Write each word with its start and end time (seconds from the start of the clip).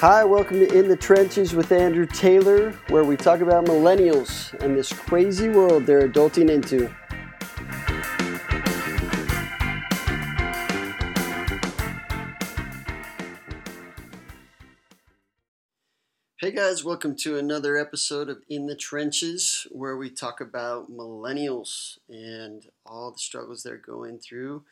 Hi, 0.00 0.24
welcome 0.24 0.60
to 0.60 0.78
In 0.78 0.88
the 0.88 0.96
Trenches 0.96 1.54
with 1.54 1.72
Andrew 1.72 2.06
Taylor, 2.06 2.70
where 2.88 3.04
we 3.04 3.18
talk 3.18 3.42
about 3.42 3.66
millennials 3.66 4.54
and 4.62 4.74
this 4.74 4.90
crazy 4.90 5.50
world 5.50 5.84
they're 5.84 6.08
adulting 6.08 6.48
into. 6.48 6.90
Hey 16.38 16.52
guys, 16.52 16.82
welcome 16.82 17.14
to 17.16 17.36
another 17.36 17.76
episode 17.76 18.30
of 18.30 18.42
In 18.48 18.68
the 18.68 18.76
Trenches, 18.76 19.66
where 19.70 19.98
we 19.98 20.08
talk 20.08 20.40
about 20.40 20.90
millennials 20.90 21.98
and 22.08 22.64
all 22.86 23.10
the 23.10 23.18
struggles 23.18 23.62
they're 23.62 23.76
going 23.76 24.18
through. 24.18 24.64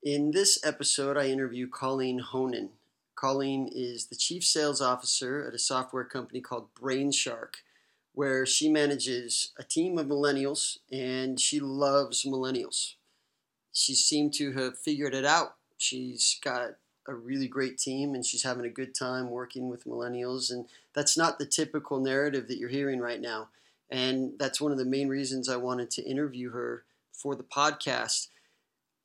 In 0.00 0.30
this 0.30 0.64
episode, 0.64 1.16
I 1.16 1.26
interview 1.26 1.68
Colleen 1.68 2.20
Honan. 2.20 2.70
Colleen 3.20 3.68
is 3.70 4.06
the 4.06 4.16
chief 4.16 4.42
sales 4.42 4.80
officer 4.80 5.44
at 5.46 5.52
a 5.52 5.58
software 5.58 6.04
company 6.04 6.40
called 6.40 6.74
Brainshark, 6.74 7.56
where 8.14 8.46
she 8.46 8.70
manages 8.70 9.52
a 9.58 9.62
team 9.62 9.98
of 9.98 10.06
millennials 10.06 10.78
and 10.90 11.38
she 11.38 11.60
loves 11.60 12.24
millennials. 12.24 12.94
She 13.72 13.94
seemed 13.94 14.32
to 14.34 14.52
have 14.52 14.78
figured 14.78 15.14
it 15.14 15.26
out. 15.26 15.56
She's 15.76 16.40
got 16.42 16.76
a 17.06 17.14
really 17.14 17.46
great 17.46 17.78
team 17.78 18.14
and 18.14 18.24
she's 18.24 18.42
having 18.42 18.64
a 18.64 18.70
good 18.70 18.94
time 18.94 19.30
working 19.30 19.68
with 19.68 19.84
millennials. 19.84 20.50
And 20.50 20.66
that's 20.94 21.18
not 21.18 21.38
the 21.38 21.46
typical 21.46 22.00
narrative 22.00 22.48
that 22.48 22.56
you're 22.56 22.70
hearing 22.70 23.00
right 23.00 23.20
now. 23.20 23.48
And 23.90 24.32
that's 24.38 24.60
one 24.60 24.72
of 24.72 24.78
the 24.78 24.84
main 24.86 25.08
reasons 25.08 25.48
I 25.48 25.56
wanted 25.56 25.90
to 25.92 26.08
interview 26.08 26.52
her 26.52 26.84
for 27.12 27.34
the 27.34 27.42
podcast. 27.42 28.28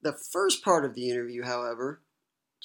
The 0.02 0.14
first 0.14 0.64
part 0.64 0.86
of 0.86 0.94
the 0.94 1.10
interview, 1.10 1.44
however, 1.44 2.00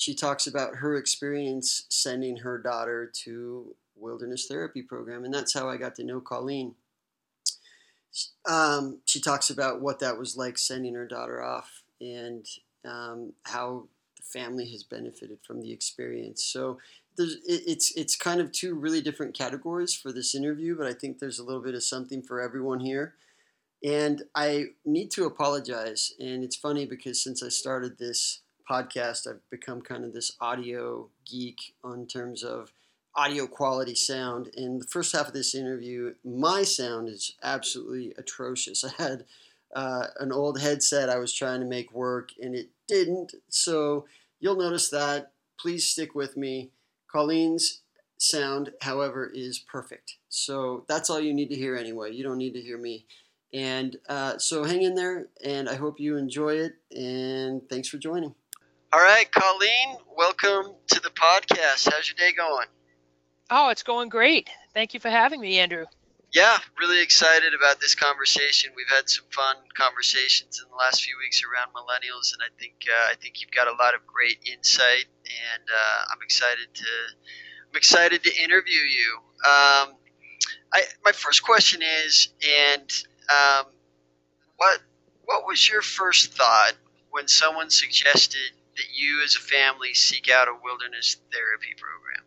she 0.00 0.14
talks 0.14 0.46
about 0.46 0.76
her 0.76 0.96
experience 0.96 1.84
sending 1.88 2.38
her 2.38 2.58
daughter 2.58 3.10
to 3.12 3.74
wilderness 3.96 4.46
therapy 4.46 4.82
program 4.82 5.24
and 5.24 5.32
that's 5.32 5.52
how 5.52 5.68
i 5.68 5.76
got 5.76 5.94
to 5.94 6.04
know 6.04 6.20
colleen 6.20 6.74
um, 8.48 8.98
she 9.04 9.20
talks 9.20 9.50
about 9.50 9.80
what 9.80 10.00
that 10.00 10.18
was 10.18 10.36
like 10.36 10.58
sending 10.58 10.94
her 10.94 11.06
daughter 11.06 11.42
off 11.42 11.82
and 12.00 12.46
um, 12.84 13.32
how 13.44 13.86
the 14.16 14.22
family 14.22 14.70
has 14.72 14.82
benefited 14.82 15.38
from 15.46 15.60
the 15.60 15.72
experience. 15.72 16.44
So 16.44 16.78
there's, 17.16 17.36
it's 17.46 17.94
it's 17.96 18.16
kind 18.16 18.40
of 18.40 18.52
two 18.52 18.74
really 18.74 19.00
different 19.00 19.36
categories 19.36 19.94
for 19.94 20.12
this 20.12 20.34
interview, 20.34 20.76
but 20.76 20.86
I 20.86 20.92
think 20.92 21.18
there's 21.18 21.38
a 21.38 21.44
little 21.44 21.62
bit 21.62 21.74
of 21.74 21.82
something 21.82 22.22
for 22.22 22.40
everyone 22.40 22.80
here. 22.80 23.14
And 23.82 24.22
I 24.34 24.66
need 24.84 25.10
to 25.12 25.24
apologize. 25.24 26.12
And 26.18 26.44
it's 26.44 26.56
funny 26.56 26.84
because 26.84 27.22
since 27.22 27.42
I 27.42 27.48
started 27.48 27.98
this 27.98 28.40
podcast, 28.70 29.26
I've 29.26 29.40
become 29.50 29.80
kind 29.80 30.04
of 30.04 30.12
this 30.12 30.36
audio 30.40 31.08
geek 31.26 31.74
on 31.82 32.06
terms 32.06 32.42
of 32.42 32.72
audio 33.14 33.46
quality 33.46 33.94
sound. 33.94 34.50
And 34.56 34.80
the 34.80 34.86
first 34.86 35.14
half 35.14 35.28
of 35.28 35.34
this 35.34 35.54
interview, 35.54 36.14
my 36.24 36.62
sound 36.62 37.08
is 37.08 37.34
absolutely 37.42 38.14
atrocious. 38.16 38.84
I 38.98 39.02
had 39.02 39.24
uh, 39.74 40.06
an 40.20 40.32
old 40.32 40.60
headset 40.60 41.10
I 41.10 41.18
was 41.18 41.32
trying 41.32 41.60
to 41.60 41.66
make 41.66 41.92
work, 41.92 42.30
and 42.40 42.54
it 42.54 42.68
didn't. 42.86 43.34
So 43.48 44.06
You'll 44.40 44.56
notice 44.56 44.88
that. 44.88 45.32
Please 45.60 45.86
stick 45.86 46.14
with 46.14 46.36
me. 46.36 46.70
Colleen's 47.12 47.82
sound, 48.16 48.72
however, 48.80 49.30
is 49.32 49.58
perfect. 49.58 50.16
So 50.30 50.84
that's 50.88 51.10
all 51.10 51.20
you 51.20 51.34
need 51.34 51.50
to 51.50 51.54
hear 51.54 51.76
anyway. 51.76 52.12
You 52.12 52.24
don't 52.24 52.38
need 52.38 52.54
to 52.54 52.60
hear 52.60 52.78
me. 52.78 53.04
And 53.52 53.96
uh, 54.08 54.38
so 54.38 54.64
hang 54.64 54.82
in 54.82 54.94
there, 54.94 55.26
and 55.44 55.68
I 55.68 55.74
hope 55.74 56.00
you 56.00 56.16
enjoy 56.16 56.54
it. 56.54 56.74
And 56.96 57.68
thanks 57.68 57.88
for 57.88 57.98
joining. 57.98 58.34
All 58.92 59.00
right, 59.00 59.30
Colleen, 59.30 59.98
welcome 60.16 60.74
to 60.88 61.00
the 61.00 61.10
podcast. 61.10 61.90
How's 61.92 62.08
your 62.08 62.16
day 62.16 62.34
going? 62.36 62.66
Oh, 63.50 63.70
it's 63.70 63.82
going 63.82 64.08
great. 64.08 64.50
Thank 64.74 64.94
you 64.94 65.00
for 65.00 65.10
having 65.10 65.40
me, 65.40 65.58
Andrew 65.58 65.86
yeah, 66.32 66.58
really 66.78 67.02
excited 67.02 67.54
about 67.54 67.80
this 67.80 67.94
conversation. 67.94 68.70
We've 68.76 68.88
had 68.88 69.08
some 69.08 69.24
fun 69.30 69.56
conversations 69.74 70.62
in 70.62 70.70
the 70.70 70.76
last 70.76 71.02
few 71.02 71.16
weeks 71.18 71.42
around 71.42 71.72
millennials, 71.74 72.32
and 72.32 72.42
I 72.42 72.50
think 72.58 72.74
uh, 72.88 73.10
I 73.10 73.14
think 73.16 73.40
you've 73.40 73.50
got 73.50 73.66
a 73.66 73.72
lot 73.82 73.94
of 73.94 74.06
great 74.06 74.38
insight, 74.50 75.06
and 75.24 75.62
uh, 75.68 76.12
I'm 76.12 76.22
excited 76.22 76.72
to 76.72 76.86
I'm 77.70 77.76
excited 77.76 78.22
to 78.22 78.42
interview 78.42 78.80
you. 78.80 79.16
Um, 79.44 79.96
I, 80.72 80.82
my 81.04 81.12
first 81.12 81.42
question 81.42 81.82
is, 82.04 82.28
and 82.42 82.90
um, 83.28 83.66
what 84.56 84.80
what 85.24 85.46
was 85.46 85.68
your 85.68 85.82
first 85.82 86.32
thought 86.34 86.74
when 87.10 87.26
someone 87.26 87.70
suggested 87.70 88.52
that 88.80 88.98
you, 88.98 89.22
as 89.22 89.36
a 89.36 89.40
family, 89.40 89.92
seek 89.92 90.30
out 90.30 90.48
a 90.48 90.54
wilderness 90.64 91.16
therapy 91.30 91.74
program? 91.76 92.24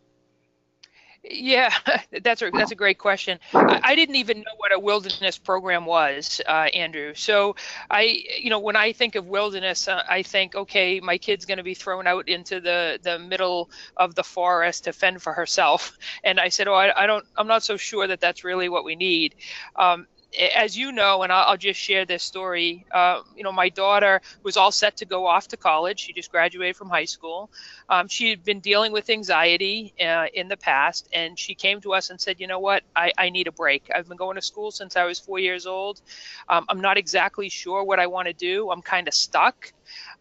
Yeah, 1.26 1.72
that's 2.22 2.42
a 2.42 2.50
that's 2.50 2.70
a 2.70 2.74
great 2.74 2.98
question. 2.98 3.38
I, 3.54 3.80
I, 3.82 3.94
didn't 3.94 4.16
even 4.16 4.38
know 4.38 4.52
what 4.58 4.74
a 4.74 4.78
wilderness 4.78 5.38
program 5.38 5.86
was, 5.86 6.42
uh, 6.46 6.68
Andrew. 6.74 7.14
So 7.14 7.56
I, 7.90 8.24
you 8.38 8.50
know, 8.50 8.58
when 8.58 8.76
I 8.76 8.92
think 8.92 9.14
of 9.14 9.26
wilderness, 9.26 9.88
uh, 9.88 10.02
I 10.08 10.22
think, 10.22 10.54
okay, 10.54 11.00
my 11.00 11.16
kid's 11.16 11.46
going 11.46 11.56
to 11.56 11.64
be 11.64 11.72
thrown 11.74 12.06
out 12.06 12.28
into 12.28 12.60
the 12.60 12.98
the 13.02 13.18
middle 13.18 13.70
of 13.96 14.14
the 14.14 14.22
forest 14.22 14.84
to 14.84 14.92
fend 14.92 15.22
for 15.22 15.32
herself. 15.32 15.98
And 16.22 16.38
I 16.40 16.48
said, 16.48 16.68
oh, 16.68 16.74
I, 16.74 17.04
I 17.04 17.06
don't, 17.06 17.24
I'm 17.36 17.46
not 17.46 17.62
so 17.62 17.76
sure 17.76 18.06
that 18.06 18.20
that's 18.20 18.44
really 18.44 18.68
what 18.68 18.84
we 18.84 18.94
need. 18.94 19.34
Um, 19.76 20.06
as 20.36 20.76
you 20.76 20.92
know, 20.92 21.22
and 21.22 21.32
I'll, 21.32 21.56
just 21.56 21.78
share 21.78 22.04
this 22.04 22.22
story. 22.22 22.84
Uh, 22.90 23.22
you 23.36 23.44
know, 23.44 23.52
my 23.52 23.68
daughter 23.68 24.20
was 24.42 24.56
all 24.56 24.72
set 24.72 24.96
to 24.98 25.04
go 25.04 25.26
off 25.26 25.48
to 25.48 25.56
college. 25.56 26.00
She 26.00 26.12
just 26.12 26.30
graduated 26.30 26.76
from 26.76 26.88
high 26.88 27.04
school. 27.04 27.50
Um, 27.88 28.08
she 28.08 28.30
had 28.30 28.44
been 28.44 28.60
dealing 28.60 28.92
with 28.92 29.08
anxiety 29.08 29.94
uh, 30.00 30.26
in 30.34 30.48
the 30.48 30.56
past, 30.56 31.08
and 31.12 31.38
she 31.38 31.54
came 31.54 31.80
to 31.82 31.94
us 31.94 32.10
and 32.10 32.20
said, 32.20 32.40
"You 32.40 32.46
know 32.46 32.58
what? 32.58 32.82
I, 32.96 33.12
I 33.16 33.30
need 33.30 33.46
a 33.46 33.52
break. 33.52 33.90
I've 33.94 34.08
been 34.08 34.16
going 34.16 34.36
to 34.36 34.42
school 34.42 34.70
since 34.70 34.96
I 34.96 35.04
was 35.04 35.18
four 35.18 35.38
years 35.38 35.66
old. 35.66 36.00
Um, 36.48 36.64
I'm 36.68 36.80
not 36.80 36.96
exactly 36.96 37.48
sure 37.48 37.84
what 37.84 38.00
I 38.00 38.06
want 38.08 38.26
to 38.26 38.34
do. 38.34 38.70
I'm 38.70 38.82
kind 38.82 39.08
of 39.08 39.14
stuck." 39.14 39.72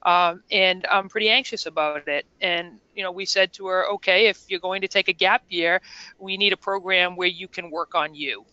Um, 0.04 0.44
and 0.52 0.86
I'm 0.92 1.08
pretty 1.08 1.30
anxious 1.30 1.66
about 1.66 2.08
it. 2.08 2.26
And 2.42 2.80
you 2.94 3.04
know, 3.04 3.12
we 3.12 3.26
said 3.26 3.54
to 3.54 3.68
her, 3.68 3.88
okay, 3.94 4.28
if 4.28 4.44
you're 4.50 4.60
going 4.60 4.82
to 4.82 4.88
take 4.88 5.08
a 5.08 5.14
gap 5.14 5.44
year, 5.50 5.82
we 6.20 6.38
need 6.38 6.54
a 6.54 6.58
program 6.58 7.16
where 7.16 7.30
you 7.30 7.48
can 7.48 7.72
work 7.72 7.96
on 7.96 8.14
you 8.14 8.46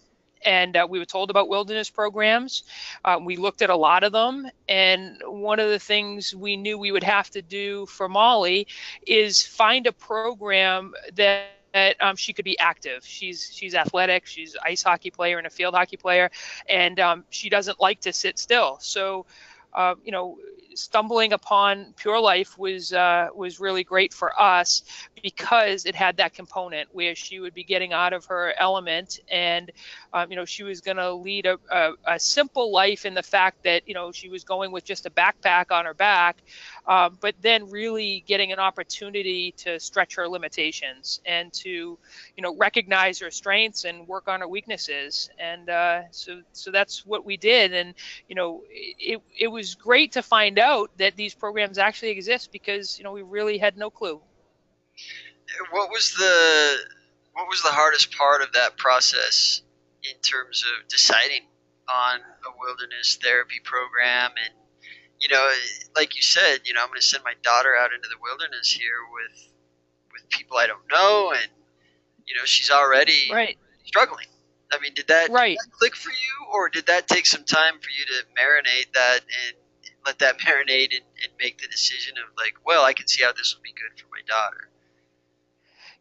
and 0.45 0.77
uh, 0.77 0.87
we 0.89 0.99
were 0.99 1.05
told 1.05 1.31
about 1.31 1.49
wilderness 1.49 1.91
programs. 1.91 2.63
Uh, 3.05 3.19
we 3.23 3.37
looked 3.37 3.63
at 3.63 3.71
a 3.71 3.77
lot 3.77 4.05
of 4.05 4.13
them, 4.13 4.47
and 4.69 5.21
one 5.27 5.59
of 5.61 5.71
the 5.71 5.79
things 5.79 6.35
we 6.35 6.57
knew 6.57 6.79
we 6.79 6.93
would 6.93 7.05
have 7.05 7.31
to 7.31 7.43
do 7.43 7.87
for 7.87 8.09
Molly 8.09 8.67
is 9.07 9.43
find 9.45 9.87
a 9.87 9.93
program 9.93 10.93
that 11.15 11.47
that 11.73 11.97
um, 12.01 12.17
she 12.17 12.33
could 12.33 12.45
be 12.45 12.59
active. 12.59 13.05
She's 13.05 13.51
she's 13.53 13.75
athletic. 13.75 14.27
She's 14.27 14.57
ice 14.65 14.83
hockey 14.83 15.11
player 15.11 15.39
and 15.39 15.47
a 15.47 15.51
field 15.51 15.75
hockey 15.75 15.97
player, 15.97 16.31
and 16.69 16.99
um, 16.99 17.25
she 17.31 17.49
doesn't 17.49 17.81
like 17.81 18.01
to 18.01 18.13
sit 18.13 18.39
still. 18.39 18.79
So, 18.81 19.27
uh, 19.75 19.95
you 20.05 20.13
know, 20.13 20.39
stumbling 20.75 21.33
upon 21.33 21.95
Pure 21.97 22.21
Life 22.21 22.59
was 22.59 22.93
uh, 22.93 23.29
was 23.35 23.61
really 23.61 23.85
great 23.85 24.13
for 24.13 24.39
us 24.41 24.83
because 25.23 25.85
it 25.85 25.95
had 25.95 26.17
that 26.19 26.35
component 26.35 26.89
where 26.93 27.15
she 27.15 27.41
would 27.41 27.55
be 27.55 27.65
getting 27.65 27.93
out 27.93 28.13
of 28.13 28.25
her 28.27 28.55
element, 28.59 29.21
and 29.31 29.71
um, 30.13 30.31
you 30.31 30.37
know 30.37 30.45
she 30.45 30.63
was 30.63 30.81
going 30.81 30.97
to 30.97 31.13
lead 31.13 31.47
a, 31.47 31.59
a, 31.71 31.93
a, 32.07 32.19
simple 32.19 32.73
life 32.73 33.05
in 33.05 33.15
the 33.15 33.23
fact 33.23 33.63
that 33.65 33.87
you 33.87 33.95
know 33.95 34.13
she 34.13 34.29
was 34.29 34.45
going 34.45 34.73
with 34.73 34.85
just 34.85 35.07
a 35.07 35.11
backpack 35.11 35.71
on 35.71 35.85
her 35.85 35.95
back, 35.95 36.39
um, 36.87 37.19
but 37.21 37.35
then 37.41 37.69
really 37.71 38.25
getting 38.27 38.53
an 38.53 38.59
opportunity 38.59 39.53
to 39.53 39.79
stretch 39.79 40.15
her 40.17 40.29
limitations 40.29 41.21
and 41.27 41.53
to 41.53 41.99
you 42.37 42.43
know 42.43 42.57
recognize 42.57 43.19
her 43.19 43.31
strengths 43.31 43.85
and 43.85 44.07
work 44.07 44.29
on 44.29 44.41
her 44.41 44.49
weaknesses, 44.49 45.31
and 45.39 45.69
uh, 45.69 46.03
so 46.11 46.41
so 46.53 46.71
that's 46.71 47.05
what 47.05 47.25
we 47.25 47.37
did, 47.37 47.73
and 47.73 47.95
you 48.29 48.35
know 48.35 48.63
it 48.71 49.21
it 49.39 49.49
was 49.49 49.60
great 49.75 50.13
to 50.13 50.23
find 50.23 50.59
out 50.59 50.91
that 50.99 51.17
these 51.17 51.35
programs 51.35 51.79
actually 51.79 52.11
exist 52.11 52.53
because 52.53 52.99
you 52.99 53.05
know 53.05 53.13
we 53.13 53.23
really 53.23 53.59
had 53.59 53.77
no 53.77 53.91
clue. 53.91 54.21
What 55.71 55.91
was 55.91 56.15
the 56.15 56.77
what 57.33 57.49
was 57.49 57.63
the 57.63 57.71
hardest 57.71 58.17
part 58.17 58.43
of 58.43 58.53
that 58.53 58.77
process 58.77 59.63
in 60.03 60.19
terms 60.21 60.65
of 60.65 60.89
deciding 60.89 61.43
on 61.89 62.21
a 62.21 62.59
wilderness 62.59 63.19
therapy 63.23 63.61
program 63.65 64.31
and 64.45 64.55
you 65.19 65.29
know 65.29 65.51
like 65.97 66.17
you 66.17 66.23
said 66.23 66.59
you 66.65 66.73
know 66.73 66.81
i'm 66.81 66.89
going 66.89 67.01
to 67.01 67.07
send 67.07 67.23
my 67.25 67.35
daughter 67.43 67.75
out 67.77 67.93
into 67.93 68.09
the 68.09 68.17
wilderness 68.23 68.71
here 68.71 69.01
with 69.13 69.49
with 70.13 70.29
people 70.31 70.57
i 70.57 70.67
don't 70.67 70.89
know 70.91 71.33
and 71.33 71.49
you 72.27 72.35
know 72.35 72.45
she's 72.45 72.71
already 72.71 73.29
right. 73.33 73.59
struggling 73.85 74.27
i 74.73 74.79
mean 74.81 74.95
did 74.95 75.09
that, 75.09 75.31
right. 75.31 75.57
Did 75.63 75.73
that 75.73 75.79
click 75.79 75.97
for 75.97 76.11
you 76.11 76.47
or 76.53 76.69
did 76.69 76.87
that 76.87 77.09
take 77.09 77.27
some 77.27 77.45
time 77.45 77.75
for 77.81 77.91
you 77.91 78.05
to 78.07 78.25
marinate 78.41 78.93
that 78.95 79.21
and 79.21 79.57
let 80.07 80.19
that 80.21 80.39
marinate 80.47 80.93
and, 80.95 81.05
and 81.23 81.33
make 81.39 81.59
the 81.59 81.69
decision 81.69 82.15
of 82.19 82.35
like, 82.37 82.55
well, 82.65 82.85
I 82.85 82.93
can 82.93 83.07
see 83.09 83.23
how 83.23 83.33
this 83.33 83.55
will 83.55 83.63
be 83.63 83.73
good 83.73 83.99
for 84.01 84.07
my 84.11 84.23
daughter. 84.27 84.69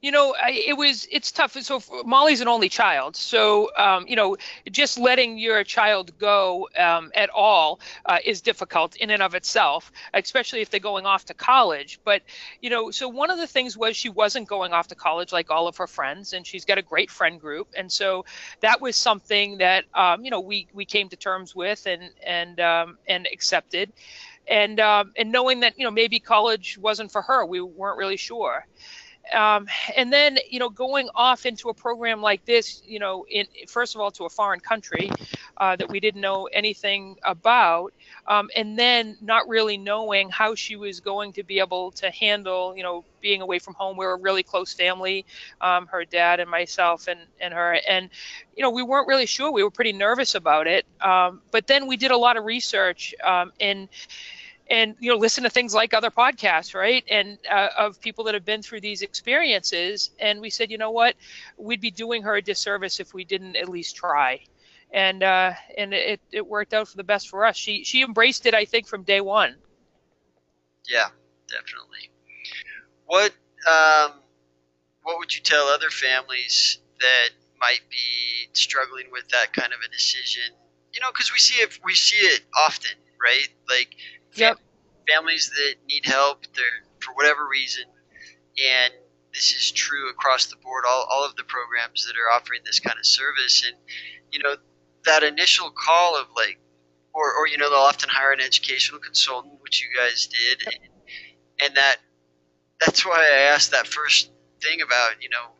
You 0.02 0.12
know, 0.12 0.34
I, 0.42 0.52
it 0.52 0.78
was 0.78 1.08
it's 1.12 1.32
tough. 1.32 1.54
So 1.62 1.82
Molly's 2.06 2.40
an 2.40 2.48
only 2.48 2.70
child, 2.70 3.16
so 3.18 3.70
um, 3.78 4.06
you 4.08 4.16
know, 4.16 4.38
just 4.72 4.98
letting 4.98 5.38
your 5.38 5.64
child 5.66 6.18
go 6.18 6.70
um, 6.78 7.12
at 7.16 7.30
all 7.30 7.82
uh, 8.06 8.20
is 8.24 8.42
difficult 8.42 8.96
in 8.96 9.10
and 9.10 9.22
of 9.22 9.36
itself, 9.36 9.92
especially 10.14 10.62
if 10.62 10.70
they're 10.70 10.80
going 10.80 11.06
off 11.06 11.26
to 11.26 11.34
college. 11.34 12.00
But 12.06 12.22
you 12.62 12.70
know, 12.70 12.92
so 12.92 13.10
one 13.10 13.30
of 13.30 13.38
the 13.38 13.48
things 13.48 13.78
was 13.78 13.98
she 13.98 14.10
wasn't 14.10 14.48
going 14.48 14.72
off 14.72 14.88
to 14.88 14.96
college 14.96 15.34
like 15.34 15.52
all 15.52 15.68
of 15.68 15.78
her 15.78 15.88
friends, 15.88 16.32
and 16.34 16.48
she's 16.48 16.64
got 16.64 16.78
a 16.78 16.84
great 16.84 17.12
friend 17.12 17.40
group, 17.40 17.68
and 17.76 17.92
so 17.92 18.24
that 18.62 18.80
was 18.80 18.96
something 18.96 19.58
that 19.58 19.84
um, 19.94 20.24
you 20.24 20.32
know 20.32 20.40
we 20.40 20.68
we 20.74 20.86
came 20.86 21.10
to 21.10 21.18
terms 21.18 21.54
with 21.54 21.86
and 21.86 22.04
and 22.26 22.60
um, 22.62 22.98
and 23.06 23.28
accepted 23.32 23.92
and 24.48 24.80
um, 24.80 25.12
and 25.18 25.32
knowing 25.32 25.60
that 25.62 25.78
you 25.78 25.84
know 25.84 25.92
maybe 25.92 26.20
college 26.20 26.78
wasn't 26.78 27.12
for 27.12 27.22
her, 27.22 27.46
we 27.46 27.60
weren't 27.62 27.98
really 27.98 28.18
sure 28.18 28.66
um, 29.36 29.68
and 29.96 30.12
then 30.12 30.38
you 30.50 30.60
know 30.60 30.70
going 30.70 31.10
off 31.16 31.46
into 31.46 31.70
a 31.70 31.74
program 31.74 32.22
like 32.22 32.46
this 32.46 32.82
you 32.86 33.00
know 33.00 33.26
in 33.30 33.46
first 33.68 33.96
of 33.96 34.02
all 34.02 34.12
to 34.12 34.26
a 34.26 34.30
foreign 34.30 34.60
country 34.60 35.10
uh, 35.58 35.76
that 35.76 35.90
we 35.90 36.00
didn't 36.00 36.22
know 36.22 36.46
anything 36.52 37.16
about 37.24 37.94
um, 38.28 38.50
and 38.56 38.78
then 38.78 39.18
not 39.22 39.48
really 39.48 39.78
knowing 39.78 40.30
how 40.30 40.56
she 40.56 40.76
was 40.76 41.00
going 41.00 41.34
to 41.34 41.44
be 41.44 41.60
able 41.60 41.92
to 41.92 42.10
handle 42.12 42.76
you 42.76 42.84
know 42.84 43.06
being 43.22 43.42
away 43.42 43.60
from 43.60 43.74
home. 43.74 43.98
We 43.98 44.06
are 44.06 44.14
a 44.14 44.18
really 44.20 44.44
close 44.44 44.74
family 44.74 45.26
um, 45.62 45.88
her 45.88 46.06
dad 46.06 46.40
and 46.40 46.50
myself 46.50 47.08
and, 47.08 47.20
and 47.40 47.54
her. 47.54 47.80
And 47.88 48.10
you 48.56 48.64
know 48.64 48.70
we 48.72 48.84
weren't 48.84 49.08
really 49.08 49.26
sure. 49.26 49.52
We 49.52 49.64
were 49.64 49.72
pretty 49.72 49.94
nervous 49.94 50.36
about 50.36 50.68
it. 50.68 50.86
Um, 51.02 51.42
but 51.52 51.68
then 51.68 51.88
we 51.88 51.98
did 51.98 52.12
a 52.12 52.18
lot 52.18 52.38
of 52.38 52.46
research 52.46 53.14
um, 53.24 53.52
and 53.60 53.90
and 54.70 54.96
you 55.00 55.10
know 55.12 55.18
listen 55.18 55.44
to 55.44 55.50
things 55.50 55.74
like 55.74 55.94
other 55.94 56.12
podcasts 56.12 56.76
right? 56.76 57.04
And 57.10 57.38
uh, 57.50 57.70
of 57.78 58.00
people 58.00 58.24
that 58.26 58.34
have 58.34 58.46
been 58.46 58.62
through 58.62 58.82
these 58.82 59.02
experiences. 59.02 60.12
And 60.20 60.40
we 60.42 60.50
said 60.50 60.72
you 60.72 60.78
know 60.78 60.92
what? 60.92 61.16
We'd 61.58 61.82
be 61.82 61.92
doing 61.92 62.24
her 62.24 62.36
a 62.36 62.42
disservice 62.42 63.00
if 63.00 63.14
we 63.14 63.24
didn't 63.24 63.56
at 63.56 63.70
least 63.70 63.96
try. 63.96 64.40
And 64.94 65.24
uh, 65.24 65.54
and 65.78 65.94
it, 65.94 66.20
it 66.32 66.46
worked 66.48 66.74
out 66.74 66.88
for 66.88 66.98
the 66.98 67.04
best 67.04 67.30
for 67.30 67.46
us. 67.46 67.58
She 67.58 67.84
she 67.84 68.02
embraced 68.02 68.46
it 68.46 68.54
i 68.54 68.66
think 68.66 68.88
from 68.88 69.04
day 69.04 69.22
one. 69.22 69.56
Yeah 70.88 71.10
definitely. 71.50 72.12
What 73.06 73.34
um 73.68 74.14
what 75.04 75.18
would 75.18 75.36
you 75.36 75.42
tell 75.42 75.66
other 75.68 75.90
families 75.90 76.80
that 77.00 77.30
might 77.60 77.82
be 77.90 78.50
struggling 78.54 79.06
with 79.12 79.28
that 79.30 79.54
kind 79.54 79.74
of 79.74 79.80
a 79.86 79.92
decision? 79.92 80.54
You 80.94 81.02
know 81.02 81.12
because 81.12 81.32
we 81.32 81.40
see 81.40 81.62
it 81.62 81.80
we 81.84 81.94
see 81.96 82.18
it 82.18 82.42
often 82.66 82.92
right? 83.22 83.48
Like 83.70 83.96
yep. 84.36 84.58
families 85.08 85.50
that 85.50 85.76
need 85.88 86.06
help 86.06 86.46
for 87.00 87.14
whatever 87.14 87.48
reason, 87.48 87.86
and 88.58 88.94
this 89.34 89.54
is 89.54 89.72
true 89.72 90.10
across 90.10 90.48
the 90.48 90.56
board. 90.58 90.84
All, 90.88 91.08
all 91.10 91.26
of 91.26 91.36
the 91.36 91.44
programs 91.44 92.06
that 92.06 92.16
are 92.16 92.36
offering 92.36 92.62
this 92.66 92.80
kind 92.80 92.98
of 92.98 93.06
service, 93.06 93.66
and 93.66 93.76
you 94.32 94.40
know 94.40 94.56
that 95.06 95.24
initial 95.24 95.72
call 95.72 96.20
of 96.20 96.28
like, 96.36 96.60
or 97.14 97.34
or 97.34 97.48
you 97.48 97.58
know 97.58 97.70
they'll 97.70 97.80
often 97.80 98.10
hire 98.10 98.32
an 98.32 98.42
educational 98.42 99.00
consultant, 99.00 99.56
which 99.62 99.82
you 99.82 99.88
guys 99.98 100.28
did, 100.28 100.62
and, 100.66 100.92
and 101.62 101.76
that 101.76 101.98
that's 102.80 103.06
why 103.06 103.30
I 103.32 103.54
asked 103.54 103.72
that 103.72 103.88
first 103.88 104.32
thing 104.62 104.82
about 104.82 105.22
you 105.22 105.30
know 105.30 105.52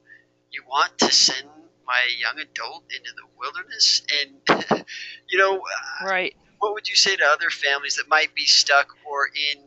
you 0.52 0.64
want 0.68 0.98
to 1.00 1.12
send 1.12 1.48
my 1.86 2.02
young 2.20 2.40
adult 2.40 2.84
into 2.96 3.12
the 3.16 3.24
wilderness 3.38 4.02
and 4.22 4.86
you 5.30 5.40
know 5.40 5.58
uh, 5.58 6.06
right 6.06 6.36
what 6.60 6.74
would 6.74 6.90
you 6.90 6.96
say 6.96 7.16
to 7.16 7.26
other 7.26 7.50
families 7.50 7.96
that 7.96 8.10
might 8.10 8.36
be 8.36 8.46
stuck 8.46 8.96
or 9.06 9.28
in 9.28 9.60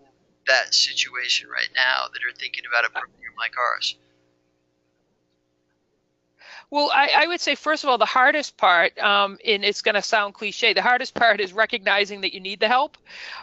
that 0.46 0.74
situation 0.74 1.48
right 1.48 1.70
now 1.74 2.06
that 2.12 2.22
are 2.28 2.36
thinking 2.38 2.64
about 2.68 2.84
a 2.84 2.90
program 2.90 3.34
like 3.38 3.54
ours? 3.58 3.96
Well, 6.72 6.90
I, 6.90 7.10
I, 7.14 7.26
would 7.26 7.42
say, 7.42 7.54
first 7.54 7.84
of 7.84 7.90
all, 7.90 7.98
the 7.98 8.06
hardest 8.06 8.56
part, 8.56 8.98
um, 8.98 9.36
and 9.46 9.62
it's 9.62 9.82
going 9.82 9.94
to 9.94 10.00
sound 10.00 10.32
cliche, 10.32 10.72
the 10.72 10.80
hardest 10.80 11.14
part 11.14 11.38
is 11.38 11.52
recognizing 11.52 12.22
that 12.22 12.32
you 12.32 12.40
need 12.40 12.60
the 12.60 12.69
help. 12.69 12.96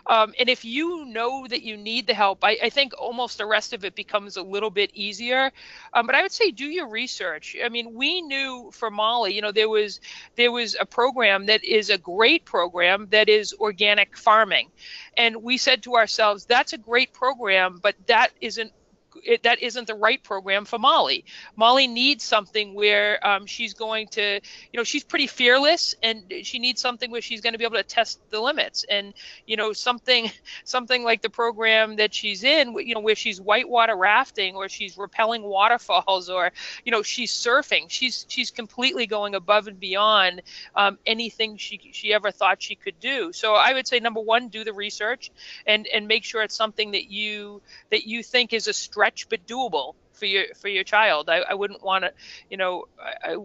Um, 0.07 0.33
and 0.39 0.49
if 0.49 0.65
you 0.65 1.05
know 1.05 1.45
that 1.47 1.61
you 1.61 1.77
need 1.77 2.07
the 2.07 2.15
help, 2.15 2.43
I, 2.43 2.57
I, 2.63 2.69
think 2.71 2.93
almost 2.97 3.37
the 3.37 3.45
rest 3.45 3.71
of 3.71 3.85
it 3.85 3.93
becomes 3.93 4.37
a 4.37 4.41
little 4.41 4.71
bit 4.71 4.89
easier. 4.95 5.51
Um, 5.93 6.07
but 6.07 6.15
I 6.15 6.23
would 6.23 6.31
say 6.31 6.49
do 6.49 6.65
your 6.65 6.87
research. 6.87 7.55
I 7.63 7.69
mean, 7.69 7.93
we 7.93 8.23
knew 8.23 8.71
for 8.73 8.89
Molly, 8.89 9.35
you 9.35 9.43
know, 9.43 9.51
there 9.51 9.69
was 9.69 10.01
there 10.35 10.51
was 10.51 10.75
a 10.79 10.85
program 10.87 11.45
that 11.45 11.63
is 11.63 11.91
a 11.91 11.99
great 11.99 12.45
program 12.45 13.09
that 13.11 13.29
is 13.29 13.53
organic 13.59 14.17
farming. 14.17 14.71
And 15.17 15.43
we 15.43 15.57
said 15.57 15.83
to 15.83 15.93
ourselves, 15.93 16.45
that's 16.45 16.73
a 16.73 16.79
great 16.79 17.13
program, 17.13 17.79
but 17.79 17.93
that 18.07 18.31
isn't 18.41 18.71
it, 19.23 19.43
that 19.43 19.61
isn't 19.61 19.87
the 19.87 19.95
right 19.95 20.21
program 20.23 20.65
for 20.65 20.79
Molly. 20.79 21.25
Molly 21.55 21.87
needs 21.87 22.23
something 22.23 22.73
where 22.73 23.25
um, 23.25 23.45
she's 23.45 23.73
going 23.73 24.07
to, 24.09 24.39
you 24.71 24.77
know, 24.77 24.83
she's 24.83 25.03
pretty 25.03 25.27
fearless, 25.27 25.95
and 26.01 26.23
she 26.43 26.59
needs 26.59 26.81
something 26.81 27.11
where 27.11 27.21
she's 27.21 27.41
going 27.41 27.53
to 27.53 27.59
be 27.59 27.65
able 27.65 27.77
to 27.77 27.83
test 27.83 28.19
the 28.29 28.39
limits. 28.39 28.85
And 28.89 29.13
you 29.45 29.57
know, 29.57 29.73
something 29.73 30.31
something 30.63 31.03
like 31.03 31.21
the 31.21 31.29
program 31.29 31.97
that 31.97 32.13
she's 32.13 32.43
in, 32.43 32.73
you 32.79 32.93
know, 32.93 33.01
where 33.01 33.15
she's 33.15 33.41
whitewater 33.41 33.95
rafting 33.95 34.55
or 34.55 34.69
she's 34.69 34.95
rappelling 34.95 35.41
waterfalls 35.41 36.29
or 36.29 36.51
you 36.85 36.91
know 36.91 37.01
she's 37.01 37.31
surfing. 37.31 37.89
She's 37.89 38.25
she's 38.29 38.51
completely 38.51 39.07
going 39.07 39.35
above 39.35 39.67
and 39.67 39.79
beyond 39.79 40.41
um, 40.75 40.97
anything 41.05 41.57
she 41.57 41.91
she 41.93 42.13
ever 42.13 42.31
thought 42.31 42.61
she 42.61 42.75
could 42.75 42.99
do. 42.99 43.33
So 43.33 43.53
I 43.53 43.73
would 43.73 43.87
say 43.87 43.99
number 43.99 44.21
one, 44.21 44.49
do 44.49 44.63
the 44.63 44.73
research 44.73 45.31
and 45.65 45.87
and 45.87 46.07
make 46.07 46.23
sure 46.23 46.41
it's 46.41 46.55
something 46.55 46.91
that 46.91 47.09
you 47.09 47.61
that 47.89 48.05
you 48.05 48.23
think 48.23 48.53
is 48.53 48.67
a 48.67 48.73
stretch 48.73 48.98
stretch 48.99 49.29
but 49.29 49.47
doable 49.47 49.95
for 50.11 50.25
your 50.25 50.45
for 50.59 50.67
your 50.67 50.83
child. 50.83 51.29
I, 51.29 51.37
I 51.49 51.53
wouldn't 51.53 51.81
want 51.81 52.03
to, 52.03 52.11
you 52.49 52.57
know, 52.57 52.85
I, 53.23 53.37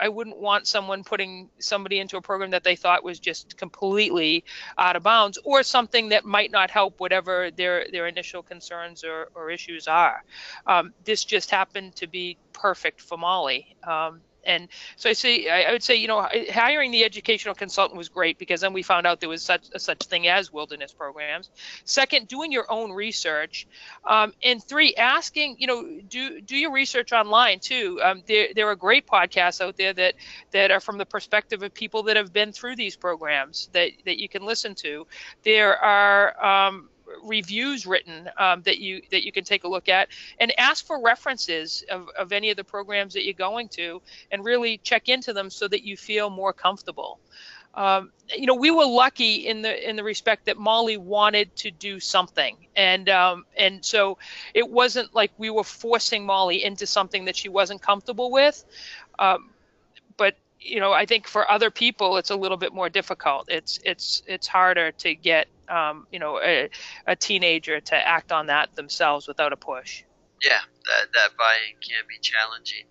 I 0.00 0.08
wouldn't 0.08 0.38
want 0.38 0.66
someone 0.66 1.04
putting 1.04 1.50
somebody 1.58 1.98
into 1.98 2.16
a 2.16 2.22
program 2.22 2.50
that 2.52 2.64
they 2.64 2.74
thought 2.74 3.04
was 3.04 3.20
just 3.20 3.58
completely 3.58 4.44
out 4.78 4.96
of 4.96 5.02
bounds 5.02 5.38
or 5.44 5.62
something 5.62 6.08
that 6.08 6.24
might 6.24 6.50
not 6.50 6.70
help 6.70 7.00
whatever 7.00 7.50
their 7.50 7.86
their 7.92 8.06
initial 8.06 8.42
concerns 8.42 9.04
or, 9.04 9.28
or 9.34 9.50
issues 9.50 9.86
are. 9.88 10.24
Um, 10.66 10.94
this 11.04 11.22
just 11.22 11.50
happened 11.50 11.94
to 11.96 12.06
be 12.06 12.38
perfect 12.54 13.02
for 13.02 13.18
Molly. 13.18 13.76
Um, 13.86 14.22
and 14.46 14.68
so 14.96 15.10
I 15.10 15.12
say 15.12 15.48
I, 15.48 15.72
would 15.72 15.82
say 15.82 15.96
you 15.96 16.08
know 16.08 16.26
hiring 16.52 16.90
the 16.90 17.04
educational 17.04 17.54
consultant 17.54 17.96
was 17.98 18.08
great 18.08 18.38
because 18.38 18.60
then 18.60 18.72
we 18.72 18.82
found 18.82 19.06
out 19.06 19.20
there 19.20 19.28
was 19.28 19.42
such 19.42 19.66
a 19.74 19.78
such 19.78 20.04
thing 20.04 20.28
as 20.28 20.52
wilderness 20.52 20.92
programs. 20.92 21.50
Second, 21.84 22.28
doing 22.28 22.52
your 22.52 22.70
own 22.70 22.92
research, 22.92 23.66
um, 24.04 24.32
and 24.42 24.62
three, 24.62 24.94
asking 24.94 25.56
you 25.58 25.66
know 25.66 26.00
do 26.08 26.40
do 26.40 26.56
your 26.56 26.72
research 26.72 27.12
online 27.12 27.60
too. 27.60 28.00
Um, 28.02 28.22
there 28.26 28.48
there 28.54 28.68
are 28.68 28.76
great 28.76 29.06
podcasts 29.06 29.60
out 29.60 29.76
there 29.76 29.92
that 29.92 30.14
that 30.52 30.70
are 30.70 30.80
from 30.80 30.98
the 30.98 31.06
perspective 31.06 31.62
of 31.62 31.74
people 31.74 32.04
that 32.04 32.16
have 32.16 32.32
been 32.32 32.52
through 32.52 32.76
these 32.76 32.96
programs 32.96 33.68
that 33.72 33.90
that 34.04 34.18
you 34.18 34.28
can 34.28 34.44
listen 34.44 34.74
to. 34.76 35.06
There 35.42 35.76
are 35.78 36.44
um, 36.44 36.88
reviews 37.22 37.86
written 37.86 38.28
um, 38.38 38.62
that 38.62 38.78
you 38.78 39.02
that 39.10 39.24
you 39.24 39.32
can 39.32 39.44
take 39.44 39.64
a 39.64 39.68
look 39.68 39.88
at 39.88 40.08
and 40.38 40.52
ask 40.58 40.86
for 40.86 41.00
references 41.00 41.84
of, 41.90 42.08
of 42.18 42.32
any 42.32 42.50
of 42.50 42.56
the 42.56 42.64
programs 42.64 43.14
that 43.14 43.24
you're 43.24 43.34
going 43.34 43.68
to 43.68 44.00
and 44.30 44.44
really 44.44 44.78
check 44.78 45.08
into 45.08 45.32
them 45.32 45.50
so 45.50 45.68
that 45.68 45.84
you 45.84 45.96
feel 45.96 46.30
more 46.30 46.52
comfortable. 46.52 47.18
Um, 47.74 48.12
you 48.34 48.46
know 48.46 48.54
we 48.54 48.70
were 48.70 48.86
lucky 48.86 49.46
in 49.48 49.62
the 49.62 49.88
in 49.88 49.96
the 49.96 50.04
respect 50.04 50.46
that 50.46 50.56
Molly 50.56 50.96
wanted 50.96 51.54
to 51.56 51.70
do 51.70 52.00
something. 52.00 52.56
And 52.76 53.08
um, 53.08 53.44
and 53.56 53.84
so 53.84 54.18
it 54.54 54.68
wasn't 54.68 55.14
like 55.14 55.32
we 55.38 55.50
were 55.50 55.64
forcing 55.64 56.24
Molly 56.24 56.64
into 56.64 56.86
something 56.86 57.24
that 57.26 57.36
she 57.36 57.48
wasn't 57.48 57.82
comfortable 57.82 58.30
with. 58.30 58.64
Um, 59.18 59.50
but 60.16 60.36
you 60.64 60.80
know 60.80 60.92
I 60.92 61.06
think 61.06 61.28
for 61.28 61.50
other 61.50 61.70
people 61.70 62.16
it's 62.16 62.30
a 62.30 62.36
little 62.36 62.56
bit 62.56 62.72
more 62.72 62.88
difficult 62.88 63.46
it's 63.48 63.78
it's 63.84 64.22
it's 64.26 64.46
harder 64.46 64.92
to 64.92 65.14
get 65.14 65.46
um, 65.68 66.06
you 66.10 66.18
know, 66.18 66.40
a, 66.40 66.70
a 67.06 67.16
teenager 67.16 67.80
to 67.80 67.94
act 67.94 68.32
on 68.32 68.46
that 68.46 68.74
themselves 68.74 69.28
without 69.28 69.52
a 69.52 69.56
push. 69.56 70.04
Yeah, 70.42 70.60
that 70.86 71.12
that 71.12 71.36
buy-in 71.38 71.76
can 71.80 72.04
be 72.08 72.18
challenging. 72.20 72.84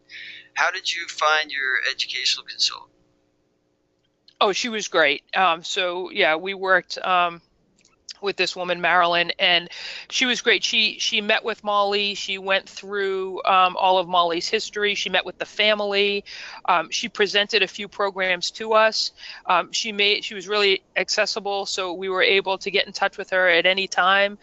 How 0.55 0.71
did 0.71 0.93
you 0.93 1.07
find 1.07 1.51
your 1.51 1.77
educational 1.91 2.45
consultant? 2.45 2.91
Oh, 4.41 4.51
she 4.51 4.69
was 4.69 4.87
great. 4.87 5.23
Um, 5.35 5.63
so 5.63 6.09
yeah, 6.11 6.35
we 6.35 6.53
worked. 6.53 6.97
Um, 6.97 7.41
with 8.23 8.37
this 8.37 8.55
woman 8.55 8.81
Marilyn, 8.81 9.31
and 9.39 9.69
she 10.09 10.25
was 10.25 10.41
great. 10.41 10.63
She 10.63 10.97
she 10.99 11.21
met 11.21 11.43
with 11.43 11.63
Molly. 11.63 12.15
She 12.15 12.37
went 12.37 12.67
through 12.67 13.43
um, 13.43 13.75
all 13.77 13.97
of 13.99 14.07
Molly's 14.07 14.47
history. 14.47 14.95
She 14.95 15.09
met 15.09 15.25
with 15.25 15.37
the 15.37 15.45
family. 15.45 16.23
Um, 16.65 16.89
she 16.89 17.09
presented 17.09 17.63
a 17.63 17.67
few 17.67 17.87
programs 17.87 18.51
to 18.51 18.73
us. 18.73 19.11
Um, 19.45 19.71
she 19.71 19.91
made 19.91 20.23
she 20.23 20.35
was 20.35 20.47
really 20.47 20.83
accessible, 20.95 21.65
so 21.65 21.93
we 21.93 22.09
were 22.09 22.23
able 22.23 22.57
to 22.59 22.71
get 22.71 22.87
in 22.87 22.93
touch 22.93 23.17
with 23.17 23.29
her 23.31 23.49
at 23.49 23.65
any 23.65 23.87
time. 23.87 24.37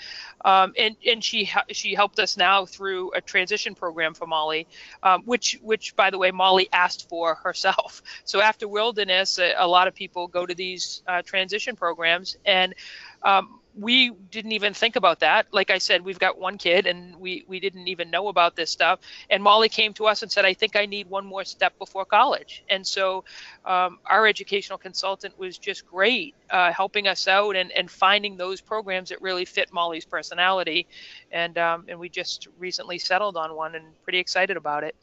Um, 0.45 0.75
and 0.79 0.97
and 1.07 1.23
she 1.23 1.51
she 1.71 1.95
helped 1.95 2.19
us 2.19 2.37
now 2.37 2.65
through 2.67 3.13
a 3.13 3.21
transition 3.21 3.75
program 3.75 4.15
for 4.15 4.27
Molly, 4.27 4.67
um, 5.03 5.23
which 5.25 5.59
which 5.63 5.97
by 5.97 6.11
the 6.11 6.19
way 6.19 6.31
Molly 6.31 6.69
asked 6.73 7.09
for 7.09 7.35
herself. 7.45 8.03
So 8.25 8.41
after 8.41 8.69
Wilderness, 8.69 9.39
a, 9.39 9.55
a 9.59 9.67
lot 9.67 9.89
of 9.89 9.95
people 9.95 10.29
go 10.29 10.47
to 10.47 10.55
these 10.55 11.03
uh, 11.07 11.23
transition 11.23 11.77
programs, 11.77 12.37
and 12.45 12.75
Um, 13.23 13.60
we 13.75 14.11
didn't 14.11 14.53
even 14.53 14.75
think 14.75 14.97
about 14.97 15.21
that. 15.21 15.47
Like 15.53 15.71
I 15.71 15.79
said, 15.79 16.05
we've 16.05 16.19
got 16.19 16.39
one 16.39 16.59
kid 16.59 16.87
and 16.87 17.17
we, 17.17 17.45
we 17.47 17.61
didn't 17.61 17.89
even 17.89 18.11
know 18.11 18.29
about 18.29 18.57
this 18.57 18.71
stuff. 18.71 19.01
And 19.29 19.43
Molly 19.43 19.69
came 19.69 19.93
to 19.95 20.07
us 20.07 20.23
and 20.23 20.31
said, 20.31 20.45
I 20.45 20.55
think 20.55 20.77
I 20.77 20.87
need 20.87 21.09
one 21.09 21.25
more 21.25 21.45
step 21.45 21.79
before 21.79 22.05
college. 22.05 22.65
And 22.69 22.87
so 22.87 23.25
um, 23.65 23.99
our 24.07 24.27
educational 24.27 24.79
consultant 24.79 25.39
was 25.39 25.57
just 25.57 25.87
great, 25.87 26.35
uh, 26.51 26.73
helping 26.73 27.07
us 27.07 27.29
out 27.29 27.57
and, 27.57 27.71
and 27.73 27.91
finding 27.91 28.37
those 28.37 28.61
programs 28.61 29.11
that 29.11 29.23
really 29.23 29.45
fit 29.45 29.73
Molly's 29.73 30.05
personality. 30.05 30.87
And, 31.31 31.57
um, 31.57 31.85
and 31.89 31.99
we 31.99 32.09
just 32.09 32.49
recently 32.59 32.99
settled 32.99 33.37
on 33.37 33.55
one 33.55 33.75
and 33.77 33.85
pretty 34.03 34.19
excited 34.19 34.57
about 34.57 34.85
it. 34.85 34.97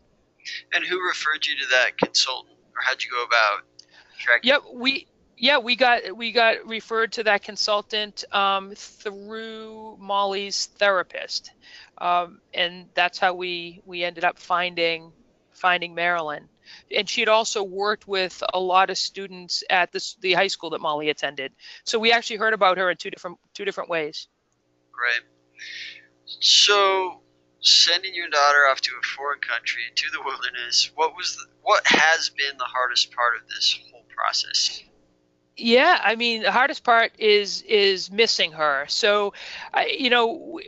And 0.74 0.84
who 0.84 1.06
referred 1.06 1.46
you 1.46 1.56
to 1.56 1.68
that 1.72 1.98
consultant 1.98 2.58
or 2.76 2.82
how'd 2.84 3.02
you 3.02 3.10
go 3.12 3.24
about 3.24 3.64
tracking? 4.20 4.50
Yep. 4.50 4.62
We, 4.74 5.08
yeah, 5.38 5.60
we 5.60 5.76
got 5.76 6.18
we 6.18 6.32
got 6.32 6.68
referred 6.68 7.14
to 7.14 7.24
that 7.24 7.44
consultant 7.44 8.24
um, 8.34 8.74
through 8.76 9.98
Molly's 10.00 10.66
therapist, 10.78 11.52
um, 12.00 12.42
and 12.54 12.88
that's 12.96 13.20
how 13.20 13.36
we 13.36 13.82
we 13.86 14.04
ended 14.04 14.24
up 14.24 14.40
finding 14.40 15.12
finding 15.52 15.94
Marilyn. 15.94 16.50
And 16.96 17.08
she 17.08 17.22
had 17.22 17.30
also 17.30 17.64
worked 17.64 18.08
with 18.08 18.44
a 18.54 18.60
lot 18.60 18.90
of 18.90 18.98
students 18.98 19.64
at 19.70 19.92
the 19.92 20.16
the 20.22 20.34
high 20.34 20.48
school 20.48 20.72
that 20.72 20.82
Molly 20.82 21.10
attended. 21.10 21.52
So 21.84 22.00
we 22.00 22.12
actually 22.12 22.38
heard 22.38 22.54
about 22.54 22.78
her 22.78 22.90
in 22.90 22.98
two 22.98 23.12
different 23.12 23.38
two 23.54 23.64
different 23.64 23.90
ways. 23.92 24.28
Great. 24.92 25.22
So 26.40 27.22
sending 27.62 28.16
your 28.16 28.30
daughter 28.30 28.68
off 28.72 28.82
to 28.82 28.92
a 28.92 29.06
foreign 29.06 29.40
country 29.40 29.84
to 29.96 30.12
the 30.12 30.22
wilderness, 30.24 30.92
what 30.96 31.16
was 31.16 31.36
the, 31.36 31.46
what 31.62 31.86
has 31.86 32.30
been 32.30 32.58
the 32.58 32.66
hardest 32.66 33.12
part 33.12 33.36
of 33.36 33.48
this 33.48 33.80
whole 33.92 34.04
process? 34.16 34.84
Yeah, 35.60 36.00
I 36.04 36.16
mean, 36.16 36.44
the 36.44 36.52
hardest 36.52 36.84
part 36.84 37.14
is 37.18 37.64
is 37.64 38.12
missing 38.12 38.52
her. 38.52 38.86
So, 38.90 39.34
I, 39.74 39.88
you 39.88 40.10
know, 40.12 40.60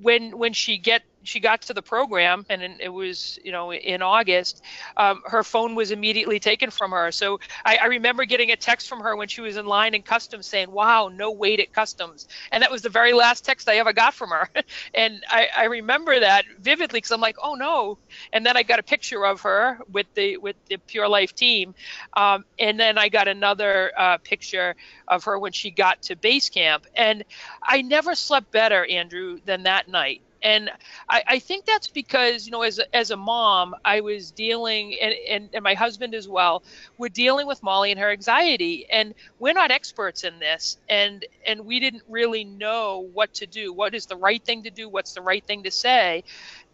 when 0.00 0.38
when 0.38 0.54
she 0.54 0.78
get 0.78 1.02
she 1.22 1.40
got 1.40 1.62
to 1.62 1.74
the 1.74 1.82
program 1.82 2.44
and 2.48 2.62
it 2.80 2.88
was 2.88 3.38
you 3.44 3.52
know 3.52 3.72
in 3.72 4.02
august 4.02 4.62
um, 4.96 5.22
her 5.24 5.42
phone 5.42 5.74
was 5.74 5.90
immediately 5.90 6.38
taken 6.38 6.70
from 6.70 6.90
her. 6.90 7.10
So 7.12 7.40
I, 7.64 7.76
I, 7.76 7.86
remember 7.86 8.24
getting 8.24 8.50
a 8.50 8.56
text 8.56 8.88
from 8.88 9.00
her 9.00 9.16
when 9.16 9.28
she 9.28 9.40
was 9.40 9.56
in 9.56 9.66
line 9.66 9.94
in 9.94 10.02
customs 10.02 10.46
saying 10.46 10.70
wow 10.70 11.08
no 11.08 11.30
wait 11.30 11.60
at 11.60 11.72
customs. 11.72 12.28
And 12.52 12.62
that 12.62 12.70
was 12.70 12.82
the 12.82 12.88
very 12.88 13.12
last 13.12 13.44
text 13.44 13.68
i 13.68 13.76
ever 13.76 13.92
got 13.92 14.14
from 14.14 14.30
her. 14.30 14.48
And 14.94 15.24
i, 15.28 15.48
I 15.56 15.64
remember 15.64 16.18
that 16.20 16.44
vividly 16.60 16.98
because 16.98 17.10
i'm 17.10 17.20
like 17.20 17.36
oh 17.42 17.54
no. 17.54 17.98
And 18.32 18.44
then 18.44 18.56
i 18.56 18.62
got 18.62 18.78
a 18.78 18.82
picture 18.82 19.24
of 19.24 19.40
her 19.42 19.78
with 19.90 20.06
the 20.14 20.36
with 20.38 20.56
the 20.68 20.76
pure 20.76 21.08
life 21.08 21.34
team 21.34 21.74
um, 22.16 22.44
and 22.58 22.78
then 22.78 22.98
i 22.98 23.08
got 23.08 23.28
another 23.28 23.92
uh, 23.96 24.18
picture 24.18 24.74
of 25.08 25.24
her 25.24 25.38
when 25.38 25.52
she 25.52 25.70
got 25.70 26.02
to 26.02 26.16
base 26.16 26.48
camp. 26.48 26.86
And 26.94 27.24
i 27.62 27.82
never 27.82 28.14
slept 28.14 28.50
better 28.50 28.84
andrew 28.86 29.40
than 29.44 29.64
that 29.64 29.88
night 29.88 30.22
and 30.42 30.70
I, 31.08 31.22
I, 31.26 31.38
think 31.38 31.64
that's 31.64 31.88
because 31.88 32.46
you 32.46 32.52
know 32.52 32.62
as 32.62 32.78
a, 32.78 32.96
as 32.96 33.10
a 33.10 33.16
mom 33.16 33.74
i 33.84 34.00
was 34.00 34.30
dealing 34.30 34.96
and, 35.00 35.14
and, 35.28 35.48
and 35.52 35.62
my 35.62 35.74
husband 35.74 36.14
as 36.14 36.28
well 36.28 36.62
we're 36.98 37.08
dealing 37.08 37.46
with 37.46 37.62
molly 37.62 37.90
and 37.90 38.00
her 38.00 38.10
anxiety. 38.10 38.86
And 38.90 39.14
we're 39.38 39.54
not 39.54 39.70
experts 39.70 40.24
in 40.24 40.38
this 40.38 40.78
and 40.88 41.24
and 41.46 41.64
we 41.64 41.80
didn't 41.80 42.02
really 42.08 42.44
know 42.44 43.08
what 43.12 43.34
to 43.34 43.46
do. 43.46 43.72
What 43.72 43.94
is 43.94 44.06
the 44.06 44.16
right 44.16 44.42
thing 44.42 44.64
to 44.64 44.70
do? 44.70 44.88
What's 44.88 45.14
the 45.14 45.22
right 45.22 45.44
thing 45.44 45.62
to 45.64 45.70
say 45.70 46.24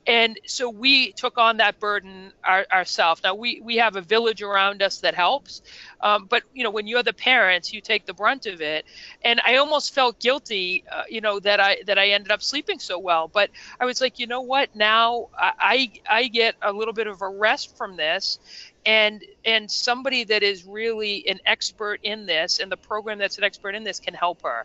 and 0.06 0.36
so 0.46 0.70
we 0.70 1.12
took 1.12 1.38
on 1.38 1.58
that 1.58 1.78
burden 1.80 2.32
our, 2.44 2.66
ourselves. 2.72 3.20
Now 3.24 3.34
we 3.34 3.60
we 3.62 3.76
have 3.76 3.96
a 3.96 4.00
village 4.02 4.42
around 4.42 4.82
us 4.82 5.00
that 5.00 5.14
helps 5.14 5.62
um, 6.00 6.26
but 6.28 6.42
you 6.52 6.64
know 6.64 6.70
when 6.70 6.86
you're 6.86 7.02
the 7.02 7.12
parents 7.12 7.72
you 7.72 7.80
take 7.80 8.06
the 8.06 8.14
brunt 8.14 8.46
of 8.46 8.60
it. 8.60 8.84
And 9.22 9.40
i 9.44 9.56
almost 9.56 9.94
felt 9.94 10.20
guilty 10.20 10.84
uh, 10.90 11.02
you 11.08 11.20
know 11.20 11.40
that 11.40 11.60
i 11.60 11.78
that 11.86 11.98
i 11.98 12.08
ended 12.10 12.30
up 12.32 12.42
sleeping 12.42 12.78
so 12.78 12.98
well. 12.98 13.28
But 13.32 13.50
i 13.80 13.84
was 13.84 14.00
like 14.00 14.18
you 14.18 14.26
know 14.26 14.42
what? 14.42 14.70
Now 14.74 15.26
i 15.40 15.90
i 16.08 16.28
get 16.28 16.54
a 16.62 16.72
little 16.72 16.94
bit 16.94 17.06
of 17.06 17.20
a 17.22 17.28
rest 17.28 17.76
from 17.76 17.96
this 17.96 18.38
and 18.86 19.24
and 19.44 19.68
somebody 19.68 20.24
that 20.24 20.42
is 20.42 20.64
really 20.64 21.28
an 21.28 21.40
expert 21.44 22.00
in 22.04 22.24
this 22.24 22.60
and 22.60 22.70
the 22.70 22.76
program 22.76 23.18
that's 23.18 23.36
an 23.36 23.44
expert 23.44 23.74
in 23.74 23.84
this 23.84 23.98
can 23.98 24.14
help 24.14 24.42
her. 24.42 24.64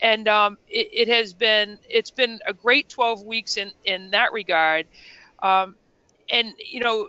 And 0.00 0.26
um, 0.28 0.58
it, 0.68 0.88
it, 0.92 1.08
has 1.08 1.32
been 1.32 1.78
it's 1.88 2.10
been 2.10 2.40
a 2.46 2.52
great 2.52 2.88
12 2.88 3.22
weeks 3.22 3.56
in 3.56 3.70
in 3.84 4.10
that 4.10 4.32
regard. 4.32 4.86
Um, 5.40 5.76
and 6.30 6.52
you 6.58 6.80
know 6.80 7.08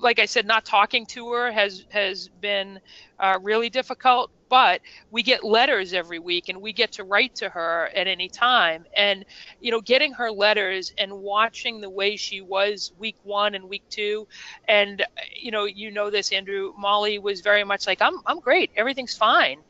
like 0.00 0.18
i 0.18 0.24
said 0.26 0.46
not 0.46 0.64
talking 0.64 1.06
to 1.06 1.30
her 1.30 1.50
has 1.52 1.84
has 1.90 2.28
been 2.40 2.80
uh, 3.18 3.38
really 3.42 3.70
difficult 3.70 4.30
but 4.52 4.82
we 5.10 5.22
get 5.22 5.42
letters 5.42 5.94
every 5.94 6.18
week 6.18 6.50
and 6.50 6.60
we 6.60 6.74
get 6.74 6.92
to 6.92 7.04
write 7.04 7.34
to 7.34 7.48
her 7.48 7.88
at 7.96 8.06
any 8.06 8.28
time. 8.28 8.84
And 8.94 9.24
you 9.62 9.70
know 9.70 9.80
getting 9.80 10.12
her 10.12 10.30
letters 10.30 10.92
and 10.98 11.10
watching 11.10 11.80
the 11.80 11.88
way 11.88 12.16
she 12.16 12.42
was 12.42 12.92
week 12.98 13.16
one 13.22 13.54
and 13.54 13.66
week 13.66 13.82
two 13.88 14.28
and 14.68 15.02
you 15.34 15.50
know 15.50 15.64
you 15.64 15.90
know 15.90 16.10
this 16.10 16.32
andrew 16.32 16.74
molly 16.76 17.18
was 17.18 17.40
very 17.40 17.64
much 17.64 17.86
like 17.86 18.02
i'm, 18.02 18.18
I'm 18.26 18.40
great. 18.40 18.70
Everything's 18.76 19.16
fine. 19.16 19.60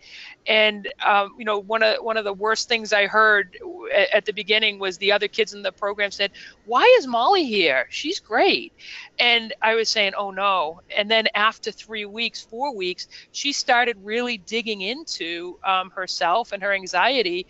And 0.48 0.88
um, 1.06 1.36
you 1.38 1.44
know 1.44 1.60
one 1.60 1.84
of 1.84 1.98
one 2.02 2.16
of 2.16 2.24
the 2.24 2.32
worst 2.32 2.68
things 2.68 2.92
I 2.92 3.06
heard 3.06 3.56
at, 3.94 4.10
at, 4.12 4.24
the 4.24 4.32
beginning 4.32 4.78
was 4.78 4.98
the 4.98 5.12
other 5.12 5.28
kids 5.28 5.54
in 5.54 5.62
the 5.62 5.72
program 5.72 6.10
said, 6.10 6.30
"Why 6.66 6.84
is 6.98 7.06
Molly 7.06 7.44
here? 7.44 7.86
She's 7.90 8.20
great." 8.20 8.72
And 9.18 9.52
I 9.60 9.74
was 9.74 9.88
saying, 9.88 10.14
"Oh 10.16 10.30
no!" 10.30 10.80
And 10.96 11.10
then 11.10 11.28
after 11.34 11.70
three 11.70 12.06
weeks, 12.06 12.42
four 12.42 12.74
weeks, 12.74 13.08
she 13.32 13.52
started 13.52 13.96
really 14.02 14.38
digging 14.38 14.80
into 14.80 15.58
um, 15.64 15.90
herself 15.90 16.52
and 16.52 16.62
her 16.62 16.72
anxiety, 16.72 17.46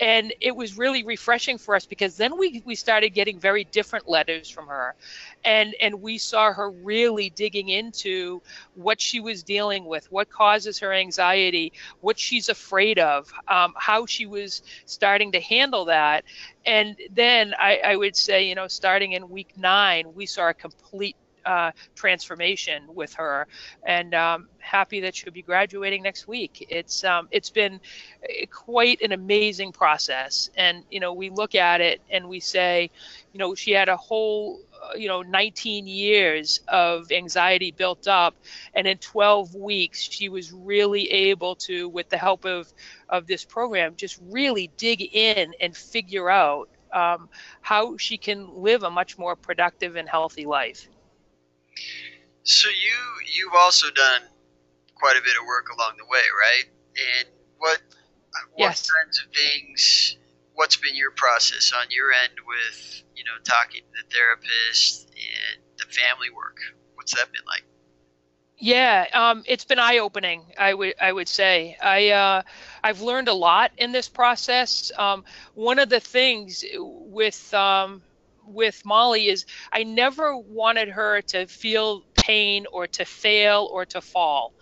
and 0.00 0.32
it 0.40 0.54
was 0.54 0.76
really 0.76 1.04
refreshing 1.04 1.58
for 1.58 1.74
us 1.74 1.86
because 1.86 2.16
then 2.16 2.36
we 2.38 2.62
we 2.64 2.74
started 2.74 3.10
getting 3.10 3.38
very 3.38 3.64
different 3.64 4.08
letters 4.08 4.50
from 4.50 4.66
her 4.66 4.94
and 5.44 5.74
and 5.80 6.00
we 6.02 6.18
saw 6.18 6.52
her 6.52 6.70
really 6.70 7.30
digging 7.30 7.68
into 7.68 8.42
what 8.74 9.00
she 9.00 9.20
was 9.20 9.42
dealing 9.42 9.84
with 9.84 10.10
what 10.10 10.28
causes 10.30 10.78
her 10.78 10.92
anxiety 10.92 11.72
what 12.00 12.18
she's 12.18 12.48
afraid 12.48 12.98
of 12.98 13.32
um, 13.48 13.72
how 13.76 14.06
she 14.06 14.26
was 14.26 14.62
starting 14.86 15.32
to 15.32 15.40
handle 15.40 15.83
that. 15.86 16.24
And 16.66 16.96
then 17.10 17.54
I, 17.58 17.80
I 17.84 17.96
would 17.96 18.16
say 18.16 18.48
you 18.48 18.54
know 18.54 18.68
starting 18.68 19.12
in 19.12 19.28
week 19.28 19.56
nine 19.56 20.14
we 20.14 20.26
saw 20.26 20.48
a 20.48 20.54
complete 20.54 21.16
uh, 21.44 21.72
transformation 21.94 22.82
with 22.94 23.12
her, 23.14 23.46
and 23.82 24.14
um, 24.14 24.48
happy 24.58 25.00
that 25.00 25.14
she'll 25.14 25.32
be 25.32 25.42
graduating 25.42 26.02
next 26.02 26.26
week. 26.26 26.66
It's 26.70 27.04
um, 27.04 27.28
it's 27.30 27.50
been 27.50 27.80
eh, 28.28 28.46
quite 28.50 29.02
an 29.02 29.12
amazing 29.12 29.72
process, 29.72 30.50
and 30.56 30.84
you 30.90 31.00
know 31.00 31.12
we 31.12 31.30
look 31.30 31.54
at 31.54 31.80
it 31.80 32.00
and 32.10 32.28
we 32.28 32.40
say, 32.40 32.90
you 33.32 33.38
know, 33.38 33.54
she 33.54 33.72
had 33.72 33.88
a 33.88 33.96
whole 33.96 34.60
you 34.96 35.08
know 35.08 35.22
19 35.22 35.86
years 35.86 36.60
of 36.68 37.10
anxiety 37.12 37.70
built 37.70 38.06
up 38.06 38.34
and 38.74 38.86
in 38.86 38.98
12 38.98 39.54
weeks 39.54 40.02
she 40.02 40.28
was 40.28 40.52
really 40.52 41.10
able 41.10 41.54
to 41.56 41.88
with 41.88 42.08
the 42.08 42.16
help 42.16 42.44
of 42.44 42.72
of 43.08 43.26
this 43.26 43.44
program 43.44 43.94
just 43.96 44.18
really 44.30 44.70
dig 44.76 45.02
in 45.14 45.52
and 45.60 45.76
figure 45.76 46.30
out 46.30 46.68
um, 46.92 47.28
how 47.60 47.96
she 47.96 48.16
can 48.16 48.48
live 48.62 48.84
a 48.84 48.90
much 48.90 49.18
more 49.18 49.34
productive 49.34 49.96
and 49.96 50.08
healthy 50.08 50.46
life 50.46 50.88
so 52.44 52.68
you 52.68 53.34
you've 53.34 53.54
also 53.54 53.90
done 53.90 54.22
quite 54.94 55.16
a 55.16 55.22
bit 55.22 55.34
of 55.40 55.46
work 55.46 55.68
along 55.76 55.92
the 55.98 56.04
way, 56.04 56.22
right? 56.40 56.64
And 57.18 57.28
what 57.58 57.80
what 58.54 58.68
yes. 58.68 58.90
kinds 58.90 59.20
of 59.20 59.32
things? 59.34 60.16
What's 60.54 60.76
been 60.76 60.96
your 60.96 61.10
process 61.10 61.72
on 61.76 61.86
your 61.90 62.12
end 62.12 62.34
with 62.46 63.02
you 63.14 63.24
know 63.24 63.38
talking 63.44 63.82
to 63.82 64.02
the 64.02 64.14
therapist 64.14 65.08
and 65.10 65.62
the 65.78 65.86
family 65.92 66.30
work? 66.30 66.58
What's 66.94 67.14
that 67.14 67.32
been 67.32 67.44
like? 67.46 67.64
Yeah, 68.56 69.06
um, 69.12 69.42
it's 69.46 69.64
been 69.64 69.78
eye 69.80 69.98
opening. 69.98 70.44
I 70.58 70.72
would 70.74 70.94
I 71.00 71.12
would 71.12 71.28
say 71.28 71.76
I 71.82 72.10
uh, 72.10 72.42
I've 72.82 73.00
learned 73.00 73.28
a 73.28 73.34
lot 73.34 73.72
in 73.76 73.92
this 73.92 74.08
process. 74.08 74.92
Um, 74.96 75.24
one 75.54 75.78
of 75.78 75.88
the 75.88 76.00
things 76.00 76.64
with 76.78 77.52
um, 77.52 78.02
with 78.46 78.80
Molly 78.84 79.28
is 79.28 79.44
I 79.72 79.82
never 79.82 80.36
wanted 80.36 80.88
her 80.88 81.20
to 81.28 81.46
feel 81.46 82.02
pain 82.14 82.64
or 82.72 82.86
to 82.86 83.04
fail 83.04 83.68
or 83.72 83.84
to 83.86 84.00
fall. 84.00 84.54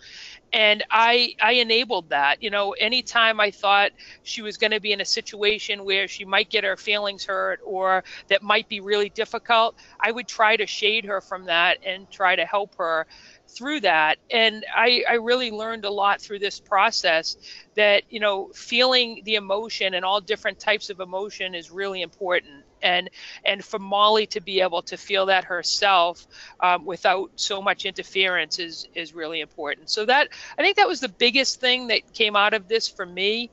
And 0.53 0.83
I 0.91 1.33
I 1.41 1.53
enabled 1.53 2.09
that. 2.09 2.41
You 2.43 2.51
know, 2.51 2.71
anytime 2.73 3.39
I 3.39 3.51
thought 3.51 3.91
she 4.21 4.41
was 4.43 4.57
going 4.57 4.71
to 4.71 4.79
be 4.79 4.93
in 4.93 5.01
a 5.01 5.05
situation 5.05 5.83
where 5.83 6.07
she 6.07 6.25
might 6.25 6.49
get 6.49 6.63
her 6.63 6.77
feelings 6.77 7.25
hurt 7.25 7.59
or 7.65 8.03
that 8.29 8.43
might 8.43 8.69
be 8.69 8.79
really 8.79 9.09
difficult, 9.09 9.75
I 9.99 10.11
would 10.11 10.27
try 10.27 10.55
to 10.57 10.67
shade 10.67 11.05
her 11.05 11.21
from 11.21 11.45
that 11.45 11.79
and 11.83 12.09
try 12.11 12.35
to 12.35 12.45
help 12.45 12.75
her 12.77 13.07
through 13.47 13.81
that 13.81 14.17
and 14.31 14.65
I, 14.75 15.03
I 15.07 15.15
really 15.15 15.51
learned 15.51 15.85
a 15.85 15.91
lot 15.91 16.21
through 16.21 16.39
this 16.39 16.59
process 16.59 17.37
that 17.75 18.03
you 18.09 18.19
know 18.19 18.49
feeling 18.55 19.21
the 19.25 19.35
emotion 19.35 19.93
and 19.93 20.05
all 20.05 20.21
different 20.21 20.59
types 20.59 20.89
of 20.89 20.99
emotion 20.99 21.53
is 21.53 21.69
really 21.69 22.01
important 22.01 22.62
and 22.83 23.09
and 23.45 23.63
for 23.65 23.79
Molly 23.79 24.27
to 24.27 24.41
be 24.41 24.61
able 24.61 24.83
to 24.83 24.97
feel 24.97 25.27
that 25.27 25.45
herself 25.45 26.27
um, 26.61 26.85
without 26.85 27.31
so 27.35 27.61
much 27.61 27.85
interference 27.85 28.59
is 28.59 28.85
is 28.95 29.13
really 29.13 29.41
important. 29.41 29.89
So 29.89 30.05
that 30.05 30.29
I 30.57 30.61
think 30.63 30.77
that 30.77 30.87
was 30.87 31.01
the 31.01 31.09
biggest 31.09 31.59
thing 31.59 31.87
that 31.87 32.01
came 32.13 32.35
out 32.35 32.53
of 32.53 32.67
this 32.67 32.87
for 32.87 33.05
me. 33.05 33.51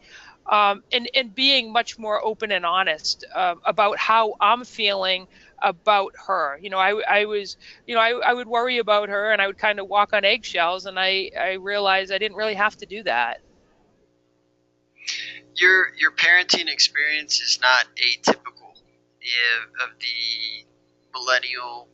um, 0.50 0.82
and 0.92 1.08
and 1.14 1.34
being 1.34 1.72
much 1.72 1.99
more 1.99 2.25
open 2.25 2.50
and 2.52 2.64
honest 2.66 3.25
uh, 3.34 3.54
about 3.64 3.99
how 3.99 4.34
I'm 4.40 4.64
feeling 4.64 5.26
about 5.62 6.12
her. 6.26 6.58
You 6.60 6.70
know, 6.70 6.78
I, 6.78 7.00
I 7.08 7.25
was, 7.26 7.56
you 7.87 7.94
know, 7.94 8.00
I, 8.00 8.10
I 8.26 8.32
would 8.34 8.49
worry 8.49 8.78
about 8.78 9.08
her 9.08 9.32
and 9.32 9.40
I 9.40 9.46
would 9.46 9.58
kind 9.58 9.78
of 9.80 9.88
walk 9.88 10.12
on 10.12 10.25
eggshells, 10.25 10.87
and 10.87 10.99
I 10.99 11.30
I 11.38 11.52
realized 11.54 12.12
I 12.12 12.18
didn't 12.18 12.37
really 12.37 12.54
have 12.54 12.76
to 12.78 12.87
do 12.87 13.02
that. 13.04 13.38
Your 15.56 15.92
your 15.96 16.10
parenting 16.12 16.68
experience 16.68 17.40
is 17.40 17.58
not 17.60 17.87
atypical 17.96 18.50
of 19.82 19.90
the 19.99 20.66
millennial, 21.12 21.88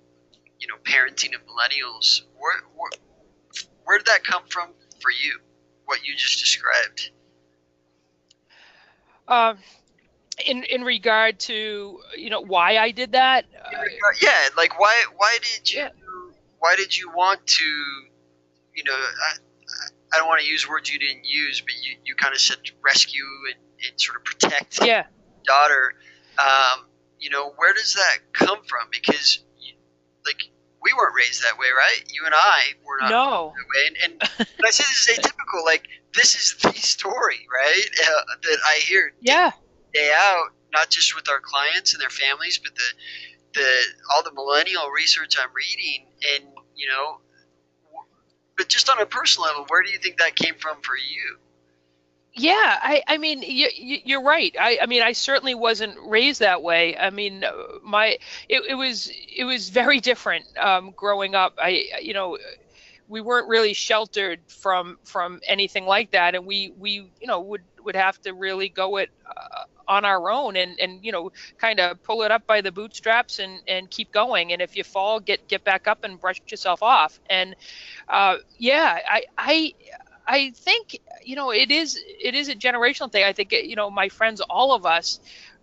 you 0.58 0.66
know, 0.68 0.76
parenting 0.84 1.34
of 1.34 1.42
millennials. 1.46 2.22
Where, 2.38 2.60
where 2.74 2.90
where 3.84 3.98
did 3.98 4.06
that 4.06 4.24
come 4.24 4.42
from 4.48 4.70
for 5.00 5.10
you? 5.10 5.38
What 5.84 6.04
you 6.04 6.14
just 6.16 6.40
described. 6.40 7.10
Um, 9.28 9.58
in 10.44 10.64
in 10.64 10.82
regard 10.82 11.38
to 11.40 12.00
you 12.16 12.30
know 12.30 12.40
why 12.40 12.78
I 12.78 12.90
did 12.90 13.12
that. 13.12 13.46
yeah, 14.20 14.48
like 14.56 14.78
why 14.78 15.04
why 15.16 15.38
did 15.40 15.72
you 15.72 15.80
yeah. 15.80 15.88
why 16.58 16.76
did 16.76 16.96
you 16.96 17.10
want 17.10 17.46
to 17.46 17.64
you 18.74 18.84
know 18.84 18.92
I, 18.94 19.36
I 20.14 20.18
don't 20.18 20.28
want 20.28 20.40
to 20.40 20.46
use 20.46 20.68
words 20.68 20.90
you 20.90 20.98
didn't 20.98 21.24
use, 21.24 21.60
but 21.60 21.74
you, 21.82 21.96
you 22.04 22.14
kind 22.14 22.34
of 22.34 22.40
said 22.40 22.58
rescue 22.82 23.24
and, 23.50 23.88
and 23.88 24.00
sort 24.00 24.18
of 24.18 24.24
protect 24.24 24.84
yeah. 24.84 25.06
daughter. 25.44 25.94
Um, 26.38 26.86
you 27.18 27.30
know, 27.30 27.52
where 27.56 27.73
does 27.75 27.94
that 27.94 28.18
come 28.32 28.58
from? 28.66 28.88
Because 28.90 29.44
like 30.25 30.42
we 30.82 30.92
weren't 30.92 31.14
raised 31.16 31.42
that 31.42 31.58
way, 31.58 31.66
right? 31.76 32.04
You 32.12 32.25
and 32.26 32.35
I 32.35 32.62
were 32.85 32.99
not 33.00 33.11
no. 33.11 33.52
that 33.56 33.66
way. 33.75 34.04
And, 34.04 34.12
and 34.12 34.49
I 34.64 34.70
say 34.70 34.85
this 34.85 35.08
is 35.08 35.18
atypical, 35.18 35.64
like 35.64 35.88
this 36.14 36.35
is 36.35 36.56
the 36.62 36.73
story, 36.73 37.46
right? 37.52 37.88
Uh, 38.00 38.35
that 38.42 38.58
I 38.64 38.80
hear 38.80 39.12
yeah. 39.20 39.50
day, 39.92 40.00
day 40.00 40.12
out, 40.14 40.50
not 40.73 40.90
just 40.90 41.14
with 41.14 41.28
our 41.28 41.40
clients 41.40 41.94
and 41.94 42.00
their 42.00 42.11
families, 42.11 42.61
but 42.62 42.75
the 42.75 43.61
the 43.61 43.80
all 44.14 44.23
the 44.23 44.32
millennial 44.32 44.90
research 44.90 45.37
I'm 45.40 45.50
reading, 45.54 46.06
and 46.35 46.44
you 46.75 46.88
know, 46.88 47.20
but 48.56 48.68
just 48.68 48.90
on 48.90 49.00
a 49.00 49.06
personal 49.06 49.49
level, 49.49 49.66
where 49.68 49.82
do 49.82 49.90
you 49.90 49.99
think 49.99 50.18
that 50.18 50.37
came 50.37 50.54
from 50.58 50.80
for 50.82 50.96
you? 50.96 51.38
Yeah, 52.38 52.52
I, 52.82 53.02
I 53.08 53.16
mean, 53.16 53.40
you, 53.42 53.68
you're 53.74 54.22
right. 54.22 54.54
I, 54.60 54.78
I 54.82 54.86
mean, 54.86 55.02
I 55.02 55.12
certainly 55.12 55.54
wasn't 55.54 55.96
raised 56.06 56.40
that 56.40 56.62
way. 56.62 56.94
I 56.96 57.08
mean, 57.08 57.44
my, 57.82 58.18
it, 58.48 58.62
it 58.68 58.74
was, 58.74 59.10
it 59.34 59.44
was 59.44 59.70
very 59.70 60.00
different 60.00 60.44
um, 60.58 60.92
growing 60.94 61.34
up. 61.34 61.54
I, 61.58 61.86
you 62.02 62.12
know, 62.12 62.36
we 63.08 63.20
weren't 63.22 63.48
really 63.48 63.74
sheltered 63.74 64.40
from 64.48 64.98
from 65.04 65.40
anything 65.46 65.86
like 65.86 66.12
that, 66.12 66.34
and 66.34 66.46
we, 66.46 66.72
we, 66.76 66.92
you 67.20 67.26
know, 67.26 67.40
would 67.42 67.62
would 67.82 67.96
have 67.96 68.20
to 68.22 68.34
really 68.34 68.68
go 68.68 68.96
it 68.98 69.10
uh, 69.26 69.64
on 69.88 70.04
our 70.04 70.30
own 70.30 70.56
and 70.56 70.78
and 70.80 71.04
you 71.04 71.12
know 71.12 71.30
kind 71.58 71.80
of 71.80 72.02
pull 72.02 72.22
it 72.22 72.32
up 72.32 72.46
by 72.46 72.60
the 72.60 72.72
bootstraps 72.72 73.38
and 73.38 73.60
and 73.68 73.90
keep 73.90 74.12
going 74.12 74.52
and 74.52 74.60
if 74.62 74.76
you 74.76 74.84
fall 74.84 75.20
get 75.20 75.46
get 75.48 75.64
back 75.64 75.86
up 75.86 76.00
and 76.04 76.20
brush 76.20 76.38
yourself 76.50 76.82
off 76.82 77.20
and 77.30 77.54
uh, 78.08 78.36
yeah 78.58 78.98
i 79.08 79.22
i 79.38 79.72
I 80.26 80.52
think 80.56 80.99
you 81.25 81.37
know 81.37 81.50
it 81.52 81.71
is 81.71 81.99
it 82.23 82.35
is 82.35 82.49
a 82.49 82.54
generational 82.54 83.11
thing. 83.11 83.25
I 83.25 83.33
think 83.33 83.52
you 83.52 83.76
know 83.76 83.90
my 83.90 84.09
friends, 84.09 84.40
all 84.40 84.75
of 84.75 84.87
us, 84.87 85.21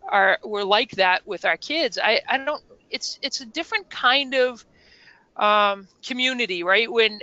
are 0.10 0.40
were 0.44 0.66
like 0.66 0.92
that 0.92 1.26
with 1.26 1.46
our 1.46 1.58
kids. 1.58 1.98
I 2.02 2.22
I 2.28 2.38
don't. 2.38 2.64
It's 2.90 3.20
it's 3.22 3.42
a 3.42 3.46
different 3.46 3.90
kind 3.90 4.36
of 4.36 4.66
um, 5.36 5.88
community, 6.06 6.64
right? 6.64 6.92
When 6.92 7.20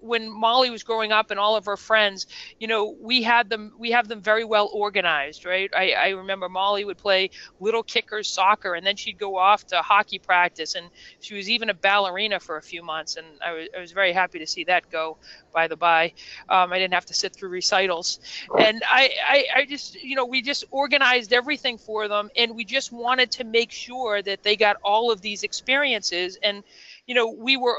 when 0.00 0.30
Molly 0.30 0.70
was 0.70 0.82
growing 0.84 1.12
up 1.12 1.30
and 1.30 1.40
all 1.40 1.56
of 1.56 1.64
her 1.66 1.76
friends, 1.76 2.26
you 2.58 2.68
know, 2.68 2.96
we 3.00 3.22
had 3.22 3.48
them 3.50 3.72
we 3.78 3.90
have 3.90 4.08
them 4.08 4.20
very 4.22 4.44
well 4.44 4.70
organized, 4.72 5.44
right? 5.44 5.70
I, 5.74 5.92
I 5.92 6.08
remember 6.10 6.48
Molly 6.48 6.84
would 6.84 6.98
play 6.98 7.30
little 7.58 7.82
kickers 7.82 8.28
soccer, 8.28 8.74
and 8.74 8.86
then 8.86 8.96
she'd 8.96 9.18
go 9.18 9.36
off 9.36 9.66
to 9.68 9.82
hockey 9.82 10.18
practice, 10.18 10.74
and 10.74 10.88
she 11.20 11.34
was 11.34 11.50
even 11.50 11.68
a 11.70 11.74
ballerina 11.74 12.38
for 12.38 12.56
a 12.56 12.62
few 12.62 12.82
months, 12.82 13.16
and 13.16 13.26
I 13.44 13.52
was 13.52 13.68
I 13.76 13.80
was 13.80 13.92
very 13.92 14.12
happy 14.12 14.38
to 14.38 14.46
see 14.46 14.64
that 14.64 14.88
go. 14.90 15.18
By 15.52 15.68
the 15.68 15.76
by, 15.76 16.12
um, 16.48 16.72
I 16.72 16.78
didn't 16.78 16.94
have 16.94 17.06
to 17.06 17.14
sit 17.14 17.34
through 17.34 17.50
recitals, 17.50 18.20
and 18.58 18.82
I, 18.88 19.10
I 19.28 19.44
I 19.56 19.64
just 19.66 20.00
you 20.02 20.16
know 20.16 20.24
we 20.26 20.42
just 20.42 20.64
organized 20.70 21.32
everything 21.32 21.78
for 21.78 22.08
them, 22.08 22.30
and 22.36 22.54
we 22.54 22.64
just 22.64 22.92
wanted 22.92 23.32
to 23.32 23.44
make 23.44 23.70
sure 23.72 24.22
that 24.22 24.42
they 24.42 24.56
got 24.56 24.76
all 24.82 25.10
of 25.10 25.20
these 25.20 25.42
experiences 25.42 26.38
and 26.42 26.62
you 27.06 27.14
know, 27.14 27.30
we 27.30 27.56
were 27.56 27.76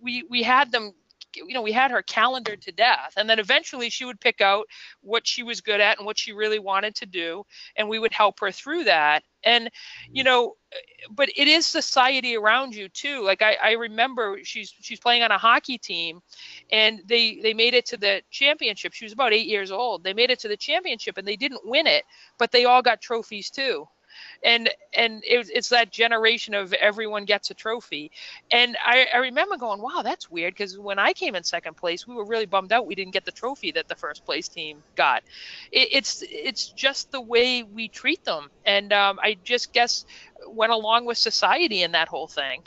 we 0.00 0.24
we 0.28 0.42
had 0.42 0.72
them 0.72 0.94
you 1.36 1.54
know 1.54 1.62
we 1.62 1.72
had 1.72 1.90
her 1.90 2.02
calendared 2.02 2.62
to 2.62 2.72
death. 2.72 3.14
And 3.16 3.28
then 3.28 3.38
eventually 3.38 3.90
she 3.90 4.04
would 4.04 4.20
pick 4.20 4.40
out 4.40 4.66
what 5.00 5.26
she 5.26 5.42
was 5.42 5.60
good 5.60 5.80
at 5.80 5.98
and 5.98 6.06
what 6.06 6.18
she 6.18 6.32
really 6.32 6.58
wanted 6.58 6.94
to 6.96 7.06
do 7.06 7.44
and 7.76 7.88
we 7.88 7.98
would 7.98 8.12
help 8.12 8.40
her 8.40 8.50
through 8.50 8.84
that. 8.84 9.22
And 9.44 9.66
mm-hmm. 9.66 10.16
you 10.16 10.24
know 10.24 10.56
but 11.10 11.28
it 11.36 11.48
is 11.48 11.66
society 11.66 12.36
around 12.36 12.74
you 12.74 12.88
too. 12.88 13.22
Like 13.22 13.42
i, 13.42 13.56
I 13.62 13.72
remember 13.72 14.38
she's 14.42 14.74
she's 14.80 15.00
playing 15.00 15.22
on 15.22 15.30
a 15.30 15.38
hockey 15.38 15.78
team 15.78 16.20
and 16.70 17.00
they 17.06 17.40
they 17.42 17.54
made 17.54 17.74
it 17.74 17.86
to 17.86 17.96
the 17.96 18.22
championship. 18.30 18.92
She 18.92 19.04
was 19.04 19.12
about 19.12 19.32
eight 19.32 19.46
years 19.46 19.70
old. 19.70 20.04
They 20.04 20.14
made 20.14 20.30
it 20.30 20.40
to 20.40 20.48
the 20.48 20.56
championship 20.56 21.18
and 21.18 21.26
they 21.26 21.36
didn't 21.36 21.66
win 21.66 21.86
it 21.86 22.04
but 22.38 22.52
they 22.52 22.64
all 22.64 22.82
got 22.82 23.00
trophies 23.00 23.50
too 23.50 23.86
and 24.44 24.70
and 24.94 25.22
it, 25.24 25.48
it's 25.52 25.68
that 25.70 25.90
generation 25.90 26.54
of 26.54 26.72
everyone 26.74 27.24
gets 27.24 27.50
a 27.50 27.54
trophy. 27.54 28.10
And 28.50 28.76
i, 28.84 29.06
I 29.14 29.18
remember 29.18 29.56
going 29.56 29.80
wow 29.80 30.02
that's 30.02 30.30
weird. 30.30 30.54
Because 30.54 30.78
when 30.78 30.98
i 30.98 31.12
came 31.12 31.34
in 31.34 31.44
second 31.44 31.76
place 31.76 32.06
we 32.06 32.14
were 32.14 32.26
really 32.26 32.46
bummed 32.46 32.72
out 32.72 32.86
we 32.86 32.94
didn't 32.94 33.12
get 33.12 33.24
the 33.24 33.32
trophy 33.32 33.72
that 33.72 33.88
the 33.88 33.96
first 33.96 34.24
place 34.24 34.48
team 34.48 34.82
got. 34.96 35.22
It, 35.72 35.88
it's 35.92 36.22
it's 36.28 36.68
just 36.70 37.10
the 37.12 37.20
way 37.20 37.62
we 37.62 37.88
treat 37.88 38.24
them. 38.24 38.50
And 38.64 38.92
um, 38.92 39.18
i 39.22 39.36
just 39.44 39.72
guess 39.72 40.04
went 40.46 40.72
along 40.72 41.06
with 41.06 41.18
society 41.18 41.82
in 41.82 41.92
that 41.92 42.08
whole 42.08 42.28
thing. 42.28 42.62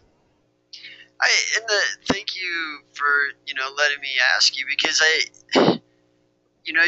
I 1.22 1.30
and 1.58 1.66
the 1.68 2.14
thank 2.14 2.36
you 2.36 2.80
for 2.94 3.06
you 3.46 3.54
know 3.54 3.70
letting 3.78 4.00
me 4.02 4.10
ask 4.36 4.58
you 4.58 4.66
because 4.68 5.02
I 5.04 5.80
you 6.66 6.74
know 6.74 6.86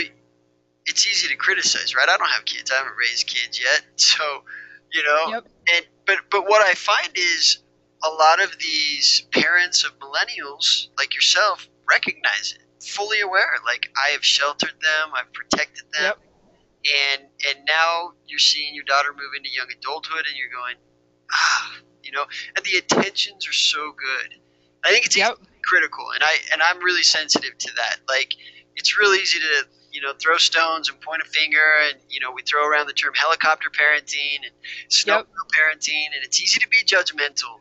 it's 0.88 1.06
easy 1.06 1.28
to 1.28 1.36
criticize 1.36 1.94
right? 1.96 2.10
I 2.10 2.18
don't 2.18 2.30
have 2.30 2.46
kids. 2.46 2.72
I 2.72 2.76
haven't 2.76 2.96
raised 2.98 3.28
kids 3.28 3.60
yet. 3.62 3.84
So 3.98 4.24
you 4.92 5.04
know 5.04 5.28
yep. 5.30 5.48
and 5.76 5.86
but 6.06 6.18
but 6.32 6.48
what 6.48 6.66
i 6.66 6.74
find 6.74 7.10
is 7.16 7.60
a 8.06 8.10
lot 8.10 8.42
of 8.42 8.58
these 8.60 9.28
parents 9.32 9.84
of 9.84 9.92
millennials 10.00 10.88
like 10.98 11.14
yourself 11.14 11.68
recognize 11.90 12.56
it 12.56 12.86
fully 12.86 13.20
aware. 13.22 13.56
Like 13.66 13.90
i 13.98 14.12
have 14.12 14.24
sheltered 14.24 14.72
them 14.82 15.12
i've 15.16 15.32
protected 15.34 15.84
them. 15.94 16.04
Yep. 16.04 16.20
and 17.14 17.22
and 17.50 17.66
now 17.66 18.14
you're 18.28 18.40
seeing 18.40 18.74
your 18.76 18.86
daughter 18.86 19.10
move 19.12 19.32
into 19.36 19.50
young 19.50 19.68
adulthood 19.78 20.26
and 20.28 20.38
you're 20.38 20.50
going 20.50 20.76
ah 21.32 21.74
you 22.04 22.14
know? 22.14 22.26
And 22.56 22.66
the 22.66 22.78
intentions 22.78 23.46
are 23.48 23.54
so 23.54 23.92
good. 23.92 24.36
I 24.86 24.92
think 24.92 25.06
it's 25.06 25.18
yep. 25.18 25.36
critical 25.66 26.06
and 26.14 26.24
i 26.24 26.38
and 26.54 26.62
i'm 26.62 26.80
really 26.80 27.04
sensitive 27.04 27.58
to 27.58 27.72
that. 27.76 27.98
Like 28.08 28.34
it's 28.76 28.98
really 28.98 29.20
easy 29.20 29.40
to 29.40 29.68
you 29.98 30.04
know, 30.04 30.14
throw 30.14 30.38
stones 30.38 30.90
and 30.90 31.02
point 31.02 31.24
a 31.24 31.26
finger, 31.26 31.58
and 31.90 31.98
you 32.08 32.20
know, 32.20 32.32
we 32.32 32.44
throw 32.44 32.68
around 32.68 32.86
the 32.86 32.94
term 32.94 33.16
helicopter 33.16 33.72
parenting 33.72 34.46
and 34.46 34.54
snow 34.90 35.18
yep. 35.18 35.28
parenting, 35.58 36.06
and 36.14 36.24
it's 36.24 36.40
easy 36.40 36.60
to 36.60 36.68
be 36.68 36.78
judgmental. 36.86 37.58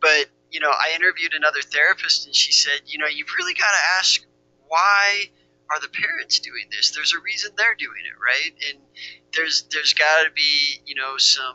But 0.00 0.26
you 0.50 0.58
know, 0.58 0.70
I 0.70 0.96
interviewed 0.96 1.32
another 1.32 1.62
therapist, 1.62 2.26
and 2.26 2.34
she 2.34 2.50
said, 2.50 2.80
you 2.86 2.98
know, 2.98 3.06
you've 3.06 3.32
really 3.38 3.54
got 3.54 3.70
to 3.70 3.98
ask 4.00 4.26
why 4.66 5.26
are 5.70 5.80
the 5.80 5.88
parents 5.88 6.40
doing 6.40 6.66
this? 6.72 6.90
There's 6.90 7.14
a 7.14 7.20
reason 7.20 7.52
they're 7.56 7.76
doing 7.76 8.02
it, 8.02 8.18
right? 8.20 8.52
And 8.68 8.82
there's 9.32 9.68
there's 9.70 9.94
got 9.94 10.24
to 10.24 10.32
be 10.32 10.82
you 10.86 10.96
know 10.96 11.18
some 11.18 11.54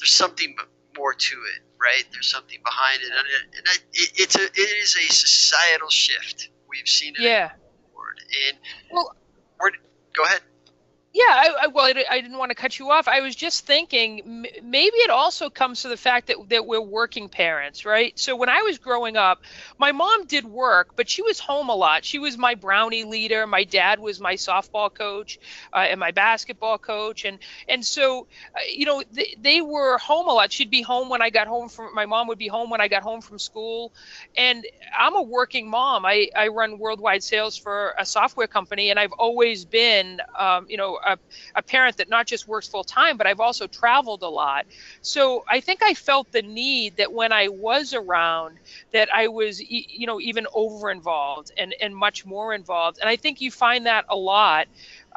there's 0.00 0.14
something 0.14 0.56
more 0.96 1.12
to 1.12 1.36
it, 1.54 1.62
right? 1.78 2.04
There's 2.12 2.30
something 2.30 2.60
behind 2.64 3.02
it, 3.02 3.10
and, 3.10 3.26
it, 3.26 3.58
and 3.58 3.66
it, 3.92 4.10
it's 4.22 4.36
a 4.36 4.44
it 4.44 4.72
is 4.82 4.96
a 4.96 5.12
societal 5.12 5.90
shift. 5.90 6.48
We've 6.66 6.88
seen 6.88 7.14
it. 7.16 7.20
Yeah. 7.20 7.50
And 8.34 8.58
well, 8.92 9.14
where, 9.58 9.72
go 10.16 10.24
ahead. 10.24 10.42
Yeah, 11.18 11.24
I, 11.34 11.48
I, 11.62 11.66
well, 11.66 11.86
I, 11.86 12.04
I, 12.08 12.20
didn't 12.20 12.38
want 12.38 12.50
to 12.50 12.54
cut 12.54 12.78
you 12.78 12.92
off. 12.92 13.08
I 13.08 13.22
was 13.22 13.34
just 13.34 13.66
thinking 13.66 14.46
maybe 14.62 14.96
it 14.98 15.10
also 15.10 15.50
comes 15.50 15.82
to 15.82 15.88
the 15.88 15.96
fact 15.96 16.28
that, 16.28 16.36
that 16.50 16.64
we're 16.64 16.80
working 16.80 17.28
parents, 17.28 17.84
right? 17.84 18.16
So 18.16 18.36
when 18.36 18.48
I 18.48 18.62
was 18.62 18.78
growing 18.78 19.16
up, 19.16 19.40
my 19.78 19.90
mom 19.90 20.26
did 20.26 20.44
work, 20.44 20.90
but 20.94 21.08
she 21.08 21.22
was 21.22 21.40
home 21.40 21.70
a 21.70 21.74
lot. 21.74 22.04
She 22.04 22.20
was 22.20 22.38
my 22.38 22.54
brownie 22.54 23.02
leader. 23.02 23.48
My 23.48 23.64
dad 23.64 23.98
was 23.98 24.20
my 24.20 24.34
softball 24.34 24.94
coach 24.94 25.40
uh, 25.72 25.78
and 25.90 25.98
my 25.98 26.12
basketball 26.12 26.78
coach, 26.78 27.24
and 27.24 27.40
and 27.66 27.84
so 27.84 28.28
uh, 28.54 28.60
you 28.72 28.86
know 28.86 29.02
they, 29.10 29.34
they 29.40 29.60
were 29.60 29.98
home 29.98 30.28
a 30.28 30.32
lot. 30.32 30.52
She'd 30.52 30.70
be 30.70 30.82
home 30.82 31.08
when 31.08 31.20
I 31.22 31.30
got 31.30 31.48
home 31.48 31.68
from. 31.68 31.94
My 31.96 32.06
mom 32.06 32.28
would 32.28 32.38
be 32.38 32.48
home 32.48 32.70
when 32.70 32.80
I 32.80 32.86
got 32.86 33.02
home 33.02 33.22
from 33.22 33.40
school, 33.40 33.92
and 34.36 34.64
I'm 34.96 35.16
a 35.16 35.22
working 35.22 35.68
mom. 35.68 36.04
I 36.06 36.28
I 36.36 36.48
run 36.48 36.78
worldwide 36.78 37.24
sales 37.24 37.56
for 37.56 37.94
a 37.98 38.06
software 38.06 38.46
company, 38.46 38.90
and 38.90 39.00
I've 39.00 39.12
always 39.12 39.64
been, 39.64 40.20
um, 40.38 40.66
you 40.68 40.76
know 40.76 40.98
a, 41.08 41.18
a 41.54 41.62
parent 41.62 41.96
that 41.98 42.08
not 42.08 42.26
just 42.26 42.46
works 42.46 42.68
full 42.68 42.84
time, 42.84 43.16
but 43.16 43.26
I've 43.26 43.40
also 43.40 43.66
traveled 43.66 44.22
a 44.22 44.28
lot. 44.28 44.66
So 45.00 45.44
I 45.50 45.60
think 45.60 45.80
I 45.82 45.94
felt 45.94 46.30
the 46.32 46.42
need 46.42 46.96
that 46.96 47.12
when 47.12 47.32
I 47.32 47.48
was 47.48 47.94
around, 47.94 48.58
that 48.92 49.08
I 49.12 49.28
was, 49.28 49.60
you 49.60 50.06
know, 50.06 50.20
even 50.20 50.46
over 50.54 50.90
involved 50.90 51.50
and, 51.56 51.74
and 51.80 51.94
much 51.94 52.24
more 52.24 52.54
involved. 52.54 52.98
And 53.00 53.08
I 53.08 53.16
think 53.16 53.40
you 53.40 53.50
find 53.50 53.86
that 53.86 54.04
a 54.08 54.16
lot 54.16 54.68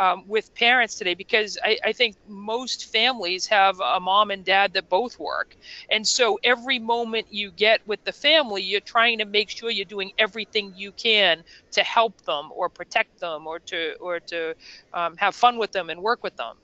um, 0.01 0.23
with 0.27 0.53
parents 0.55 0.95
today 0.95 1.13
because 1.13 1.59
I, 1.63 1.77
I, 1.85 1.93
think 1.93 2.15
most 2.27 2.91
families 2.91 3.45
have 3.45 3.79
a 3.79 3.99
mom 3.99 4.31
and 4.31 4.43
dad 4.43 4.73
that 4.73 4.89
both 4.89 5.19
work. 5.19 5.55
And 5.91 6.07
so 6.07 6.39
every 6.43 6.79
moment 6.79 7.27
you 7.29 7.51
get 7.51 7.85
with 7.85 8.03
the 8.03 8.11
family, 8.11 8.63
you're 8.63 8.81
trying 8.81 9.19
to 9.19 9.25
make 9.25 9.51
sure 9.51 9.69
you're 9.69 9.85
doing 9.85 10.11
everything 10.17 10.73
you 10.75 10.91
can 10.91 11.43
to 11.73 11.83
help 11.83 12.19
them 12.21 12.49
or 12.55 12.67
protect 12.67 13.19
them 13.19 13.45
or 13.45 13.59
to 13.59 13.93
or 13.99 14.19
to 14.21 14.55
um, 14.91 15.17
have 15.17 15.35
fun 15.35 15.59
with 15.59 15.71
them 15.71 15.91
and 15.91 16.01
work 16.01 16.23
with 16.23 16.35
them. 16.35 16.55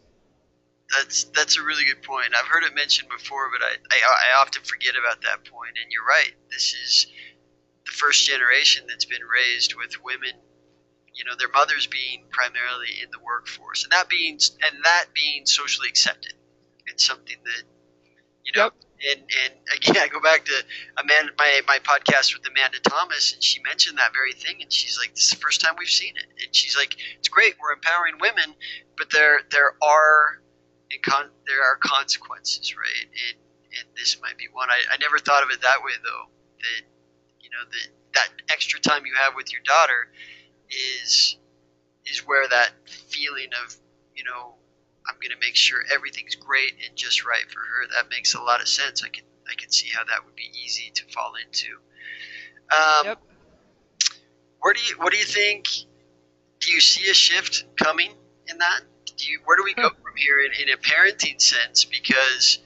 That's 0.98 1.26
that's 1.26 1.58
a 1.58 1.62
really 1.62 1.86
good 1.86 2.02
point. 2.02 2.30
I've 2.36 2.48
heard 2.48 2.64
it 2.64 2.74
mentioned 2.74 3.10
before, 3.10 3.52
but 3.52 3.62
I, 3.64 3.76
I, 3.92 4.00
I 4.00 4.42
often 4.42 4.64
forget 4.64 4.96
about 4.96 5.22
that 5.22 5.46
point. 5.46 5.78
And 5.80 5.92
you're 5.92 6.06
right. 6.06 6.34
This 6.50 6.74
is 6.74 7.06
the 7.86 7.92
first 7.92 8.28
generation 8.28 8.86
that's 8.90 9.06
been 9.06 9.22
raised 9.22 9.76
with 9.76 10.04
women 10.04 10.32
you 11.18 11.26
know 11.26 11.34
their 11.38 11.50
mothers 11.54 11.88
being 11.88 12.24
primarily 12.30 13.02
in 13.02 13.10
the 13.12 13.20
workforce 13.20 13.84
and 13.84 13.92
that 13.92 14.08
being 14.10 14.34
and 14.34 14.84
that 14.84 15.06
being 15.14 15.46
socially 15.46 15.90
accepted. 15.90 16.34
It's 16.86 17.06
something 17.06 17.38
that 17.44 17.64
you 18.46 18.52
know 18.56 18.66
yep. 18.66 18.74
and 19.12 19.22
and 19.44 19.54
again 19.76 19.98
i 20.04 20.08
go 20.08 20.22
back 20.22 20.46
to 20.46 20.54
amanda 20.98 21.34
my 21.38 21.62
my 21.68 21.80
podcast 21.80 22.34
with 22.34 22.48
amanda 22.48 22.80
thomas 22.80 23.34
and 23.34 23.44
she 23.44 23.62
mentioned 23.62 23.98
that 23.98 24.14
very 24.14 24.32
thing 24.32 24.62
and 24.62 24.72
she's 24.72 24.98
like 24.98 25.14
this 25.14 25.26
is 25.26 25.32
the 25.32 25.36
first 25.36 25.60
time 25.60 25.76
we've 25.78 25.90
seen 25.90 26.16
it. 26.16 26.24
And 26.46 26.56
she's 26.56 26.78
like 26.78 26.96
it's 27.18 27.28
great 27.28 27.56
we're 27.62 27.74
empowering 27.74 28.16
women 28.22 28.56
but 28.98 29.10
there 29.12 29.42
there 29.52 29.74
are 29.84 30.40
con- 31.02 31.32
there 31.46 31.64
are 31.64 31.78
consequences 31.78 32.76
right? 32.76 33.08
And 33.30 33.38
and 33.78 33.88
this 33.96 34.18
might 34.22 34.38
be 34.38 34.48
one. 34.52 34.70
I, 34.70 34.80
I 34.94 34.98
never 35.02 35.20
thought 35.20 35.44
of 35.44 35.50
it 35.52 35.62
that 35.62 35.84
way 35.84 35.94
though 36.04 36.26
that 36.60 36.84
you 37.40 37.50
know 37.50 37.64
that 37.70 37.88
that 38.16 38.30
extra 38.50 38.80
time 38.80 39.06
you 39.06 39.14
have 39.20 39.36
with 39.36 39.52
your 39.52 39.62
daughter 39.64 40.10
is 40.70 41.38
is 42.06 42.20
where 42.20 42.48
that 42.48 42.72
feeling 42.86 43.50
of 43.64 43.76
you 44.16 44.24
know 44.24 44.56
I'm 45.08 45.16
going 45.16 45.32
to 45.32 45.40
make 45.40 45.56
sure 45.56 45.80
everything's 45.94 46.36
great 46.36 46.74
and 46.86 46.96
just 46.96 47.26
right 47.26 47.50
for 47.50 47.60
her. 47.60 47.88
That 47.96 48.10
makes 48.10 48.36
a 48.36 48.42
lot 48.42 48.62
of 48.62 48.68
sense. 48.68 49.04
I 49.04 49.10
can 49.10 49.24
I 49.50 49.56
can 49.56 49.70
see 49.72 49.90
how 49.94 50.04
that 50.04 50.26
would 50.26 50.36
be 50.36 50.52
easy 50.64 50.92
to 50.94 51.04
fall 51.14 51.34
into. 51.36 51.72
Um, 52.76 53.06
yep. 53.06 53.22
Where 54.60 54.74
do 54.74 54.82
you 54.88 54.96
what 54.98 55.12
do 55.14 55.18
you 55.18 55.26
think? 55.26 55.68
Do 56.60 56.72
you 56.72 56.82
see 56.82 57.10
a 57.10 57.14
shift 57.14 57.66
coming 57.78 58.12
in 58.48 58.58
that? 58.58 58.82
Do 59.06 59.32
you 59.32 59.40
where 59.46 59.56
do 59.56 59.64
we 59.64 59.74
go 59.74 59.90
from 59.90 60.16
here 60.16 60.40
in, 60.40 60.52
in 60.62 60.74
a 60.74 60.78
parenting 60.78 61.42
sense? 61.42 61.86
Because 61.86 62.60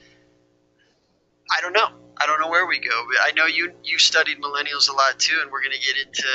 I 1.56 1.60
don't 1.60 1.72
know. 1.72 1.88
I 2.20 2.26
don't 2.26 2.40
know 2.40 2.48
where 2.48 2.66
we 2.66 2.78
go. 2.78 3.04
But 3.08 3.22
I 3.22 3.32
know 3.36 3.46
you 3.46 3.72
you 3.84 3.98
studied 3.98 4.40
millennials 4.40 4.88
a 4.88 4.92
lot 4.92 5.18
too, 5.18 5.38
and 5.40 5.50
we're 5.50 5.62
going 5.62 5.72
to 5.72 5.86
get 5.86 5.96
into 5.96 6.28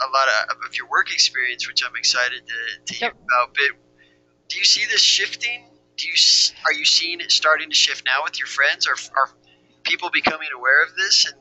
a 0.00 0.08
lot 0.10 0.28
of, 0.50 0.56
of 0.66 0.76
your 0.76 0.88
work 0.88 1.12
experience, 1.12 1.68
which 1.68 1.84
I'm 1.84 1.96
excited 1.96 2.42
to, 2.46 2.92
to 2.94 3.00
yep. 3.00 3.00
hear 3.00 3.10
about. 3.10 3.54
But 3.54 3.78
do 4.48 4.58
you 4.58 4.64
see 4.64 4.84
this 4.86 5.02
shifting? 5.02 5.66
Do 5.96 6.08
you 6.08 6.14
are 6.66 6.72
you 6.72 6.84
seeing 6.84 7.20
it 7.20 7.30
starting 7.30 7.68
to 7.68 7.74
shift 7.74 8.04
now 8.04 8.24
with 8.24 8.38
your 8.38 8.46
friends? 8.46 8.86
Are 8.86 8.96
are 9.16 9.30
people 9.82 10.10
becoming 10.10 10.48
aware 10.54 10.82
of 10.82 10.96
this? 10.96 11.26
And 11.26 11.34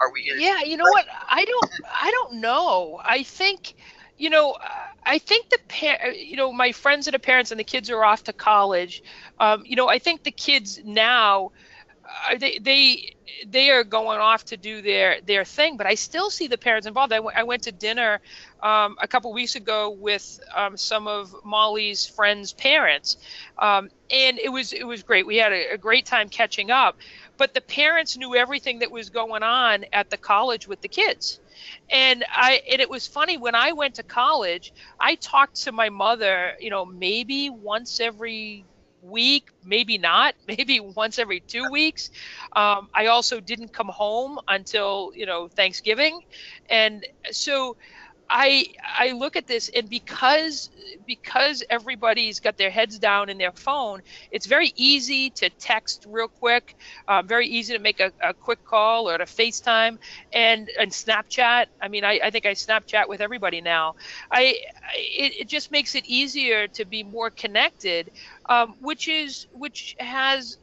are 0.00 0.12
we? 0.12 0.32
Yeah, 0.36 0.62
you 0.62 0.76
know 0.76 0.84
what? 0.84 1.06
I 1.28 1.44
don't. 1.44 1.70
I 1.86 2.10
don't 2.10 2.34
know. 2.40 3.00
I 3.04 3.22
think 3.22 3.74
you 4.20 4.28
know, 4.28 4.56
I 5.04 5.18
think 5.18 5.48
the 5.48 5.58
par- 5.68 6.12
you 6.12 6.36
know 6.36 6.52
my 6.52 6.72
friends 6.72 7.06
and 7.06 7.14
the 7.14 7.18
parents 7.18 7.50
and 7.50 7.58
the 7.58 7.64
kids 7.64 7.90
are 7.90 8.04
off 8.04 8.24
to 8.24 8.32
college. 8.32 9.02
Um, 9.40 9.62
you 9.64 9.76
know, 9.76 9.88
I 9.88 9.98
think 9.98 10.22
the 10.22 10.30
kids 10.30 10.78
now 10.84 11.52
they 12.38 12.58
they 12.58 13.14
they 13.46 13.70
are 13.70 13.84
going 13.84 14.18
off 14.18 14.44
to 14.44 14.56
do 14.56 14.82
their 14.82 15.20
their 15.22 15.44
thing 15.44 15.76
but 15.76 15.86
i 15.86 15.94
still 15.94 16.30
see 16.30 16.46
the 16.48 16.58
parents 16.58 16.86
involved. 16.86 17.12
I, 17.12 17.16
w- 17.16 17.34
I 17.36 17.42
went 17.42 17.62
to 17.64 17.72
dinner 17.72 18.20
um, 18.62 18.96
a 19.00 19.08
couple 19.08 19.32
weeks 19.32 19.54
ago 19.54 19.90
with 19.90 20.40
um, 20.54 20.76
some 20.76 21.06
of 21.06 21.34
molly's 21.44 22.06
friends 22.06 22.52
parents. 22.52 23.16
Um, 23.58 23.90
and 24.10 24.38
it 24.38 24.50
was 24.50 24.72
it 24.72 24.84
was 24.84 25.02
great. 25.02 25.26
We 25.26 25.36
had 25.36 25.52
a, 25.52 25.74
a, 25.74 25.78
great 25.78 26.04
time 26.04 26.28
catching 26.28 26.70
up 26.70 26.96
but 27.40 27.54
the 27.54 27.60
parents 27.62 28.18
knew 28.18 28.34
everything 28.34 28.80
that 28.80 28.90
was 28.90 29.08
going 29.08 29.42
on 29.42 29.86
at 29.94 30.10
the 30.10 30.18
college 30.18 30.68
with 30.68 30.82
the 30.82 30.88
kids. 30.88 31.40
And 31.90 32.24
i 32.30 32.60
and 32.70 32.80
it 32.80 32.90
was 32.90 33.06
funny 33.06 33.36
when 33.36 33.54
i 33.54 33.72
went 33.72 33.94
to 33.96 34.02
college 34.02 34.72
i 34.98 35.14
talked 35.16 35.62
to 35.62 35.72
my 35.72 35.90
mother 35.90 36.52
you 36.58 36.70
know 36.70 36.84
maybe 36.86 37.50
once 37.50 38.00
every 38.00 38.64
week, 39.00 39.44
maybe 39.62 39.98
not, 39.98 40.34
maybe 40.46 40.80
once 40.80 41.18
every 41.18 41.40
two 41.48 41.68
weeks. 41.70 42.10
Um, 42.56 42.88
I 42.94 43.06
also 43.06 43.40
didn't 43.40 43.72
come 43.72 43.88
home 43.88 44.38
until 44.48 45.10
you 45.14 45.26
know 45.26 45.48
Thanksgiving, 45.48 46.20
and 46.68 47.04
so 47.30 47.76
I 48.30 48.66
I 48.98 49.12
look 49.12 49.34
at 49.36 49.48
this 49.48 49.68
and 49.74 49.90
because 49.90 50.70
because 51.06 51.64
everybody's 51.68 52.38
got 52.38 52.56
their 52.56 52.70
heads 52.70 52.98
down 52.98 53.28
in 53.28 53.38
their 53.38 53.52
phone, 53.52 54.02
it's 54.30 54.46
very 54.46 54.72
easy 54.76 55.30
to 55.30 55.50
text 55.50 56.06
real 56.08 56.28
quick, 56.28 56.76
uh, 57.08 57.22
very 57.22 57.48
easy 57.48 57.74
to 57.74 57.80
make 57.80 57.98
a, 57.98 58.12
a, 58.22 58.32
quick 58.32 58.64
call 58.64 59.10
or 59.10 59.18
to 59.18 59.24
FaceTime 59.24 59.98
and 60.32 60.70
and 60.78 60.92
Snapchat. 60.92 61.66
I 61.82 61.88
mean, 61.88 62.04
I, 62.04 62.20
I 62.22 62.30
think 62.30 62.46
I 62.46 62.52
Snapchat 62.52 63.08
with 63.08 63.20
everybody 63.20 63.60
now. 63.60 63.96
I 64.30 64.54
it, 64.94 65.32
it 65.40 65.48
just 65.48 65.72
makes 65.72 65.96
it 65.96 66.04
easier 66.06 66.68
to 66.68 66.84
be 66.84 67.02
more 67.02 67.30
connected, 67.30 68.12
um, 68.48 68.76
which 68.80 69.08
is 69.08 69.46
which 69.52 69.96
has 69.98 70.56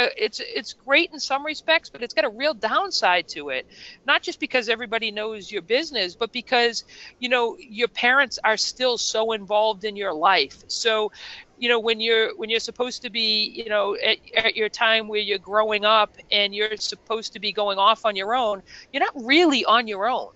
Uh, 0.00 0.08
it's 0.16 0.40
it's 0.40 0.72
great 0.72 1.12
in 1.12 1.20
some 1.20 1.44
respects, 1.44 1.90
but 1.90 2.02
it's 2.02 2.14
got 2.14 2.24
a 2.24 2.28
real 2.30 2.54
downside 2.54 3.28
to 3.28 3.50
it. 3.50 3.66
Not 4.06 4.22
just 4.22 4.40
because 4.40 4.70
everybody 4.70 5.10
knows 5.10 5.52
your 5.52 5.60
business, 5.60 6.14
but 6.14 6.32
because 6.32 6.84
you 7.18 7.28
know 7.28 7.58
your 7.58 7.88
parents 7.88 8.38
are 8.42 8.56
still 8.56 8.96
so 8.96 9.32
involved 9.32 9.84
in 9.84 9.96
your 9.96 10.14
life. 10.14 10.64
So, 10.68 11.12
you 11.58 11.68
know 11.68 11.80
when 11.80 12.00
you're 12.00 12.34
when 12.34 12.48
you're 12.48 12.60
supposed 12.60 13.02
to 13.02 13.10
be 13.10 13.44
you 13.44 13.68
know 13.68 13.94
at, 13.94 14.16
at 14.34 14.56
your 14.56 14.70
time 14.70 15.06
where 15.06 15.20
you're 15.20 15.38
growing 15.38 15.84
up 15.84 16.16
and 16.32 16.54
you're 16.54 16.78
supposed 16.78 17.34
to 17.34 17.38
be 17.38 17.52
going 17.52 17.76
off 17.76 18.06
on 18.06 18.16
your 18.16 18.34
own, 18.34 18.62
you're 18.94 19.04
not 19.04 19.12
really 19.22 19.66
on 19.66 19.86
your 19.86 20.08
own 20.08 20.32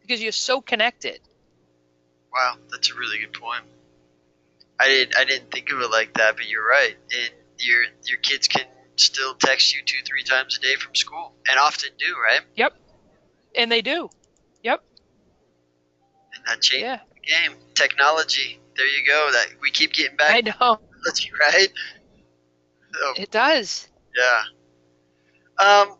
because 0.00 0.22
you're 0.22 0.30
so 0.30 0.60
connected. 0.60 1.18
Wow, 2.32 2.54
that's 2.70 2.92
a 2.92 2.94
really 2.94 3.18
good 3.18 3.32
point. 3.32 3.64
I 4.78 4.86
didn't 4.86 5.16
I 5.16 5.24
didn't 5.24 5.50
think 5.50 5.72
of 5.72 5.80
it 5.80 5.90
like 5.90 6.14
that, 6.14 6.36
but 6.36 6.48
you're 6.48 6.64
right. 6.64 6.94
It 7.10 7.32
your 7.58 7.82
your 8.04 8.18
kids 8.18 8.46
can 8.46 8.62
still 8.96 9.34
text 9.34 9.74
you 9.74 9.82
two 9.84 10.02
three 10.04 10.22
times 10.22 10.58
a 10.58 10.60
day 10.60 10.74
from 10.76 10.94
school, 10.94 11.32
and 11.48 11.58
often 11.58 11.90
do, 11.98 12.14
right? 12.22 12.40
Yep, 12.56 12.74
and 13.54 13.70
they 13.70 13.82
do. 13.82 14.08
Yep. 14.62 14.82
And 16.34 16.44
that 16.46 16.62
changed 16.62 16.84
yeah. 16.84 17.00
the 17.14 17.20
game. 17.20 17.58
Technology. 17.74 18.60
There 18.76 18.86
you 18.86 19.06
go. 19.06 19.30
That 19.32 19.46
we 19.60 19.70
keep 19.70 19.92
getting 19.92 20.16
back. 20.16 20.30
I 20.30 20.40
know. 20.40 20.80
That's 21.04 21.28
right. 21.40 21.68
So, 22.92 23.22
it 23.22 23.30
does. 23.30 23.88
Yeah. 24.16 24.42
Um. 25.64 25.96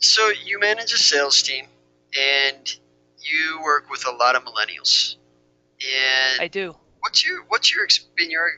So 0.00 0.30
you 0.44 0.60
manage 0.60 0.92
a 0.92 0.96
sales 0.96 1.42
team, 1.42 1.66
and 2.16 2.74
you 3.18 3.60
work 3.64 3.90
with 3.90 4.06
a 4.06 4.12
lot 4.12 4.36
of 4.36 4.44
millennials. 4.44 5.16
And 5.80 6.40
I 6.40 6.48
do. 6.48 6.74
What's 7.00 7.26
your 7.26 7.44
what's 7.48 7.74
your 7.74 7.86
been 8.16 8.30
your 8.30 8.48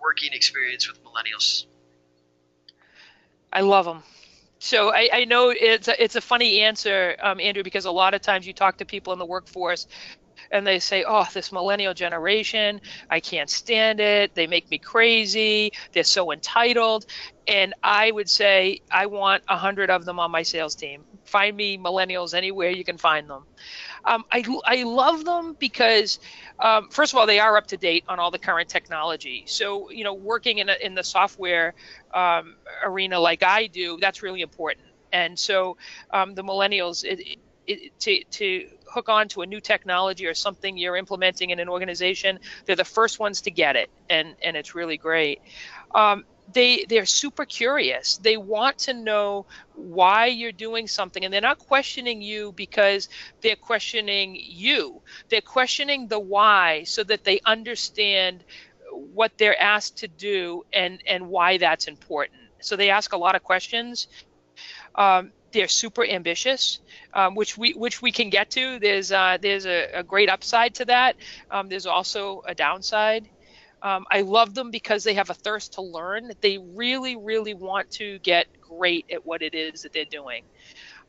working 0.00 0.32
experience 0.32 0.88
with 0.88 1.02
millennials? 1.04 1.66
I 3.52 3.60
love 3.60 3.84
them. 3.86 4.02
So 4.60 4.90
I, 4.92 5.08
I 5.12 5.24
know 5.24 5.50
it's 5.50 5.88
a, 5.88 6.02
it's 6.02 6.16
a 6.16 6.20
funny 6.20 6.60
answer, 6.62 7.16
um, 7.22 7.40
Andrew, 7.40 7.62
because 7.62 7.84
a 7.86 7.92
lot 7.92 8.14
of 8.14 8.22
times 8.22 8.46
you 8.46 8.54
talk 8.54 8.78
to 8.78 8.86
people 8.86 9.12
in 9.12 9.18
the 9.20 9.26
workforce 9.26 9.86
and 10.50 10.66
they 10.66 10.78
say, 10.80 11.04
"Oh, 11.06 11.26
this 11.34 11.52
millennial 11.52 11.94
generation, 11.94 12.80
I 13.10 13.20
can't 13.20 13.50
stand 13.50 14.00
it. 14.00 14.34
They 14.34 14.46
make 14.46 14.70
me 14.70 14.78
crazy. 14.78 15.72
They're 15.92 16.04
so 16.04 16.32
entitled." 16.32 17.04
And 17.48 17.74
I 17.82 18.10
would 18.10 18.30
say, 18.30 18.80
I 18.92 19.06
want 19.06 19.42
a 19.48 19.56
hundred 19.56 19.90
of 19.90 20.04
them 20.04 20.20
on 20.20 20.30
my 20.30 20.42
sales 20.42 20.76
team. 20.76 21.06
Find 21.26 21.56
me 21.56 21.78
millennials 21.78 22.34
anywhere 22.34 22.70
you 22.70 22.84
can 22.84 22.98
find 22.98 23.28
them. 23.30 23.46
Um, 24.04 24.24
I 24.32 24.44
I 24.66 24.82
love 24.84 25.24
them 25.24 25.56
because 25.58 26.18
um, 26.60 26.88
first 26.90 27.12
of 27.12 27.18
all, 27.18 27.26
they 27.26 27.38
are 27.38 27.56
up 27.56 27.66
to 27.68 27.76
date 27.76 28.04
on 28.08 28.18
all 28.18 28.30
the 28.30 28.38
current 28.38 28.68
technology. 28.68 29.44
So, 29.46 29.90
you 29.90 30.04
know, 30.04 30.14
working 30.14 30.58
in, 30.58 30.68
a, 30.68 30.76
in 30.80 30.94
the 30.94 31.04
software 31.04 31.74
um, 32.12 32.56
arena 32.82 33.18
like 33.20 33.42
I 33.42 33.66
do, 33.66 33.98
that's 34.00 34.22
really 34.22 34.42
important. 34.42 34.86
And 35.12 35.38
so 35.38 35.76
um, 36.10 36.34
the 36.34 36.42
millennials, 36.42 37.04
it, 37.04 37.38
it, 37.66 37.98
to, 38.00 38.24
to 38.24 38.68
hook 38.90 39.08
on 39.08 39.28
to 39.28 39.42
a 39.42 39.46
new 39.46 39.60
technology 39.60 40.26
or 40.26 40.34
something 40.34 40.76
you're 40.76 40.96
implementing 40.96 41.50
in 41.50 41.60
an 41.60 41.68
organization, 41.68 42.40
they're 42.64 42.76
the 42.76 42.84
first 42.84 43.18
ones 43.18 43.42
to 43.42 43.50
get 43.50 43.76
it. 43.76 43.90
And, 44.10 44.34
and 44.42 44.56
it's 44.56 44.74
really 44.74 44.96
great. 44.96 45.40
They 46.52 46.86
they're 46.88 47.06
super 47.06 47.44
curious 47.44 48.16
they 48.18 48.36
want 48.36 48.78
to 48.78 48.94
know 48.94 49.46
why 49.74 50.26
you're 50.26 50.52
doing 50.52 50.86
something 50.86 51.24
and 51.24 51.32
they're 51.32 51.40
not 51.40 51.58
questioning 51.58 52.22
you 52.22 52.52
because 52.52 53.08
they're 53.42 53.56
questioning 53.56 54.36
you 54.40 55.02
they're 55.28 55.40
questioning 55.42 56.08
the 56.08 56.18
why 56.18 56.84
so 56.84 57.04
that 57.04 57.24
they 57.24 57.40
understand 57.44 58.44
what 58.90 59.36
they're 59.36 59.60
asked 59.60 59.98
to 59.98 60.08
do 60.08 60.64
and 60.72 61.02
and 61.06 61.28
why 61.28 61.58
that's 61.58 61.86
important 61.86 62.40
so 62.60 62.76
they 62.76 62.88
ask 62.88 63.12
a 63.12 63.18
lot 63.18 63.34
of 63.34 63.42
questions 63.42 64.08
um, 64.94 65.32
they're 65.52 65.68
super 65.68 66.04
ambitious, 66.04 66.80
um, 67.14 67.34
which 67.34 67.56
we 67.56 67.72
which 67.72 68.02
we 68.02 68.12
can 68.12 68.30
get 68.30 68.50
to. 68.50 68.78
There's 68.78 69.12
uh, 69.12 69.38
there's 69.40 69.66
a, 69.66 69.88
a, 69.94 70.02
great 70.02 70.28
upside 70.28 70.74
to 70.76 70.84
that. 70.86 71.16
Um, 71.50 71.68
there's 71.68 71.86
also 71.86 72.42
a 72.46 72.54
downside. 72.54 73.28
Um, 73.82 74.04
I 74.10 74.22
love 74.22 74.54
them 74.54 74.70
because 74.70 75.04
they 75.04 75.14
have 75.14 75.30
a 75.30 75.34
thirst 75.34 75.74
to 75.74 75.82
learn. 75.82 76.30
They 76.42 76.58
really, 76.58 77.16
really 77.16 77.54
want 77.54 77.90
to 77.92 78.18
get 78.20 78.46
great 78.60 79.06
at 79.12 79.24
what 79.26 79.42
it 79.42 79.54
is 79.54 79.82
that 79.82 79.92
they're 79.92 80.04
doing. 80.10 80.44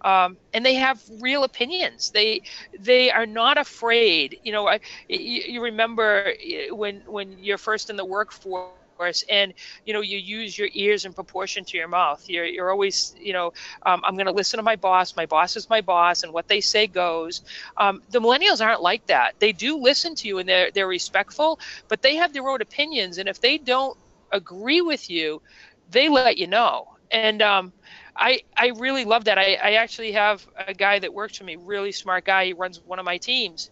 Um, 0.04 0.38
and 0.54 0.66
they 0.66 0.76
have 0.76 1.00
real 1.22 1.44
opinions. 1.44 2.12
They 2.14 2.42
they 2.80 3.12
are 3.12 3.26
not 3.26 3.58
afraid. 3.58 4.38
You 4.44 4.52
know, 4.54 4.68
I, 4.68 4.80
you, 5.08 5.44
you 5.48 5.62
remember 5.64 6.34
when 6.72 7.04
when 7.08 7.38
you're 7.40 7.58
first 7.58 7.90
in 7.90 7.98
the 7.98 8.06
workforce 8.06 8.79
and 9.08 9.38
you 9.70 9.80
know 9.80 9.86
you 9.86 10.04
use 10.04 10.44
your 10.44 10.56
ears 10.58 10.90
in 10.92 11.00
proportion 11.00 11.54
to 11.54 11.68
your 11.68 11.78
mouth. 11.78 12.14
You're, 12.20 12.36
you're 12.36 12.66
always 12.70 13.14
you 13.18 13.32
know 13.34 13.52
um, 13.86 14.02
i'm 14.06 14.16
going 14.16 14.26
to 14.26 14.32
listen 14.32 14.58
to 14.58 14.64
my 14.64 14.76
boss 14.76 15.16
my 15.16 15.26
boss 15.26 15.56
is 15.56 15.70
my 15.70 15.82
boss 15.82 16.24
and 16.24 16.34
what 16.34 16.48
they 16.48 16.62
say 16.62 16.88
goes. 16.88 17.42
Um, 17.78 18.02
the 18.10 18.20
millennials 18.20 18.64
aren't 18.66 18.82
like 18.82 19.06
that. 19.08 19.36
They 19.40 19.52
do 19.54 19.78
listen 19.78 20.16
to 20.16 20.28
you 20.28 20.40
and 20.40 20.48
they're, 20.50 20.72
they're 20.72 20.88
respectful 20.88 21.60
but 21.88 22.02
they 22.02 22.16
have 22.16 22.34
their 22.34 22.48
own 22.50 22.62
opinions 22.62 23.18
and 23.18 23.30
if 23.30 23.40
they 23.40 23.58
don't 23.58 23.98
agree 24.32 24.82
with 24.82 25.10
you 25.10 25.42
they 25.90 26.10
let 26.10 26.32
you 26.32 26.42
know. 26.42 26.80
And 27.04 27.42
um, 27.42 27.74
I, 28.16 28.42
I 28.56 28.68
really 28.78 29.04
love 29.06 29.26
that. 29.26 29.38
I, 29.38 29.56
I 29.56 29.74
actually 29.74 30.12
have 30.14 30.46
a 30.58 30.74
guy 30.74 31.00
that 31.00 31.14
works 31.14 31.38
for 31.38 31.44
me, 31.44 31.56
really 31.56 31.92
smart 31.92 32.26
guy. 32.26 32.46
He 32.46 32.54
runs 32.54 32.80
one 32.84 33.00
of 33.00 33.06
my 33.06 33.18
teams, 33.18 33.70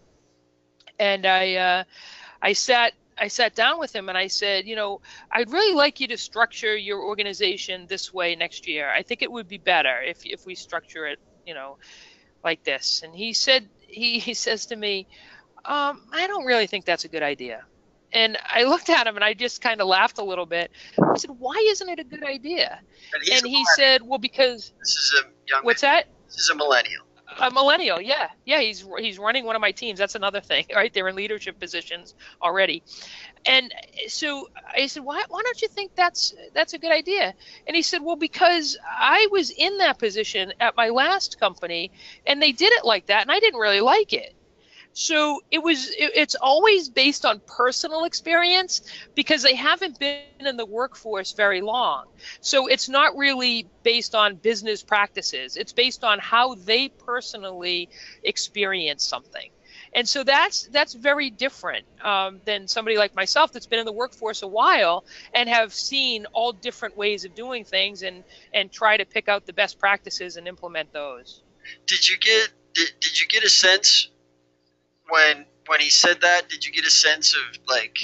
and 0.98 1.26
I 1.26 1.54
uh, 1.54 1.84
I 2.42 2.52
sat 2.52 2.92
I 3.20 3.28
sat 3.28 3.54
down 3.54 3.78
with 3.78 3.94
him 3.94 4.08
and 4.08 4.16
I 4.16 4.26
said, 4.26 4.66
you 4.66 4.76
know, 4.76 5.00
I'd 5.30 5.50
really 5.50 5.74
like 5.74 6.00
you 6.00 6.08
to 6.08 6.16
structure 6.18 6.76
your 6.76 7.02
organization 7.02 7.86
this 7.88 8.12
way 8.12 8.34
next 8.34 8.66
year. 8.66 8.90
I 8.90 9.02
think 9.02 9.22
it 9.22 9.30
would 9.30 9.48
be 9.48 9.58
better 9.58 10.00
if 10.02 10.24
if 10.24 10.46
we 10.46 10.54
structure 10.54 11.06
it, 11.06 11.18
you 11.46 11.54
know, 11.54 11.78
like 12.44 12.62
this. 12.64 13.02
And 13.04 13.14
he 13.14 13.32
said 13.32 13.68
he 13.78 14.18
he 14.28 14.34
says 14.34 14.66
to 14.66 14.76
me, 14.76 15.06
um, 15.64 16.02
I 16.12 16.26
don't 16.26 16.44
really 16.44 16.66
think 16.66 16.84
that's 16.84 17.04
a 17.04 17.08
good 17.08 17.22
idea. 17.22 17.64
And 18.12 18.38
I 18.48 18.64
looked 18.64 18.88
at 18.88 19.06
him 19.06 19.16
and 19.16 19.24
I 19.24 19.34
just 19.34 19.60
kind 19.60 19.82
of 19.82 19.86
laughed 19.86 20.18
a 20.18 20.24
little 20.24 20.46
bit. 20.46 20.70
I 20.98 21.18
said, 21.18 21.30
"Why 21.30 21.62
isn't 21.72 21.88
it 21.90 21.98
a 21.98 22.04
good 22.04 22.24
idea?" 22.24 22.80
And, 23.12 23.22
and 23.30 23.46
he 23.46 23.62
said, 23.76 24.00
"Well, 24.02 24.18
because 24.18 24.72
this 24.80 24.96
is 24.96 25.22
a 25.22 25.28
young. 25.46 25.62
What's 25.62 25.82
that? 25.82 26.06
This 26.26 26.38
is 26.38 26.50
a 26.50 26.54
millennial. 26.54 27.04
A 27.40 27.50
millennial, 27.52 28.00
yeah, 28.00 28.28
yeah. 28.44 28.60
He's 28.60 28.84
he's 28.98 29.18
running 29.18 29.44
one 29.44 29.56
of 29.56 29.60
my 29.62 29.72
teams. 29.72 29.98
That's 29.98 30.16
another 30.16 30.40
thing, 30.40 30.66
right? 30.74 30.92
They're 30.92 31.08
in 31.08 31.16
leadership 31.16 31.58
positions 31.60 32.14
already, 32.42 32.82
and 33.46 33.72
so 34.08 34.48
I 34.74 34.86
said, 34.86 35.04
why 35.04 35.22
why 35.28 35.42
don't 35.44 35.62
you 35.62 35.68
think 35.68 35.92
that's 35.94 36.34
that's 36.54 36.74
a 36.74 36.78
good 36.78 36.92
idea? 36.92 37.34
And 37.66 37.76
he 37.76 37.82
said, 37.82 38.00
well, 38.02 38.16
because 38.16 38.76
I 38.88 39.28
was 39.30 39.50
in 39.50 39.78
that 39.78 39.98
position 39.98 40.52
at 40.60 40.76
my 40.76 40.90
last 40.90 41.38
company, 41.40 41.92
and 42.26 42.42
they 42.42 42.52
did 42.52 42.72
it 42.72 42.84
like 42.84 43.06
that, 43.06 43.22
and 43.22 43.32
I 43.32 43.40
didn't 43.40 43.60
really 43.60 43.80
like 43.80 44.12
it. 44.12 44.34
So 44.98 45.40
it 45.52 45.62
was 45.62 45.90
it, 45.90 46.10
it's 46.16 46.34
always 46.34 46.88
based 46.88 47.24
on 47.24 47.40
personal 47.46 48.02
experience 48.02 48.80
because 49.14 49.44
they 49.44 49.54
haven't 49.54 49.96
been 50.00 50.16
in 50.40 50.56
the 50.56 50.66
workforce 50.66 51.34
very 51.34 51.60
long. 51.60 52.06
So 52.40 52.66
it's 52.66 52.88
not 52.88 53.16
really 53.16 53.68
based 53.84 54.16
on 54.16 54.34
business 54.34 54.82
practices. 54.82 55.56
It's 55.56 55.72
based 55.72 56.02
on 56.02 56.18
how 56.18 56.56
they 56.56 56.88
personally 56.88 57.88
experience 58.24 59.04
something. 59.04 59.48
And 59.92 60.08
so 60.08 60.24
that's 60.24 60.66
that's 60.72 60.94
very 60.94 61.30
different 61.30 61.86
um, 62.04 62.40
than 62.44 62.66
somebody 62.66 62.98
like 62.98 63.14
myself 63.14 63.52
that's 63.52 63.66
been 63.68 63.78
in 63.78 63.86
the 63.86 63.92
workforce 63.92 64.42
a 64.42 64.48
while 64.48 65.04
and 65.32 65.48
have 65.48 65.72
seen 65.72 66.26
all 66.32 66.52
different 66.52 66.96
ways 66.96 67.24
of 67.24 67.36
doing 67.36 67.62
things 67.62 68.02
and 68.02 68.24
and 68.52 68.72
try 68.72 68.96
to 68.96 69.04
pick 69.04 69.28
out 69.28 69.46
the 69.46 69.52
best 69.52 69.78
practices 69.78 70.36
and 70.36 70.48
implement 70.48 70.92
those. 70.92 71.44
Did 71.86 72.08
you 72.08 72.18
get 72.18 72.48
did, 72.74 72.88
did 72.98 73.20
you 73.20 73.28
get 73.28 73.44
a 73.44 73.48
sense 73.48 74.08
when 75.08 75.46
when 75.66 75.80
he 75.80 75.90
said 75.90 76.20
that, 76.22 76.48
did 76.48 76.64
you 76.64 76.72
get 76.72 76.84
a 76.84 76.90
sense 76.90 77.34
of 77.34 77.58
like 77.68 77.98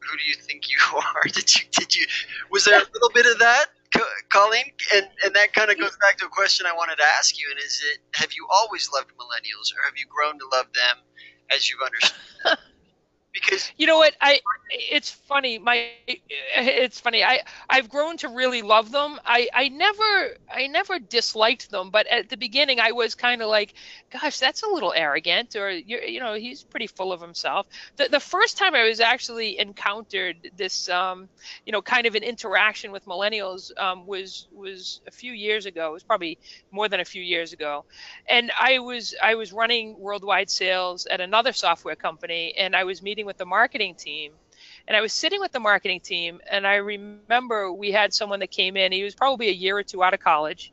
who 0.00 0.16
do 0.16 0.24
you 0.24 0.34
think 0.34 0.68
you 0.70 0.78
are? 0.96 1.22
Did 1.24 1.54
you 1.54 1.62
did 1.70 1.94
you 1.94 2.06
was 2.50 2.64
there 2.64 2.78
a 2.78 2.86
little 2.92 3.10
bit 3.14 3.26
of 3.26 3.38
that, 3.38 3.66
Colleen? 4.30 4.72
And 4.94 5.06
and 5.24 5.34
that 5.34 5.52
kind 5.52 5.70
of 5.70 5.78
goes 5.78 5.96
back 6.00 6.18
to 6.18 6.26
a 6.26 6.28
question 6.28 6.66
I 6.66 6.72
wanted 6.72 6.96
to 6.96 7.04
ask 7.04 7.38
you. 7.38 7.46
And 7.50 7.58
is 7.58 7.82
it 7.92 7.98
have 8.16 8.32
you 8.32 8.46
always 8.50 8.90
loved 8.92 9.10
millennials, 9.10 9.72
or 9.76 9.84
have 9.84 9.96
you 9.96 10.06
grown 10.08 10.38
to 10.38 10.46
love 10.52 10.66
them 10.72 10.96
as 11.50 11.70
you've 11.70 11.82
understood? 11.82 12.58
because 13.42 13.72
you 13.78 13.86
know 13.86 13.98
what? 13.98 14.14
I 14.22 14.40
it's 14.90 15.10
funny 15.10 15.58
my 15.58 15.90
it's 16.56 17.00
funny. 17.00 17.22
I 17.24 17.40
i've 17.68 17.88
grown 17.88 18.16
to 18.18 18.28
really 18.28 18.62
love 18.62 18.90
them. 18.90 19.18
I 19.24 19.48
i 19.54 19.68
never 19.68 20.36
i 20.50 20.66
never 20.66 20.98
disliked 20.98 21.70
them 21.70 21.90
but 21.90 22.06
at 22.06 22.28
the 22.28 22.36
beginning 22.36 22.80
i 22.80 22.92
was 22.92 23.14
kind 23.14 23.42
of 23.42 23.48
like 23.48 23.72
gosh 24.12 24.38
that's 24.38 24.62
a 24.62 24.68
little 24.72 24.92
arrogant 24.94 25.54
or 25.56 25.70
you 25.70 25.98
you 26.06 26.20
know 26.20 26.34
he's 26.34 26.64
pretty 26.64 26.86
full 26.88 27.12
of 27.12 27.20
himself. 27.20 27.66
The 27.96 28.08
the 28.10 28.20
first 28.20 28.58
time 28.58 28.74
i 28.74 28.84
was 28.88 29.00
actually 29.00 29.58
encountered 29.58 30.36
this 30.56 30.88
um 30.88 31.28
you 31.64 31.72
know 31.72 31.82
kind 31.82 32.06
of 32.06 32.14
an 32.14 32.22
interaction 32.24 32.92
with 32.92 33.04
millennials 33.06 33.70
um 33.78 34.06
was 34.06 34.48
was 34.52 35.00
a 35.06 35.12
few 35.12 35.32
years 35.32 35.66
ago. 35.66 35.90
It 35.90 35.92
was 35.92 36.04
probably 36.04 36.38
more 36.72 36.88
than 36.88 37.00
a 37.00 37.04
few 37.04 37.22
years 37.22 37.52
ago. 37.52 37.84
And 38.28 38.50
i 38.60 38.78
was 38.78 39.14
i 39.22 39.34
was 39.34 39.52
running 39.52 39.96
worldwide 39.98 40.50
sales 40.50 41.06
at 41.06 41.20
another 41.20 41.52
software 41.52 41.96
company 41.96 42.54
and 42.58 42.74
i 42.76 42.84
was 42.84 43.02
meeting 43.02 43.25
with 43.26 43.36
the 43.36 43.46
marketing 43.46 43.94
team 43.94 44.32
and 44.88 44.96
I 44.96 45.00
was 45.00 45.12
sitting 45.12 45.40
with 45.40 45.52
the 45.52 45.60
marketing 45.60 46.00
team, 46.00 46.40
and 46.50 46.66
I 46.66 46.76
remember 46.76 47.72
we 47.72 47.90
had 47.90 48.14
someone 48.14 48.40
that 48.40 48.50
came 48.50 48.76
in. 48.76 48.92
He 48.92 49.02
was 49.02 49.14
probably 49.14 49.48
a 49.48 49.52
year 49.52 49.76
or 49.76 49.82
two 49.82 50.02
out 50.02 50.14
of 50.14 50.20
college, 50.20 50.72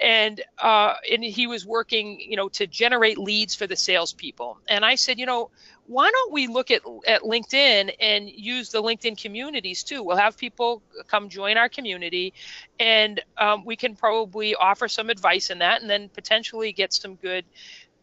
and 0.00 0.40
uh, 0.58 0.94
and 1.10 1.24
he 1.24 1.46
was 1.46 1.64
working, 1.64 2.20
you 2.20 2.36
know, 2.36 2.48
to 2.50 2.66
generate 2.66 3.18
leads 3.18 3.54
for 3.54 3.66
the 3.66 3.76
salespeople. 3.76 4.58
And 4.68 4.84
I 4.84 4.96
said, 4.96 5.18
you 5.18 5.26
know, 5.26 5.50
why 5.86 6.10
don't 6.10 6.32
we 6.32 6.46
look 6.46 6.70
at 6.70 6.82
at 7.06 7.22
LinkedIn 7.22 7.94
and 8.00 8.28
use 8.28 8.68
the 8.70 8.82
LinkedIn 8.82 9.20
communities 9.20 9.82
too? 9.82 10.02
We'll 10.02 10.16
have 10.18 10.36
people 10.36 10.82
come 11.06 11.30
join 11.30 11.56
our 11.56 11.70
community, 11.70 12.34
and 12.78 13.20
um, 13.38 13.64
we 13.64 13.76
can 13.76 13.96
probably 13.96 14.54
offer 14.54 14.88
some 14.88 15.08
advice 15.08 15.48
in 15.48 15.58
that, 15.60 15.80
and 15.80 15.88
then 15.88 16.10
potentially 16.10 16.72
get 16.72 16.92
some 16.92 17.14
good 17.16 17.46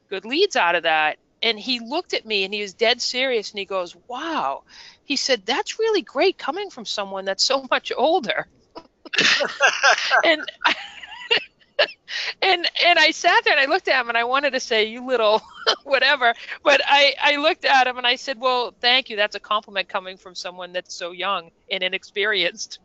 good 0.09 0.25
leads 0.25 0.55
out 0.55 0.73
of 0.73 0.83
that 0.83 1.17
and 1.41 1.59
he 1.59 1.79
looked 1.79 2.13
at 2.13 2.25
me 2.25 2.43
and 2.43 2.53
he 2.53 2.61
was 2.61 2.73
dead 2.73 3.01
serious 3.01 3.51
and 3.51 3.59
he 3.59 3.65
goes, 3.65 3.95
Wow. 4.07 4.63
He 5.03 5.15
said, 5.15 5.45
That's 5.45 5.79
really 5.79 6.01
great 6.01 6.37
coming 6.37 6.69
from 6.69 6.85
someone 6.85 7.25
that's 7.25 7.43
so 7.43 7.65
much 7.71 7.91
older. 7.95 8.47
and 10.23 10.41
and 12.41 12.67
and 12.85 12.99
I 12.99 13.11
sat 13.11 13.43
there 13.43 13.57
and 13.57 13.61
I 13.61 13.71
looked 13.71 13.87
at 13.87 14.01
him 14.01 14.09
and 14.09 14.17
I 14.17 14.23
wanted 14.23 14.51
to 14.51 14.59
say, 14.59 14.85
You 14.85 15.05
little 15.05 15.41
whatever. 15.83 16.33
But 16.63 16.81
I, 16.85 17.13
I 17.21 17.35
looked 17.37 17.65
at 17.65 17.87
him 17.87 17.97
and 17.97 18.07
I 18.07 18.15
said, 18.15 18.39
Well, 18.39 18.73
thank 18.79 19.09
you. 19.09 19.15
That's 19.15 19.35
a 19.35 19.39
compliment 19.39 19.89
coming 19.89 20.17
from 20.17 20.35
someone 20.35 20.73
that's 20.73 20.95
so 20.95 21.11
young 21.11 21.51
and 21.69 21.83
inexperienced. 21.83 22.79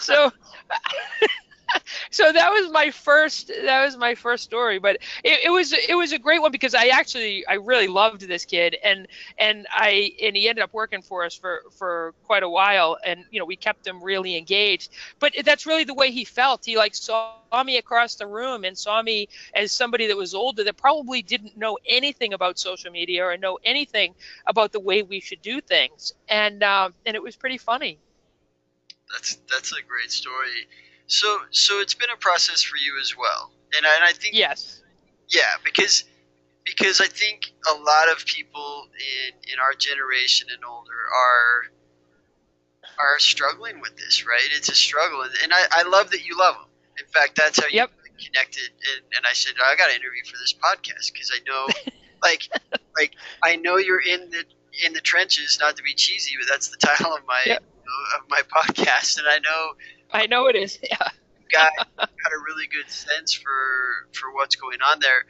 so 0.00 0.32
so 2.10 2.32
that 2.32 2.50
was 2.50 2.70
my 2.70 2.90
first 2.90 3.48
that 3.64 3.84
was 3.84 3.96
my 3.96 4.14
first 4.14 4.44
story 4.44 4.78
but 4.78 4.96
it, 5.24 5.46
it, 5.46 5.50
was 5.50 5.72
it 5.72 5.96
was 5.96 6.12
a 6.12 6.18
great 6.18 6.40
one 6.40 6.52
because 6.52 6.74
i 6.74 6.86
actually 6.86 7.46
i 7.46 7.54
really 7.54 7.88
loved 7.88 8.20
this 8.22 8.44
kid 8.44 8.76
and 8.84 9.06
and 9.38 9.66
i 9.72 10.12
and 10.22 10.36
he 10.36 10.48
ended 10.48 10.62
up 10.62 10.72
working 10.72 11.02
for 11.02 11.24
us 11.24 11.34
for 11.34 11.62
for 11.70 12.14
quite 12.24 12.42
a 12.42 12.48
while 12.48 12.96
and 13.04 13.24
you 13.30 13.38
know 13.38 13.44
we 13.44 13.56
kept 13.56 13.86
him 13.86 14.02
really 14.02 14.36
engaged 14.36 14.90
but 15.18 15.32
that's 15.44 15.66
really 15.66 15.84
the 15.84 15.94
way 15.94 16.10
he 16.10 16.24
felt. 16.24 16.64
He 16.64 16.76
like 16.76 16.94
saw 16.94 17.34
me 17.64 17.78
across 17.78 18.16
the 18.16 18.26
room 18.26 18.64
and 18.64 18.76
saw 18.76 19.02
me 19.02 19.28
as 19.54 19.72
somebody 19.72 20.06
that 20.08 20.16
was 20.16 20.34
older 20.34 20.64
that 20.64 20.76
probably 20.76 21.22
didn't 21.22 21.56
know 21.56 21.78
anything 21.86 22.32
about 22.32 22.58
social 22.58 22.90
media 22.90 23.24
or 23.24 23.36
know 23.36 23.58
anything 23.64 24.14
about 24.46 24.72
the 24.72 24.80
way 24.80 25.02
we 25.02 25.20
should 25.20 25.42
do 25.42 25.60
things. 25.60 26.12
And 26.28 26.62
um, 26.62 26.94
and 27.04 27.14
it 27.14 27.22
was 27.22 27.36
pretty 27.36 27.58
funny. 27.58 27.98
That's 29.12 29.36
that's 29.50 29.72
a 29.72 29.82
great 29.86 30.10
story 30.10 30.66
so, 31.06 31.38
so 31.50 31.80
it's 31.80 31.94
been 31.94 32.10
a 32.12 32.16
process 32.16 32.62
for 32.62 32.76
you 32.76 32.98
as 33.00 33.16
well, 33.16 33.50
and 33.76 33.86
I, 33.86 33.94
and 33.96 34.04
I 34.04 34.12
think 34.12 34.34
yes, 34.34 34.82
yeah, 35.28 35.54
because 35.64 36.04
because 36.64 37.00
I 37.00 37.06
think 37.06 37.52
a 37.70 37.74
lot 37.74 38.10
of 38.12 38.26
people 38.26 38.88
in 38.98 39.52
in 39.52 39.58
our 39.60 39.72
generation 39.74 40.48
and 40.52 40.62
older 40.64 40.92
are 40.92 41.70
are 42.98 43.18
struggling 43.18 43.80
with 43.80 43.96
this, 43.96 44.26
right? 44.26 44.48
It's 44.52 44.68
a 44.68 44.74
struggle, 44.74 45.22
and, 45.22 45.52
I, 45.52 45.64
I 45.70 45.82
love 45.82 46.10
that 46.10 46.24
you 46.24 46.36
love 46.38 46.54
them. 46.54 46.68
In 46.98 47.06
fact, 47.06 47.36
that's 47.36 47.58
how 47.60 47.66
you 47.66 47.76
yep. 47.76 47.90
connected. 48.24 48.70
And, 48.94 49.04
and 49.16 49.26
I 49.28 49.34
said 49.34 49.54
I 49.62 49.76
got 49.76 49.88
to 49.88 49.94
interview 49.94 50.24
for 50.24 50.38
this 50.38 50.54
podcast 50.54 51.12
because 51.12 51.30
I 51.34 51.40
know, 51.46 51.68
like, 52.22 52.48
like 52.96 53.14
I 53.42 53.56
know 53.56 53.76
you're 53.76 54.00
in 54.00 54.30
the 54.30 54.44
in 54.84 54.92
the 54.92 55.00
trenches. 55.00 55.58
Not 55.60 55.76
to 55.76 55.82
be 55.82 55.94
cheesy, 55.94 56.32
but 56.40 56.48
that's 56.50 56.68
the 56.68 56.76
title 56.86 57.14
of 57.14 57.20
my 57.26 57.42
yep. 57.46 57.62
you 57.62 57.84
know, 57.84 58.18
of 58.18 58.30
my 58.30 58.40
podcast, 58.42 59.18
and 59.18 59.26
I 59.28 59.38
know 59.38 59.72
I 60.16 60.26
know 60.26 60.46
it 60.46 60.56
is. 60.56 60.78
Yeah. 60.82 61.08
got 61.52 61.70
got 61.96 62.08
a 62.08 62.38
really 62.44 62.66
good 62.66 62.90
sense 62.90 63.32
for 63.32 64.08
for 64.12 64.32
what's 64.32 64.56
going 64.56 64.78
on 64.82 65.00
there. 65.00 65.24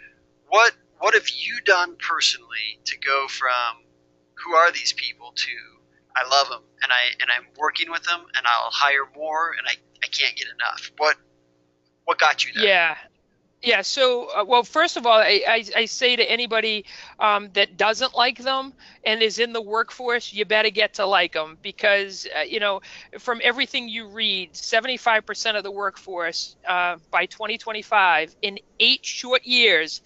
What 0.48 0.72
what 0.98 1.14
have 1.14 1.28
you 1.28 1.60
done 1.64 1.96
personally 1.98 2.80
to 2.84 2.98
go 2.98 3.26
from 3.28 3.84
who 4.34 4.54
are 4.54 4.70
these 4.72 4.92
people 4.92 5.32
to 5.34 5.52
I 6.16 6.28
love 6.28 6.48
them 6.48 6.62
and 6.82 6.92
I 6.92 7.12
and 7.20 7.30
I'm 7.30 7.46
working 7.58 7.90
with 7.90 8.04
them 8.04 8.20
and 8.36 8.46
I'll 8.46 8.70
hire 8.70 9.08
more 9.14 9.50
and 9.50 9.66
I, 9.66 9.74
I 10.02 10.08
can't 10.08 10.36
get 10.36 10.46
enough. 10.48 10.90
What 10.96 11.16
what 12.04 12.18
got 12.18 12.44
you 12.44 12.52
there? 12.54 12.64
Yeah. 12.64 12.96
Yeah. 13.62 13.80
So, 13.82 14.28
uh, 14.36 14.44
well, 14.46 14.62
first 14.62 14.96
of 14.96 15.06
all, 15.06 15.18
I, 15.18 15.42
I, 15.48 15.64
I 15.74 15.84
say 15.86 16.14
to 16.14 16.30
anybody 16.30 16.84
um, 17.18 17.50
that 17.54 17.76
doesn't 17.76 18.14
like 18.14 18.38
them 18.38 18.72
and 19.04 19.22
is 19.22 19.38
in 19.38 19.52
the 19.52 19.62
workforce, 19.62 20.32
you 20.32 20.44
better 20.44 20.70
get 20.70 20.94
to 20.94 21.06
like 21.06 21.32
them 21.32 21.58
because, 21.62 22.26
uh, 22.36 22.42
you 22.42 22.60
know, 22.60 22.80
from 23.18 23.40
everything 23.42 23.88
you 23.88 24.08
read, 24.12 24.54
75% 24.54 25.56
of 25.56 25.64
the 25.64 25.72
workforce 25.72 26.56
uh, 26.68 26.96
by 27.10 27.26
2025 27.26 28.32
in 28.42 28.58
eight 28.78 29.00
short 29.04 29.44
years 29.44 30.00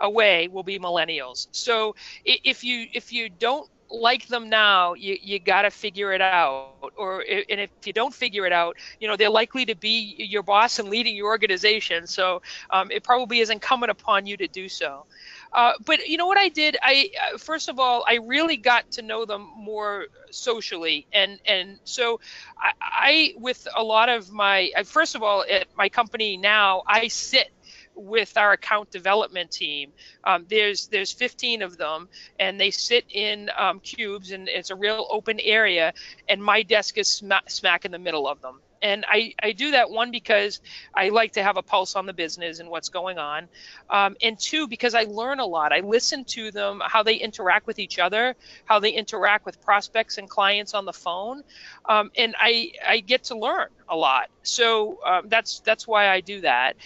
away 0.00 0.48
will 0.48 0.62
be 0.64 0.78
millennials. 0.78 1.46
So 1.52 1.94
if 2.24 2.64
you 2.64 2.86
if 2.92 3.12
you 3.12 3.28
don't 3.28 3.68
like 4.00 4.26
them 4.28 4.48
now, 4.50 4.94
you, 4.94 5.16
you 5.22 5.38
got 5.38 5.62
to 5.62 5.70
figure 5.70 6.12
it 6.12 6.20
out. 6.20 6.64
Or 6.96 7.20
and 7.20 7.60
if 7.60 7.70
you 7.84 7.92
don't 7.92 8.12
figure 8.14 8.46
it 8.46 8.52
out, 8.52 8.76
you 9.00 9.08
know 9.08 9.16
they're 9.16 9.30
likely 9.30 9.64
to 9.66 9.74
be 9.74 10.14
your 10.18 10.42
boss 10.42 10.78
and 10.78 10.88
leading 10.88 11.16
your 11.16 11.28
organization. 11.28 12.06
So 12.06 12.42
um, 12.70 12.90
it 12.90 13.02
probably 13.02 13.40
is 13.40 13.50
incumbent 13.50 13.90
upon 13.90 14.26
you 14.26 14.36
to 14.36 14.48
do 14.48 14.68
so. 14.68 15.06
Uh, 15.52 15.72
but 15.84 16.06
you 16.06 16.16
know 16.16 16.26
what 16.26 16.38
I 16.38 16.48
did? 16.48 16.76
I 16.82 17.10
uh, 17.32 17.38
first 17.38 17.68
of 17.68 17.78
all, 17.78 18.04
I 18.08 18.18
really 18.26 18.56
got 18.56 18.90
to 18.92 19.02
know 19.02 19.24
them 19.24 19.48
more 19.56 20.06
socially, 20.30 21.06
and 21.12 21.38
and 21.46 21.78
so 21.84 22.20
I, 22.58 22.72
I 22.80 23.34
with 23.38 23.66
a 23.76 23.82
lot 23.82 24.08
of 24.08 24.30
my 24.32 24.70
first 24.84 25.14
of 25.14 25.22
all 25.22 25.44
at 25.48 25.68
my 25.76 25.88
company 25.88 26.36
now, 26.36 26.82
I 26.86 27.08
sit 27.08 27.53
with 27.94 28.36
our 28.36 28.52
account 28.52 28.90
development 28.90 29.50
team. 29.50 29.92
Um, 30.24 30.46
there's 30.48 30.88
there's 30.88 31.12
15 31.12 31.62
of 31.62 31.76
them, 31.76 32.08
and 32.38 32.60
they 32.60 32.70
sit 32.70 33.04
in 33.10 33.50
um, 33.56 33.80
cubes, 33.80 34.32
and 34.32 34.48
it's 34.48 34.70
a 34.70 34.76
real 34.76 35.06
open 35.10 35.40
area. 35.40 35.92
And 36.28 36.42
my 36.42 36.62
desk 36.62 36.98
is 36.98 37.08
smack, 37.08 37.50
smack 37.50 37.84
in 37.84 37.92
the 37.92 37.98
middle 37.98 38.26
of 38.26 38.40
them. 38.40 38.60
And 38.82 39.06
I, 39.08 39.32
I 39.42 39.52
do 39.52 39.70
that 39.70 39.90
one 39.90 40.10
because 40.10 40.60
I 40.94 41.08
like 41.08 41.32
to 41.32 41.42
have 41.42 41.56
a 41.56 41.62
pulse 41.62 41.96
on 41.96 42.04
the 42.04 42.12
business 42.12 42.60
and 42.60 42.68
what's 42.68 42.90
going 42.90 43.16
on, 43.16 43.48
um, 43.88 44.14
and 44.20 44.38
two 44.38 44.68
because 44.68 44.94
I 44.94 45.04
learn 45.04 45.40
a 45.40 45.46
lot. 45.46 45.72
I 45.72 45.80
listen 45.80 46.24
to 46.26 46.50
them 46.50 46.82
how 46.84 47.02
they 47.02 47.14
interact 47.14 47.66
with 47.66 47.78
each 47.78 47.98
other, 47.98 48.36
how 48.66 48.80
they 48.80 48.90
interact 48.90 49.46
with 49.46 49.60
prospects 49.62 50.18
and 50.18 50.28
clients 50.28 50.74
on 50.74 50.84
the 50.84 50.92
phone, 50.92 51.42
um, 51.88 52.10
and 52.16 52.34
I 52.38 52.72
I 52.86 53.00
get 53.00 53.24
to 53.24 53.38
learn 53.38 53.68
a 53.88 53.96
lot. 53.96 54.28
So 54.42 54.98
um, 55.06 55.28
that's 55.28 55.60
that's 55.60 55.88
why 55.88 56.08
I 56.10 56.20
do 56.20 56.42
that 56.42 56.76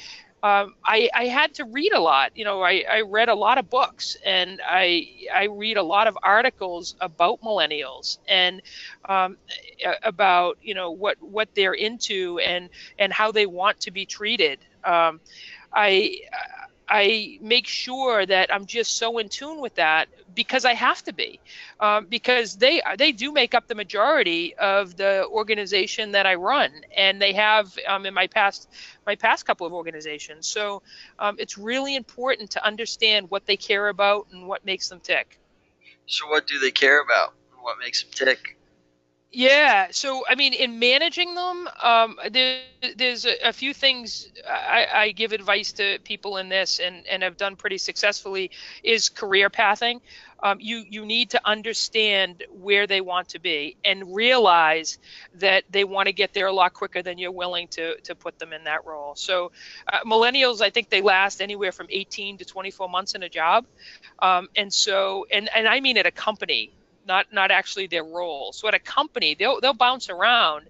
um, 0.43 0.75
I, 0.85 1.09
I 1.15 1.25
had 1.27 1.55
to 1.55 1.65
read 1.65 1.93
a 1.93 2.01
lot. 2.01 2.33
You 2.35 2.45
know, 2.45 2.63
I, 2.63 2.85
I 2.91 3.03
read 3.03 3.29
a 3.29 3.35
lot 3.35 3.59
of 3.59 3.69
books 3.69 4.17
and 4.25 4.61
I 4.67 5.07
I 5.35 5.45
read 5.45 5.77
a 5.77 5.83
lot 5.83 6.07
of 6.07 6.17
articles 6.23 6.95
about 7.01 7.41
millennials 7.43 8.19
and 8.29 8.61
um, 9.09 9.37
about 10.03 10.59
you 10.61 10.75
know 10.75 10.91
what 10.93 11.17
what 11.21 11.49
they're 11.55 11.75
into 11.75 12.39
and 12.39 12.71
and 12.99 13.13
how 13.13 13.33
they 13.33 13.47
want 13.47 13.81
to 13.81 13.91
be 13.91 14.07
treated. 14.07 14.61
Um, 14.85 15.21
I 15.73 16.19
I 16.89 17.39
make 17.43 17.67
sure 17.67 18.25
that 18.25 18.53
I'm 18.53 18.67
just 18.67 18.97
so 18.97 19.19
in 19.19 19.29
tune 19.29 19.61
with 19.61 19.75
that 19.75 20.09
because 20.35 20.65
I 20.65 20.75
have 20.75 21.03
to 21.05 21.13
be, 21.13 21.41
um, 21.81 22.07
because 22.07 22.57
they 22.57 22.83
they 22.97 23.13
do 23.13 23.33
make 23.33 23.55
up 23.55 23.69
the 23.69 23.75
majority 23.75 24.55
of 24.57 24.97
the 24.97 25.27
organization 25.27 26.13
that 26.13 26.27
I 26.27 26.35
run, 26.37 26.71
and 26.97 27.21
they 27.21 27.33
have 27.35 27.77
um, 27.87 28.07
in 28.07 28.15
my 28.15 28.27
past 28.27 28.69
my 29.07 29.17
past 29.17 29.47
couple 29.47 29.67
of 29.67 29.73
organizations. 29.73 30.47
So 30.47 30.83
um, 31.19 31.37
it's 31.39 31.59
really 31.59 31.95
important 31.95 32.51
to 32.53 32.65
understand 32.65 33.31
what 33.31 33.47
they 33.47 33.57
care 33.57 33.89
about 33.89 34.29
and 34.33 34.47
what 34.49 34.65
makes 34.65 34.89
them 34.89 35.01
tick. 35.01 35.39
So 36.07 36.27
what 36.29 36.47
do 36.47 36.59
they 36.59 36.71
care 36.71 37.03
about? 37.03 37.35
What 37.61 37.77
makes 37.79 38.03
them 38.03 38.13
tick? 38.13 38.58
Yeah. 39.31 39.89
So, 39.91 40.25
I 40.27 40.35
mean, 40.35 40.55
in 40.55 40.79
managing 40.79 41.35
them, 41.35 41.69
um, 41.83 42.19
there, 42.31 42.63
there's 42.97 43.27
a, 43.27 43.49
a, 43.49 43.53
few 43.53 43.75
things 43.75 44.29
I, 44.49 44.87
I, 44.93 45.13
give 45.13 45.33
advice 45.33 45.71
to 45.73 45.99
people 46.03 46.39
in 46.39 46.49
this 46.49 46.81
and, 46.81 47.07
and 47.07 47.23
have 47.23 47.37
done 47.37 47.55
pretty 47.55 47.77
successfully 47.77 48.51
is 48.83 49.11
career 49.11 49.51
pathing. 49.51 50.01
Um, 50.43 50.59
you, 50.61 50.85
you 50.89 51.05
need 51.05 51.29
to 51.31 51.41
understand 51.45 52.45
where 52.51 52.87
they 52.87 53.03
want 53.03 53.29
to 53.31 53.39
be 53.39 53.77
and 53.85 54.15
realize 54.15 54.99
that 55.35 55.65
they 55.69 55.85
want 55.85 56.07
to 56.07 56.13
get 56.13 56.33
there 56.33 56.47
a 56.47 56.53
lot 56.53 56.73
quicker 56.73 57.03
than 57.03 57.19
you're 57.19 57.33
willing 57.33 57.69
to, 57.69 58.01
to 58.01 58.15
put 58.15 58.39
them 58.39 58.55
in 58.55 58.65
that 58.65 58.87
role. 58.87 59.15
So, 59.15 59.51
uh, 59.93 59.99
millennials, 60.07 60.63
I 60.63 60.71
think 60.71 60.89
they 60.89 61.03
last 61.03 61.43
anywhere 61.43 61.73
from 61.73 61.89
18 61.91 62.39
to 62.39 62.47
24 62.47 62.89
months 62.89 63.15
in 63.15 63.23
a 63.25 63.29
job. 63.29 63.67
Um, 64.21 64.49
and 64.57 64.73
so, 64.73 65.27
and, 65.31 65.51
and 65.55 65.69
I 65.69 65.81
mean 65.81 65.99
at 65.99 66.07
a 66.07 66.13
company, 66.13 66.73
not 67.09 67.33
not 67.33 67.51
actually 67.51 67.89
their 67.89 68.05
role. 68.05 68.53
So 68.53 68.69
at 68.69 68.75
a 68.75 68.79
company, 68.79 69.35
they'll 69.35 69.61
they'll 69.61 69.73
bounce 69.75 70.09
around. 70.11 70.67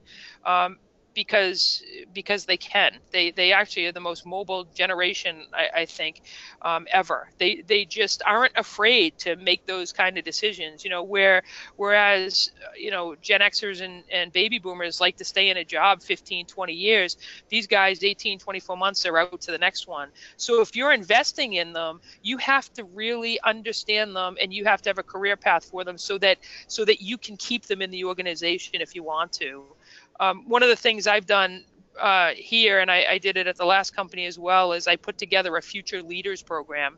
Um, 0.47 0.79
because 1.19 1.83
because 2.13 2.45
they 2.47 2.57
can. 2.57 2.93
They 3.11 3.33
they 3.33 3.53
actually 3.53 3.87
are 3.87 3.93
the 3.93 4.01
most 4.01 4.25
mobile 4.25 4.65
generation 4.75 5.47
I, 5.53 5.81
I 5.83 5.87
think 5.87 6.21
um, 6.63 6.87
ever. 6.93 7.29
They 7.39 7.63
they 7.67 7.85
just 7.85 8.23
aren't 8.25 8.53
afraid 8.57 9.19
to 9.21 9.37
make 9.37 9.67
those 9.67 9.93
kind 9.93 10.17
of 10.17 10.25
decisions. 10.25 10.85
You 10.85 10.91
know, 10.91 11.03
where 11.03 11.43
whereas 11.77 12.51
you 12.79 12.91
know 12.93 13.17
Gen 13.21 13.41
Xers 13.41 13.83
and, 13.83 14.05
and 14.13 14.33
baby 14.33 14.61
boomers 14.61 15.01
like 15.01 15.17
to 15.17 15.25
stay 15.25 15.51
in 15.51 15.57
a 15.57 15.65
job 15.65 16.03
15, 16.03 16.47
20 16.47 16.75
years. 16.75 17.17
These 17.51 17.67
guys 17.67 18.05
18, 18.05 18.39
24 18.39 18.77
months 18.77 19.03
they're 19.03 19.19
out 19.19 19.35
to 19.43 19.51
the 19.51 19.59
next 19.59 19.81
one. 19.81 20.03
So 20.31 20.55
if 20.55 20.69
you're 20.69 20.87
investing 20.87 21.55
in 21.55 21.73
them, 21.73 21.99
you 22.23 22.37
have 22.39 22.71
to 22.75 22.85
really 22.85 23.41
understand 23.45 24.15
them 24.15 24.37
and 24.41 24.53
you 24.53 24.65
have 24.67 24.83
to 24.83 24.91
have 24.91 24.99
a 24.99 25.03
career 25.03 25.37
path 25.37 25.65
for 25.65 25.85
them 25.85 25.99
so 25.99 26.19
that 26.19 26.39
so 26.69 26.85
that 26.85 27.01
you 27.01 27.19
can 27.19 27.37
keep 27.37 27.67
them 27.67 27.83
in 27.83 27.91
the 27.91 28.05
organization 28.05 28.81
if 28.81 28.95
you 28.95 29.03
want 29.03 29.33
to. 29.33 29.77
Um, 30.21 30.45
one 30.49 30.63
of 30.63 30.69
the 30.69 30.77
things 30.77 31.07
I've 31.07 31.27
done 31.27 31.65
uh, 31.99 32.31
here, 32.35 32.81
and 32.81 32.91
I, 32.91 33.05
I, 33.11 33.19
did 33.19 33.37
it 33.37 33.47
at 33.47 33.57
the 33.57 33.65
last 33.65 33.95
company 33.95 34.27
as 34.27 34.39
well, 34.39 34.73
is 34.73 34.87
I 34.87 34.97
put 34.97 35.19
together 35.19 35.57
a 35.57 35.63
future 35.63 36.03
leaders 36.03 36.43
program, 36.43 36.97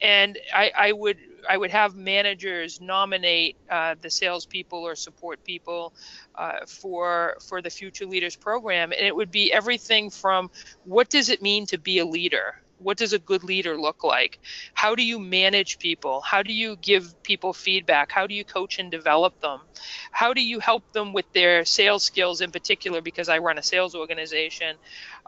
and 0.00 0.38
I, 0.54 0.72
I 0.76 0.92
would 0.92 1.18
I 1.48 1.56
would 1.56 1.70
have 1.70 1.94
managers 1.94 2.80
nominate 2.80 3.56
uh, 3.70 3.96
the 4.00 4.10
salespeople 4.10 4.78
or 4.78 4.94
support 4.94 5.44
people 5.44 5.92
uh, 6.36 6.64
for 6.66 7.36
for 7.46 7.60
the 7.60 7.70
future 7.70 8.06
leaders 8.06 8.36
program, 8.36 8.92
and 8.92 9.06
it 9.06 9.14
would 9.14 9.30
be 9.30 9.52
everything 9.52 10.10
from 10.10 10.50
what 10.84 11.10
does 11.10 11.28
it 11.28 11.42
mean 11.42 11.66
to 11.66 11.78
be 11.78 11.98
a 11.98 12.06
leader 12.06 12.62
what 12.80 12.98
does 12.98 13.12
a 13.12 13.18
good 13.18 13.44
leader 13.44 13.78
look 13.80 14.02
like? 14.04 14.38
How 14.74 14.94
do 14.94 15.04
you 15.04 15.18
manage 15.18 15.78
people? 15.78 16.22
How 16.22 16.42
do 16.42 16.52
you 16.52 16.76
give 16.76 17.12
people 17.22 17.52
feedback? 17.52 18.12
How 18.12 18.26
do 18.26 18.34
you 18.34 18.44
coach 18.44 18.78
and 18.78 18.90
develop 18.90 19.34
them? 19.40 19.60
How 20.12 20.32
do 20.34 20.42
you 20.42 20.60
help 20.60 20.84
them 20.92 21.12
with 21.12 21.26
their 21.32 21.64
sales 21.64 22.04
skills 22.04 22.40
in 22.40 22.50
particular? 22.52 23.00
Because 23.02 23.28
i 23.28 23.38
run 23.38 23.58
a 23.58 23.62
sales 23.62 23.94
organization. 23.94 24.76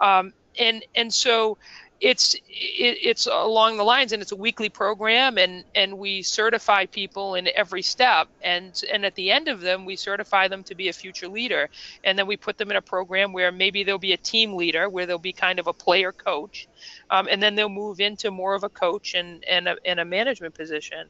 Um, 0.00 0.32
and 0.58 0.84
and 0.94 1.12
so 1.12 1.58
it's 2.02 2.34
it, 2.34 2.98
it's 3.00 3.26
along 3.26 3.76
the 3.76 3.84
lines 3.84 4.12
and 4.12 4.20
it's 4.20 4.32
a 4.32 4.36
weekly 4.36 4.68
program 4.68 5.38
and 5.38 5.64
and 5.76 5.96
we 5.96 6.20
certify 6.20 6.84
people 6.84 7.36
in 7.36 7.48
every 7.54 7.80
step 7.80 8.26
and 8.42 8.82
and 8.92 9.04
at 9.04 9.14
the 9.14 9.30
end 9.30 9.46
of 9.46 9.60
them 9.60 9.84
we 9.84 9.94
certify 9.94 10.48
them 10.48 10.64
to 10.64 10.74
be 10.74 10.88
a 10.88 10.92
future 10.92 11.28
leader. 11.28 11.70
And 12.02 12.18
then 12.18 12.26
we 12.26 12.36
put 12.36 12.58
them 12.58 12.72
in 12.72 12.76
a 12.76 12.82
program 12.82 13.32
where 13.32 13.52
maybe 13.52 13.84
there'll 13.84 14.00
be 14.00 14.14
a 14.14 14.16
team 14.16 14.54
leader 14.54 14.88
where 14.88 15.06
they'll 15.06 15.18
be 15.18 15.32
kind 15.32 15.60
of 15.60 15.68
a 15.68 15.72
player 15.72 16.10
coach 16.10 16.66
um, 17.10 17.28
and 17.30 17.40
then 17.40 17.54
they'll 17.54 17.68
move 17.68 18.00
into 18.00 18.32
more 18.32 18.54
of 18.54 18.64
a 18.64 18.68
coach 18.68 19.14
and 19.14 19.44
and 19.44 19.68
a, 19.68 19.76
and 19.84 20.00
a 20.00 20.04
management 20.04 20.54
position. 20.54 21.08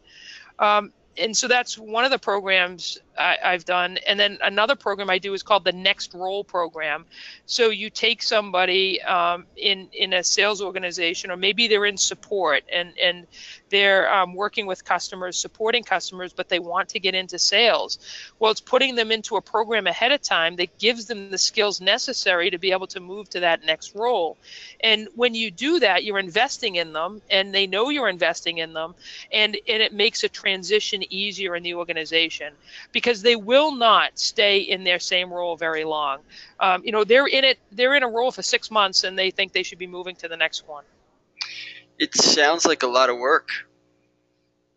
Um, 0.58 0.92
and 1.18 1.36
so 1.36 1.46
that's 1.48 1.76
one 1.76 2.04
of 2.04 2.10
the 2.10 2.18
programs 2.18 2.98
I, 3.18 3.36
have 3.42 3.64
done. 3.64 3.98
And 4.06 4.18
then 4.18 4.38
another 4.42 4.74
program 4.74 5.10
I 5.10 5.18
do 5.18 5.34
is 5.34 5.42
called 5.42 5.64
the 5.64 5.72
Next 5.72 6.14
Role 6.14 6.42
program. 6.42 7.04
So 7.44 7.70
you 7.70 7.90
take 7.90 8.22
somebody 8.22 9.02
um, 9.02 9.46
in 9.56 9.88
in 9.92 10.14
a 10.14 10.24
sales 10.24 10.62
organization, 10.62 11.30
or 11.30 11.36
maybe 11.36 11.68
they're 11.68 11.84
in 11.84 11.98
support 11.98 12.64
and 12.72 12.94
and 12.98 13.26
they're 13.72 14.12
um, 14.12 14.34
working 14.34 14.66
with 14.66 14.84
customers, 14.84 15.36
supporting 15.36 15.82
customers, 15.82 16.32
but 16.32 16.48
they 16.48 16.60
want 16.60 16.90
to 16.90 17.00
get 17.00 17.14
into 17.14 17.38
sales. 17.38 17.98
Well, 18.38 18.52
it's 18.52 18.60
putting 18.60 18.94
them 18.94 19.10
into 19.10 19.36
a 19.36 19.40
program 19.40 19.86
ahead 19.88 20.12
of 20.12 20.20
time 20.20 20.54
that 20.56 20.78
gives 20.78 21.06
them 21.06 21.30
the 21.30 21.38
skills 21.38 21.80
necessary 21.80 22.50
to 22.50 22.58
be 22.58 22.70
able 22.70 22.86
to 22.88 23.00
move 23.00 23.30
to 23.30 23.40
that 23.40 23.64
next 23.64 23.94
role. 23.94 24.36
And 24.80 25.08
when 25.16 25.34
you 25.34 25.50
do 25.50 25.80
that, 25.80 26.04
you're 26.04 26.18
investing 26.18 26.76
in 26.76 26.92
them, 26.92 27.22
and 27.30 27.52
they 27.52 27.66
know 27.66 27.88
you're 27.88 28.10
investing 28.10 28.58
in 28.58 28.74
them, 28.74 28.94
and 29.32 29.56
and 29.66 29.82
it 29.82 29.92
makes 29.92 30.22
a 30.22 30.28
transition 30.28 31.02
easier 31.10 31.56
in 31.56 31.62
the 31.62 31.74
organization 31.74 32.52
because 32.92 33.22
they 33.22 33.36
will 33.36 33.72
not 33.72 34.18
stay 34.18 34.58
in 34.58 34.84
their 34.84 34.98
same 34.98 35.32
role 35.32 35.56
very 35.56 35.84
long. 35.84 36.18
Um, 36.60 36.84
you 36.84 36.92
know, 36.92 37.04
they're 37.04 37.26
in 37.26 37.44
it, 37.44 37.58
they're 37.72 37.94
in 37.94 38.02
a 38.02 38.08
role 38.08 38.30
for 38.30 38.42
six 38.42 38.70
months, 38.70 39.04
and 39.04 39.18
they 39.18 39.30
think 39.30 39.52
they 39.52 39.62
should 39.62 39.78
be 39.78 39.86
moving 39.86 40.16
to 40.16 40.28
the 40.28 40.36
next 40.36 40.68
one. 40.68 40.84
It 42.02 42.16
sounds 42.16 42.66
like 42.66 42.82
a 42.82 42.88
lot 42.88 43.10
of 43.10 43.18
work. 43.18 43.50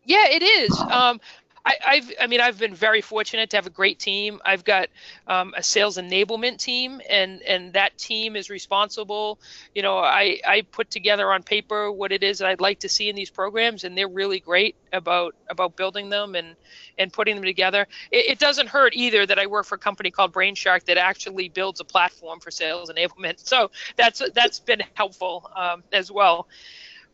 Yeah, 0.04 0.28
it 0.28 0.44
is. 0.44 0.78
Um, 0.78 1.20
I, 1.66 1.96
have 1.96 2.12
I 2.20 2.26
mean, 2.28 2.40
I've 2.40 2.56
been 2.56 2.76
very 2.76 3.00
fortunate 3.00 3.50
to 3.50 3.56
have 3.56 3.66
a 3.66 3.70
great 3.70 3.98
team. 3.98 4.40
I've 4.44 4.62
got 4.62 4.88
um, 5.26 5.52
a 5.56 5.62
sales 5.64 5.96
enablement 5.96 6.58
team, 6.58 7.00
and 7.10 7.42
and 7.42 7.72
that 7.72 7.98
team 7.98 8.36
is 8.36 8.48
responsible. 8.48 9.40
You 9.74 9.82
know, 9.82 9.98
I 9.98 10.38
I 10.46 10.62
put 10.70 10.88
together 10.88 11.32
on 11.32 11.42
paper 11.42 11.90
what 11.90 12.12
it 12.12 12.22
is 12.22 12.38
that 12.38 12.48
I'd 12.48 12.60
like 12.60 12.78
to 12.80 12.88
see 12.88 13.08
in 13.08 13.16
these 13.16 13.30
programs, 13.30 13.82
and 13.82 13.98
they're 13.98 14.06
really 14.06 14.38
great 14.38 14.76
about 14.92 15.34
about 15.50 15.74
building 15.74 16.08
them 16.08 16.36
and 16.36 16.54
and 16.96 17.12
putting 17.12 17.34
them 17.34 17.44
together. 17.44 17.88
It, 18.12 18.30
it 18.30 18.38
doesn't 18.38 18.68
hurt 18.68 18.94
either 18.94 19.26
that 19.26 19.40
I 19.40 19.48
work 19.48 19.66
for 19.66 19.74
a 19.74 19.78
company 19.78 20.12
called 20.12 20.32
Brainshark 20.32 20.84
that 20.84 20.96
actually 20.96 21.48
builds 21.48 21.80
a 21.80 21.84
platform 21.84 22.38
for 22.38 22.52
sales 22.52 22.88
enablement. 22.88 23.44
So 23.44 23.72
that's 23.96 24.22
that's 24.32 24.60
been 24.60 24.84
helpful 24.94 25.50
um, 25.56 25.82
as 25.92 26.12
well 26.12 26.46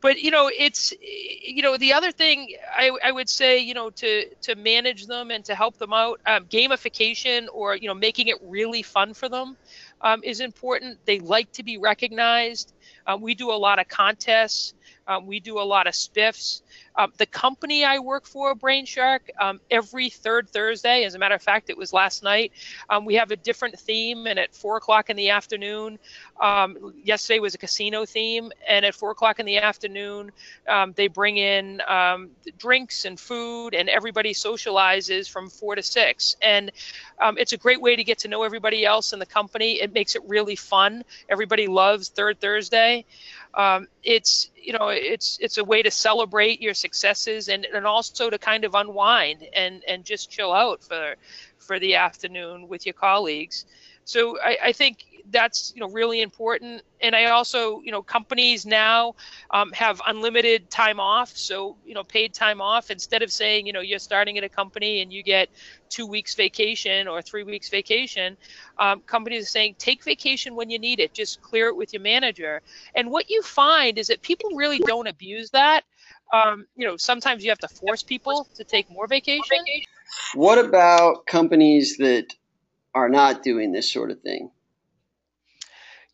but 0.02 0.20
you 0.20 0.30
know 0.30 0.50
it's 0.56 0.92
you 1.00 1.62
know 1.62 1.78
the 1.78 1.94
other 1.94 2.12
thing 2.12 2.48
I, 2.76 2.90
I 3.04 3.12
would 3.12 3.30
say 3.30 3.60
you 3.60 3.74
know 3.74 3.90
to 3.90 4.26
to 4.42 4.56
manage 4.56 5.06
them 5.06 5.30
and 5.30 5.44
to 5.46 5.54
help 5.56 5.78
them 5.78 5.94
out 5.94 6.20
um, 6.26 6.46
gamification 6.46 7.46
or 7.52 7.76
you 7.76 7.88
know 7.88 7.94
making 7.94 8.28
it 8.28 8.36
really 8.42 8.82
fun 8.82 9.14
for 9.14 9.28
them 9.30 9.56
um, 10.02 10.20
is 10.24 10.40
important. 10.40 11.00
They 11.06 11.20
like 11.20 11.52
to 11.54 11.64
be 11.64 11.78
recognized. 11.78 12.74
Um, 13.06 13.22
we 13.22 13.34
do 13.34 13.50
a 13.52 13.54
lot 13.56 13.80
of 13.80 13.88
contests 13.88 14.74
um, 15.06 15.26
we 15.26 15.40
do 15.40 15.58
a 15.58 15.62
lot 15.62 15.86
of 15.86 15.94
spiffs 15.94 16.62
um, 16.96 17.12
the 17.16 17.26
company 17.26 17.84
I 17.84 17.98
work 17.98 18.26
for, 18.26 18.54
Brainshark, 18.54 19.20
um, 19.40 19.60
every 19.70 20.10
third 20.10 20.48
Thursday, 20.50 21.04
as 21.04 21.14
a 21.14 21.18
matter 21.18 21.34
of 21.34 21.42
fact, 21.42 21.70
it 21.70 21.76
was 21.76 21.92
last 21.92 22.22
night, 22.22 22.52
um, 22.90 23.04
we 23.04 23.14
have 23.14 23.30
a 23.30 23.36
different 23.36 23.78
theme. 23.78 24.26
And 24.26 24.38
at 24.38 24.54
four 24.54 24.76
o'clock 24.76 25.08
in 25.08 25.16
the 25.16 25.30
afternoon, 25.30 25.98
um, 26.40 26.94
yesterday 27.02 27.38
was 27.38 27.54
a 27.54 27.58
casino 27.58 28.04
theme. 28.04 28.52
And 28.68 28.84
at 28.84 28.94
four 28.94 29.10
o'clock 29.10 29.40
in 29.40 29.46
the 29.46 29.58
afternoon, 29.58 30.32
um, 30.68 30.92
they 30.92 31.08
bring 31.08 31.38
in 31.38 31.80
drinks 32.58 33.04
and 33.04 33.18
food, 33.18 33.74
and 33.74 33.88
everybody 33.88 34.34
socializes 34.34 35.30
from 35.30 35.48
four 35.48 35.74
to 35.74 35.82
six. 35.82 36.36
And 36.42 36.70
it's 37.36 37.52
a 37.52 37.56
great 37.56 37.80
way 37.80 37.96
to 37.96 38.04
get 38.04 38.18
to 38.18 38.28
know 38.28 38.42
everybody 38.42 38.84
else 38.84 39.12
in 39.12 39.18
the 39.18 39.26
company. 39.26 39.80
It 39.80 39.92
makes 39.92 40.14
it 40.14 40.22
really 40.26 40.56
fun. 40.56 41.04
Everybody 41.28 41.68
loves 41.68 42.08
Third 42.08 42.40
Thursday. 42.40 43.06
Um, 43.54 43.88
it's 44.02 44.50
you 44.56 44.72
know 44.72 44.88
it's 44.88 45.38
it's 45.40 45.58
a 45.58 45.64
way 45.64 45.82
to 45.82 45.90
celebrate 45.90 46.62
your 46.62 46.74
successes 46.74 47.48
and, 47.48 47.66
and 47.66 47.86
also 47.86 48.30
to 48.30 48.38
kind 48.38 48.64
of 48.64 48.74
unwind 48.74 49.46
and, 49.54 49.82
and 49.86 50.04
just 50.04 50.30
chill 50.30 50.52
out 50.52 50.82
for 50.82 51.16
for 51.58 51.78
the 51.78 51.96
afternoon 51.96 52.68
with 52.68 52.86
your 52.86 52.94
colleagues. 52.94 53.66
So 54.04 54.38
I, 54.40 54.58
I 54.64 54.72
think 54.72 55.04
that's 55.30 55.72
you 55.74 55.80
know 55.80 55.88
really 55.88 56.20
important. 56.20 56.82
And 57.00 57.16
i 57.16 57.26
also 57.26 57.80
you 57.80 57.90
know 57.90 58.02
companies 58.02 58.64
now 58.64 59.14
um, 59.50 59.72
have 59.72 60.00
unlimited 60.06 60.70
time 60.70 61.00
off. 61.00 61.32
So 61.36 61.76
you 61.84 61.94
know 61.94 62.04
paid 62.04 62.34
time 62.34 62.60
off 62.60 62.90
instead 62.90 63.22
of 63.22 63.32
saying 63.32 63.66
you 63.66 63.72
know 63.72 63.80
you're 63.80 63.98
starting 63.98 64.38
at 64.38 64.44
a 64.44 64.48
company 64.48 65.02
and 65.02 65.12
you 65.12 65.22
get 65.22 65.48
two 65.88 66.06
weeks 66.06 66.34
vacation 66.34 67.06
or 67.08 67.20
three 67.20 67.42
weeks 67.42 67.68
vacation 67.68 68.36
um, 68.78 69.00
companies 69.02 69.44
are 69.44 69.46
saying 69.46 69.76
take 69.78 70.02
vacation 70.04 70.54
when 70.54 70.70
you 70.70 70.78
need 70.78 71.00
it. 71.00 71.14
Just 71.14 71.40
clear 71.42 71.68
it 71.68 71.76
with 71.76 71.92
your 71.92 72.02
manager. 72.02 72.60
And 72.94 73.10
what 73.10 73.30
you 73.30 73.42
find 73.42 73.98
is 73.98 74.08
that 74.08 74.22
people 74.22 74.50
really 74.54 74.78
don't 74.80 75.06
abuse 75.06 75.50
that. 75.50 75.82
Um, 76.32 76.66
you 76.76 76.86
know, 76.86 76.96
sometimes 76.96 77.44
you 77.44 77.50
have 77.50 77.58
to 77.58 77.68
force 77.68 78.02
people 78.02 78.48
to 78.54 78.64
take 78.64 78.90
more 78.90 79.06
vacation. 79.06 79.58
What 80.34 80.58
about 80.58 81.26
companies 81.26 81.96
that 81.98 82.26
are 82.94 83.08
not 83.08 83.42
doing 83.42 83.72
this 83.72 83.90
sort 83.92 84.10
of 84.10 84.20
thing? 84.20 84.50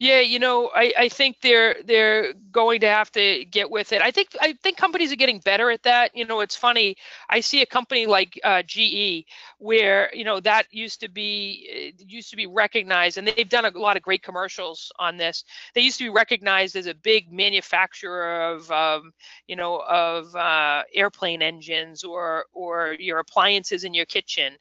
Yeah, 0.00 0.20
you 0.20 0.38
know, 0.38 0.70
I, 0.74 0.92
I 0.96 1.08
think 1.08 1.40
they're 1.40 1.76
they're 1.84 2.32
going 2.58 2.80
to 2.80 2.88
have 2.88 3.12
to 3.12 3.44
get 3.44 3.70
with 3.70 3.92
it. 3.92 4.02
I 4.02 4.10
think 4.10 4.30
I 4.40 4.52
think 4.64 4.76
companies 4.76 5.12
are 5.12 5.16
getting 5.16 5.38
better 5.38 5.70
at 5.70 5.84
that. 5.84 6.10
You 6.16 6.24
know, 6.26 6.40
it's 6.40 6.56
funny. 6.56 6.96
I 7.30 7.38
see 7.38 7.62
a 7.62 7.66
company 7.66 8.04
like 8.04 8.32
uh, 8.42 8.64
GE 8.66 9.26
where 9.58 10.10
you 10.12 10.24
know 10.24 10.40
that 10.40 10.66
used 10.72 10.98
to 11.02 11.08
be 11.08 11.94
used 11.98 12.30
to 12.30 12.36
be 12.36 12.48
recognized, 12.48 13.16
and 13.16 13.28
they've 13.28 13.48
done 13.48 13.64
a 13.64 13.78
lot 13.78 13.96
of 13.96 14.02
great 14.02 14.24
commercials 14.24 14.90
on 14.98 15.16
this. 15.16 15.44
They 15.74 15.82
used 15.82 15.98
to 15.98 16.04
be 16.04 16.10
recognized 16.10 16.74
as 16.74 16.88
a 16.88 16.94
big 16.94 17.32
manufacturer 17.32 18.42
of 18.52 18.68
um, 18.72 19.12
you 19.46 19.54
know 19.54 19.84
of 19.88 20.34
uh, 20.34 20.82
airplane 20.92 21.42
engines 21.42 22.02
or 22.02 22.46
or 22.52 22.96
your 22.98 23.20
appliances 23.20 23.84
in 23.84 23.94
your 23.94 24.06
kitchen. 24.06 24.54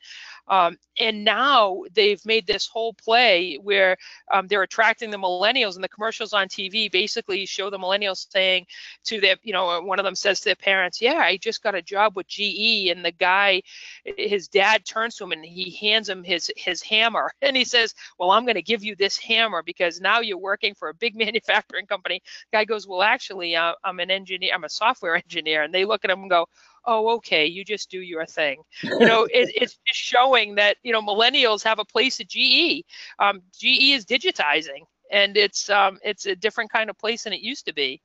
Um, 0.49 0.77
and 0.99 1.25
now 1.25 1.83
they've 1.93 2.25
made 2.25 2.47
this 2.47 2.67
whole 2.67 2.93
play 2.93 3.59
where 3.61 3.97
um, 4.31 4.47
they're 4.47 4.63
attracting 4.63 5.11
the 5.11 5.17
millennials, 5.17 5.75
and 5.75 5.83
the 5.83 5.89
commercials 5.89 6.33
on 6.33 6.47
TV 6.47 6.91
basically 6.91 7.45
show 7.45 7.69
the 7.69 7.77
millennials 7.87 8.27
saying 8.31 8.65
to 9.05 9.19
their, 9.19 9.35
you 9.43 9.53
know, 9.53 9.81
one 9.81 9.99
of 9.99 10.05
them 10.05 10.15
says 10.15 10.39
to 10.39 10.45
their 10.45 10.55
parents, 10.55 11.01
"Yeah, 11.01 11.17
I 11.17 11.37
just 11.37 11.63
got 11.63 11.75
a 11.75 11.81
job 11.81 12.15
with 12.15 12.27
GE," 12.27 12.89
and 12.89 13.03
the 13.03 13.11
guy, 13.11 13.61
his 14.03 14.47
dad 14.47 14.85
turns 14.85 15.15
to 15.15 15.23
him 15.23 15.31
and 15.31 15.45
he 15.45 15.71
hands 15.71 16.09
him 16.09 16.23
his 16.23 16.51
his 16.55 16.81
hammer, 16.81 17.31
and 17.41 17.55
he 17.55 17.63
says, 17.63 17.93
"Well, 18.19 18.31
I'm 18.31 18.45
going 18.45 18.55
to 18.55 18.61
give 18.61 18.83
you 18.83 18.95
this 18.95 19.17
hammer 19.17 19.63
because 19.63 20.01
now 20.01 20.19
you're 20.19 20.37
working 20.37 20.73
for 20.75 20.89
a 20.89 20.93
big 20.93 21.15
manufacturing 21.25 21.87
company." 21.87 22.21
The 22.51 22.57
guy 22.57 22.65
goes, 22.65 22.87
"Well, 22.87 23.01
actually, 23.01 23.55
uh, 23.55 23.73
I'm 23.83 23.99
an 23.99 24.11
engineer. 24.11 24.53
I'm 24.53 24.63
a 24.63 24.69
software 24.69 25.15
engineer," 25.23 25.63
and 25.63 25.73
they 25.73 25.85
look 25.85 26.03
at 26.03 26.11
him 26.11 26.21
and 26.21 26.29
go, 26.29 26.47
oh, 26.87 27.15
okay, 27.15 27.45
you 27.45 27.65
just 27.65 27.91
do 27.91 27.99
your 27.99 28.25
thing. 28.25 28.63
You 28.81 28.99
know, 28.99 29.25
it, 29.25 29.51
it's 29.55 29.77
just 29.85 29.99
showing 29.99 30.55
that 30.55 30.77
you 30.83 30.93
know 30.93 31.01
millennials 31.01 31.63
have 31.63 31.79
a 31.79 31.85
place 31.85 32.19
at 32.19 32.29
GE. 32.29 32.83
Um, 33.19 33.41
GE 33.59 33.91
is 33.93 34.05
digitizing, 34.05 34.85
and 35.11 35.37
it's 35.37 35.69
um, 35.69 35.99
it's 36.03 36.25
a 36.25 36.35
different 36.35 36.71
kind 36.71 36.89
of 36.89 36.97
place 36.97 37.23
than 37.23 37.33
it 37.33 37.41
used 37.41 37.65
to 37.65 37.73
be. 37.73 38.01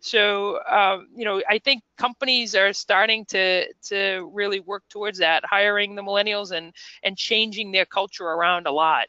So 0.00 0.60
um, 0.68 1.08
you 1.14 1.24
know, 1.24 1.42
I 1.48 1.58
think 1.58 1.82
companies 1.96 2.54
are 2.54 2.72
starting 2.72 3.24
to 3.26 3.72
to 3.88 4.30
really 4.32 4.60
work 4.60 4.84
towards 4.88 5.18
that, 5.18 5.44
hiring 5.44 5.94
the 5.94 6.02
millennials 6.02 6.50
and 6.50 6.72
and 7.02 7.16
changing 7.16 7.72
their 7.72 7.86
culture 7.86 8.26
around 8.26 8.66
a 8.66 8.72
lot. 8.72 9.06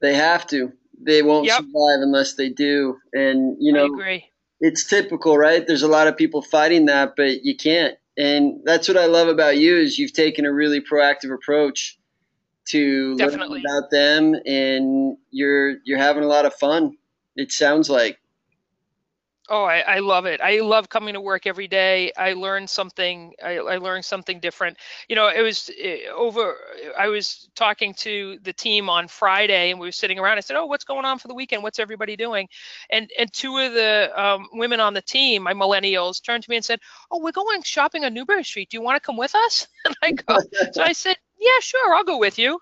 They 0.00 0.14
have 0.14 0.46
to. 0.48 0.72
They 1.00 1.22
won't 1.22 1.46
yep. 1.46 1.56
survive 1.56 2.00
unless 2.00 2.34
they 2.34 2.48
do. 2.50 2.98
And 3.12 3.56
you 3.58 3.72
know, 3.72 3.88
it's 4.60 4.86
typical, 4.86 5.36
right? 5.36 5.66
There's 5.66 5.82
a 5.82 5.88
lot 5.88 6.06
of 6.06 6.16
people 6.16 6.40
fighting 6.42 6.86
that, 6.86 7.14
but 7.16 7.44
you 7.44 7.56
can't 7.56 7.96
and 8.16 8.60
that's 8.64 8.88
what 8.88 8.96
I 8.96 9.06
love 9.06 9.28
about 9.28 9.56
you 9.56 9.76
is 9.76 9.98
you've 9.98 10.12
taken 10.12 10.46
a 10.46 10.52
really 10.52 10.80
proactive 10.80 11.32
approach 11.34 11.98
to 12.66 13.16
Definitely. 13.16 13.62
learn 13.62 13.78
about 13.78 13.90
them, 13.90 14.34
and 14.46 15.16
you're 15.30 15.76
you're 15.84 15.98
having 15.98 16.24
a 16.24 16.28
lot 16.28 16.46
of 16.46 16.54
fun. 16.54 16.96
It 17.36 17.52
sounds 17.52 17.90
like. 17.90 18.18
Oh, 19.50 19.64
I, 19.64 19.80
I, 19.80 19.98
love 19.98 20.24
it. 20.24 20.40
I 20.40 20.60
love 20.60 20.88
coming 20.88 21.12
to 21.12 21.20
work 21.20 21.46
every 21.46 21.68
day. 21.68 22.10
I 22.16 22.32
learn 22.32 22.66
something. 22.66 23.34
I, 23.44 23.58
I 23.58 23.76
learn 23.76 24.02
something 24.02 24.40
different. 24.40 24.78
You 25.06 25.16
know, 25.16 25.28
it 25.28 25.42
was 25.42 25.70
eh, 25.78 26.06
over. 26.14 26.56
I 26.98 27.08
was 27.08 27.50
talking 27.54 27.92
to 27.94 28.38
the 28.42 28.54
team 28.54 28.88
on 28.88 29.06
Friday, 29.06 29.70
and 29.70 29.78
we 29.78 29.86
were 29.86 29.92
sitting 29.92 30.18
around. 30.18 30.38
I 30.38 30.40
said, 30.40 30.56
"Oh, 30.56 30.64
what's 30.64 30.84
going 30.84 31.04
on 31.04 31.18
for 31.18 31.28
the 31.28 31.34
weekend? 31.34 31.62
What's 31.62 31.78
everybody 31.78 32.16
doing?" 32.16 32.48
And 32.88 33.10
and 33.18 33.30
two 33.34 33.58
of 33.58 33.74
the 33.74 34.10
um, 34.16 34.48
women 34.54 34.80
on 34.80 34.94
the 34.94 35.02
team, 35.02 35.42
my 35.42 35.52
millennials, 35.52 36.22
turned 36.22 36.42
to 36.44 36.50
me 36.50 36.56
and 36.56 36.64
said, 36.64 36.80
"Oh, 37.10 37.20
we're 37.22 37.32
going 37.32 37.62
shopping 37.62 38.06
on 38.06 38.14
Newbury 38.14 38.44
Street. 38.44 38.70
Do 38.70 38.78
you 38.78 38.82
want 38.82 38.96
to 38.96 39.06
come 39.06 39.18
with 39.18 39.34
us?" 39.34 39.68
And 39.84 39.94
I 40.02 40.12
go, 40.12 40.38
so 40.72 40.82
I 40.82 40.92
said, 40.92 41.16
"Yeah, 41.38 41.60
sure, 41.60 41.94
I'll 41.94 42.04
go 42.04 42.16
with 42.16 42.38
you." 42.38 42.60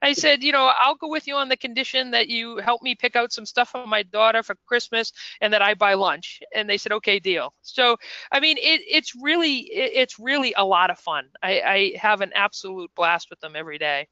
I 0.00 0.12
said, 0.12 0.42
you 0.42 0.52
know, 0.52 0.70
I'll 0.80 0.94
go 0.94 1.08
with 1.08 1.26
you 1.26 1.36
on 1.36 1.48
the 1.48 1.56
condition 1.56 2.10
that 2.12 2.28
you 2.28 2.58
help 2.58 2.82
me 2.82 2.94
pick 2.94 3.16
out 3.16 3.32
some 3.32 3.46
stuff 3.46 3.70
for 3.70 3.86
my 3.86 4.02
daughter 4.02 4.42
for 4.42 4.56
Christmas 4.66 5.12
and 5.40 5.52
that 5.52 5.62
I 5.62 5.74
buy 5.74 5.94
lunch. 5.94 6.40
And 6.54 6.68
they 6.68 6.78
said, 6.78 6.92
okay, 6.92 7.18
deal. 7.18 7.52
So, 7.62 7.96
I 8.30 8.40
mean, 8.40 8.56
it, 8.58 8.80
it's 8.88 9.14
really, 9.14 9.58
it, 9.58 9.92
it's 9.94 10.18
really 10.18 10.54
a 10.56 10.64
lot 10.64 10.90
of 10.90 10.98
fun. 10.98 11.26
I, 11.42 11.60
I 11.60 11.92
have 11.98 12.20
an 12.20 12.32
absolute 12.34 12.90
blast 12.94 13.30
with 13.30 13.40
them 13.40 13.56
every 13.56 13.78
day. 13.78 14.08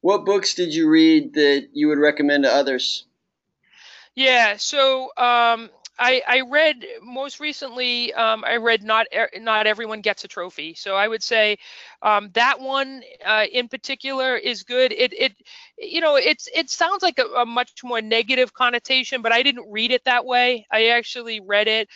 What 0.00 0.26
books 0.26 0.54
did 0.54 0.74
you 0.74 0.88
read 0.88 1.34
that 1.34 1.68
you 1.72 1.88
would 1.88 1.98
recommend 1.98 2.44
to 2.44 2.52
others? 2.52 3.06
Yeah, 4.14 4.56
so 4.58 5.10
um, 5.16 5.70
I, 5.98 6.22
I 6.26 6.40
read 6.40 6.84
most 7.02 7.40
recently. 7.40 8.12
Um, 8.14 8.44
I 8.44 8.56
read 8.56 8.82
not 8.82 9.06
not 9.36 9.66
everyone 9.66 10.00
gets 10.00 10.24
a 10.24 10.28
trophy. 10.28 10.74
So 10.74 10.94
I 10.96 11.06
would 11.08 11.22
say 11.22 11.58
um, 12.02 12.30
that 12.34 12.60
one 12.60 13.02
uh, 13.24 13.46
in 13.52 13.68
particular 13.68 14.36
is 14.36 14.64
good. 14.64 14.92
It 14.92 15.12
it 15.14 15.32
you 15.78 16.00
know 16.00 16.16
it's 16.16 16.48
it 16.54 16.70
sounds 16.70 17.02
like 17.02 17.18
a, 17.18 17.24
a 17.40 17.46
much 17.46 17.72
more 17.84 18.00
negative 18.00 18.52
connotation, 18.52 19.22
but 19.22 19.32
I 19.32 19.42
didn't 19.42 19.70
read 19.70 19.92
it 19.92 20.04
that 20.04 20.24
way. 20.24 20.66
I 20.70 20.88
actually 20.88 21.40
read 21.40 21.68
it 21.68 21.88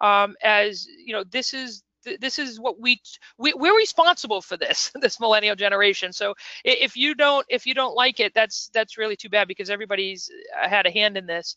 um, 0.00 0.34
as 0.42 0.86
you 1.04 1.12
know 1.12 1.24
this 1.24 1.54
is 1.54 1.82
this 2.20 2.38
is 2.38 2.60
what 2.60 2.80
we, 2.80 3.00
we 3.38 3.52
we're 3.54 3.76
responsible 3.76 4.40
for 4.40 4.56
this 4.56 4.90
this 5.00 5.20
millennial 5.20 5.56
generation. 5.56 6.12
So 6.12 6.34
if 6.64 6.96
you 6.96 7.14
don't 7.14 7.46
if 7.48 7.66
you 7.66 7.74
don't 7.74 7.94
like 7.94 8.20
it 8.20 8.32
that's 8.34 8.70
that's 8.72 8.98
really 8.98 9.16
too 9.16 9.28
bad 9.28 9.48
because 9.48 9.70
everybody's 9.70 10.30
uh, 10.60 10.68
had 10.68 10.86
a 10.86 10.90
hand 10.90 11.16
in 11.16 11.26
this. 11.26 11.56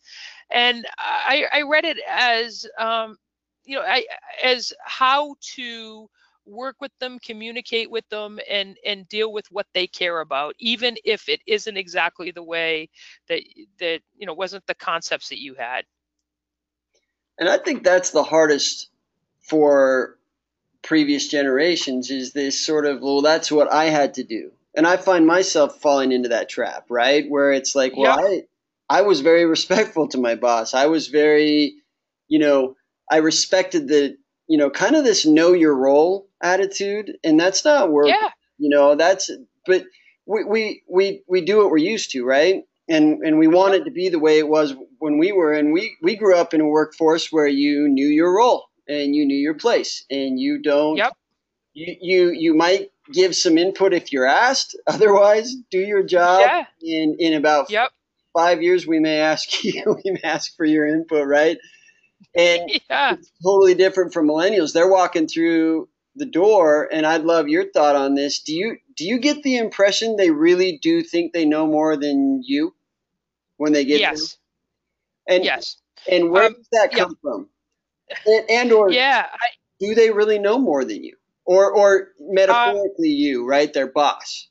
And 0.51 0.85
i 0.99 1.45
i 1.51 1.61
read 1.61 1.85
it 1.85 1.97
as 2.07 2.65
um 2.77 3.17
you 3.65 3.75
know 3.75 3.83
i 3.83 4.05
as 4.43 4.73
how 4.83 5.35
to 5.55 6.09
work 6.45 6.75
with 6.79 6.91
them 6.99 7.17
communicate 7.19 7.89
with 7.89 8.07
them 8.09 8.39
and 8.49 8.77
and 8.85 9.07
deal 9.09 9.33
with 9.33 9.51
what 9.51 9.65
they 9.73 9.87
care 9.87 10.19
about 10.19 10.53
even 10.59 10.95
if 11.03 11.27
it 11.27 11.41
isn't 11.47 11.75
exactly 11.75 12.31
the 12.31 12.43
way 12.43 12.87
that 13.27 13.41
that 13.79 14.01
you 14.15 14.27
know 14.27 14.33
wasn't 14.33 14.65
the 14.67 14.75
concepts 14.75 15.29
that 15.29 15.41
you 15.41 15.55
had. 15.55 15.83
And 17.39 17.49
i 17.49 17.57
think 17.57 17.83
that's 17.83 18.11
the 18.11 18.23
hardest 18.23 18.89
for 19.41 20.17
previous 20.85 21.27
generations 21.27 22.11
is 22.11 22.31
this 22.31 22.63
sort 22.63 22.85
of 22.85 23.01
well 23.01 23.21
that's 23.21 23.51
what 23.51 23.71
I 23.71 23.85
had 23.85 24.13
to 24.15 24.23
do. 24.23 24.51
And 24.77 24.85
I 24.85 24.97
find 24.97 25.25
myself 25.25 25.81
falling 25.81 26.11
into 26.11 26.29
that 26.29 26.49
trap, 26.49 26.85
right? 26.89 27.25
Where 27.27 27.51
it's 27.51 27.75
like, 27.75 27.93
well, 27.97 28.19
I 28.19 28.43
I 28.89 29.01
was 29.01 29.21
very 29.21 29.45
respectful 29.45 30.07
to 30.09 30.17
my 30.17 30.35
boss. 30.35 30.73
I 30.73 30.85
was 30.85 31.07
very, 31.07 31.75
you 32.27 32.39
know, 32.39 32.75
I 33.09 33.17
respected 33.17 33.87
the, 33.87 34.17
you 34.47 34.57
know, 34.57 34.69
kind 34.69 34.95
of 34.95 35.03
this 35.03 35.25
know 35.25 35.53
your 35.53 35.75
role 35.75 36.27
attitude, 36.41 37.17
and 37.23 37.39
that's 37.39 37.65
not 37.65 37.91
work. 37.91 38.07
Yeah. 38.07 38.29
You 38.57 38.69
know, 38.69 38.95
that's 38.95 39.31
but 39.65 39.85
we 40.25 40.43
we 40.43 40.83
we 40.89 41.23
we 41.27 41.41
do 41.41 41.57
what 41.57 41.71
we're 41.71 41.77
used 41.77 42.11
to, 42.11 42.23
right? 42.23 42.63
And 42.87 43.23
and 43.23 43.39
we 43.39 43.47
want 43.47 43.73
it 43.73 43.85
to 43.85 43.91
be 43.91 44.09
the 44.09 44.19
way 44.19 44.37
it 44.37 44.47
was 44.47 44.75
when 44.99 45.17
we 45.17 45.31
were, 45.31 45.53
and 45.53 45.73
we 45.73 45.97
we 46.03 46.15
grew 46.15 46.35
up 46.35 46.53
in 46.53 46.61
a 46.61 46.67
workforce 46.67 47.31
where 47.31 47.47
you 47.47 47.87
knew 47.87 48.07
your 48.07 48.35
role 48.35 48.65
and 48.87 49.15
you 49.15 49.25
knew 49.25 49.37
your 49.37 49.55
place, 49.55 50.05
and 50.09 50.39
you 50.39 50.61
don't. 50.61 50.97
Yep. 50.97 51.13
You 51.73 51.95
you 52.01 52.29
you 52.31 52.53
might 52.53 52.91
give 53.11 53.35
some 53.35 53.57
input 53.57 53.93
if 53.93 54.11
you're 54.13 54.25
asked. 54.27 54.77
Otherwise, 54.87 55.55
do 55.71 55.79
your 55.79 56.03
job. 56.03 56.41
Yeah. 56.41 56.65
In 56.81 57.17
in 57.19 57.33
about 57.33 57.69
Yep. 57.69 57.91
five 58.33 58.61
years, 58.63 58.87
we 58.87 58.99
may 58.99 59.19
ask 59.19 59.63
you, 59.63 59.83
we 60.03 60.11
may 60.11 60.21
ask 60.23 60.55
for 60.55 60.65
your 60.65 60.87
input, 60.87 61.27
right? 61.27 61.57
And 62.35 62.69
Yeah. 62.89 63.13
it's 63.13 63.31
totally 63.43 63.73
different 63.75 64.13
from 64.13 64.27
millennials. 64.27 64.73
They're 64.73 64.89
walking 64.91 65.27
through 65.27 65.89
the 66.15 66.25
door, 66.25 66.87
and 66.91 67.05
I'd 67.05 67.23
love 67.23 67.49
your 67.49 67.69
thought 67.71 67.95
on 67.95 68.15
this. 68.15 68.39
Do 68.41 68.53
you 68.53 68.77
do 68.95 69.05
you 69.05 69.19
get 69.19 69.43
the 69.43 69.57
impression 69.57 70.15
they 70.15 70.31
really 70.31 70.79
do 70.81 71.03
think 71.03 71.33
they 71.33 71.45
know 71.45 71.67
more 71.67 71.97
than 71.97 72.41
you 72.45 72.73
when 73.57 73.73
they 73.73 73.85
get 73.85 73.99
Yes. 73.99 74.37
And 75.27 75.43
Yes. 75.43 75.77
and 76.09 76.31
where 76.31 76.45
Um, 76.45 76.53
does 76.53 76.67
that 76.71 76.91
come 76.93 77.17
from? 77.21 77.49
And, 78.25 78.49
and 78.49 78.71
or 78.71 78.91
Yeah. 78.91 79.27
I, 79.31 79.47
do 79.79 79.95
they 79.95 80.11
really 80.11 80.39
know 80.39 80.57
more 80.57 80.83
than 80.85 81.03
you? 81.03 81.15
Or 81.45 81.71
or 81.71 82.09
metaphorically 82.19 83.09
uh, 83.09 83.21
you, 83.21 83.47
right? 83.47 83.71
Their 83.71 83.91
boss. 83.91 84.47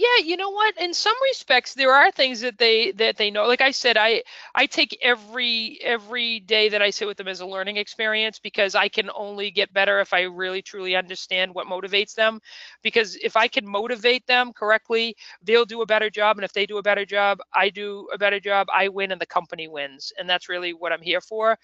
Yeah 0.00 0.24
you 0.24 0.36
know 0.36 0.50
what? 0.50 0.76
In 0.80 0.94
some 0.94 1.14
respects 1.30 1.74
there 1.74 1.92
are 1.92 2.10
things 2.10 2.40
that 2.40 2.58
they 2.58 2.92
that 2.92 3.16
they 3.16 3.30
know 3.30 3.46
like 3.46 3.60
i 3.60 3.70
said 3.70 3.96
i 3.96 4.22
i 4.54 4.66
take 4.66 4.96
every 5.02 5.78
every 5.82 6.40
day 6.40 6.68
that 6.70 6.82
i 6.82 6.90
sit 6.90 7.06
with 7.08 7.16
them 7.18 7.28
as 7.28 7.40
a 7.40 7.46
learning 7.46 7.76
experience 7.76 8.38
because 8.38 8.74
i 8.74 8.88
can 8.88 9.10
only 9.14 9.50
get 9.50 9.72
better 9.72 10.00
if 10.00 10.12
i 10.12 10.22
really 10.22 10.62
truly 10.62 10.96
understand 10.96 11.54
what 11.54 11.66
motivates 11.66 12.14
them 12.14 12.40
because 12.82 13.16
if 13.22 13.36
i 13.36 13.48
can 13.48 13.66
motivate 13.66 14.26
them 14.26 14.52
correctly 14.52 15.14
they'll 15.42 15.64
do 15.66 15.82
a 15.82 15.86
better 15.86 16.10
job 16.10 16.36
and 16.38 16.44
if 16.44 16.52
they 16.52 16.66
do 16.66 16.78
a 16.78 16.82
better 16.82 17.04
job 17.04 17.38
i 17.54 17.68
do 17.68 18.08
a 18.14 18.18
better 18.18 18.40
job 18.40 18.66
i 18.74 18.88
win 18.88 19.12
and 19.12 19.20
the 19.20 19.26
company 19.26 19.68
wins 19.68 20.12
and 20.18 20.28
that's 20.28 20.48
really 20.48 20.72
what 20.72 20.92
i'm 20.92 21.02
here 21.02 21.20
for. 21.20 21.56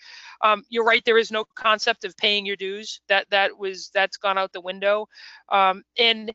Um, 0.43 0.65
you're 0.69 0.85
right 0.85 1.03
there 1.05 1.19
is 1.19 1.31
no 1.31 1.45
concept 1.55 2.05
of 2.05 2.17
paying 2.17 2.47
your 2.47 2.57
dues. 2.57 3.01
That 3.09 3.27
that 3.31 3.59
was 3.59 3.91
that's 3.95 4.17
gone 4.17 4.39
out 4.39 4.53
the 4.53 4.61
window. 4.61 5.07
Um, 5.51 5.83
and 5.99 6.33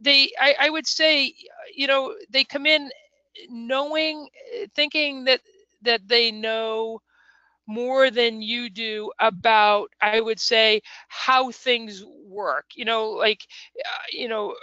they 0.00 0.30
I, 0.40 0.54
I 0.60 0.70
would 0.70 0.86
say 0.86 1.34
you 1.74 1.86
know 1.86 2.14
they 2.30 2.44
come 2.44 2.66
in 2.66 2.90
knowing 3.48 4.28
thinking 4.74 5.24
that 5.24 5.40
that 5.82 6.06
they 6.08 6.30
know 6.30 7.00
more 7.66 8.10
than 8.10 8.42
you 8.42 8.68
do 8.70 9.10
about 9.20 9.90
i 10.00 10.20
would 10.20 10.40
say 10.40 10.80
how 11.08 11.50
things 11.50 12.04
work 12.26 12.66
you 12.74 12.84
know 12.84 13.10
like 13.10 13.46
uh, 13.78 14.02
you 14.12 14.28
know 14.28 14.54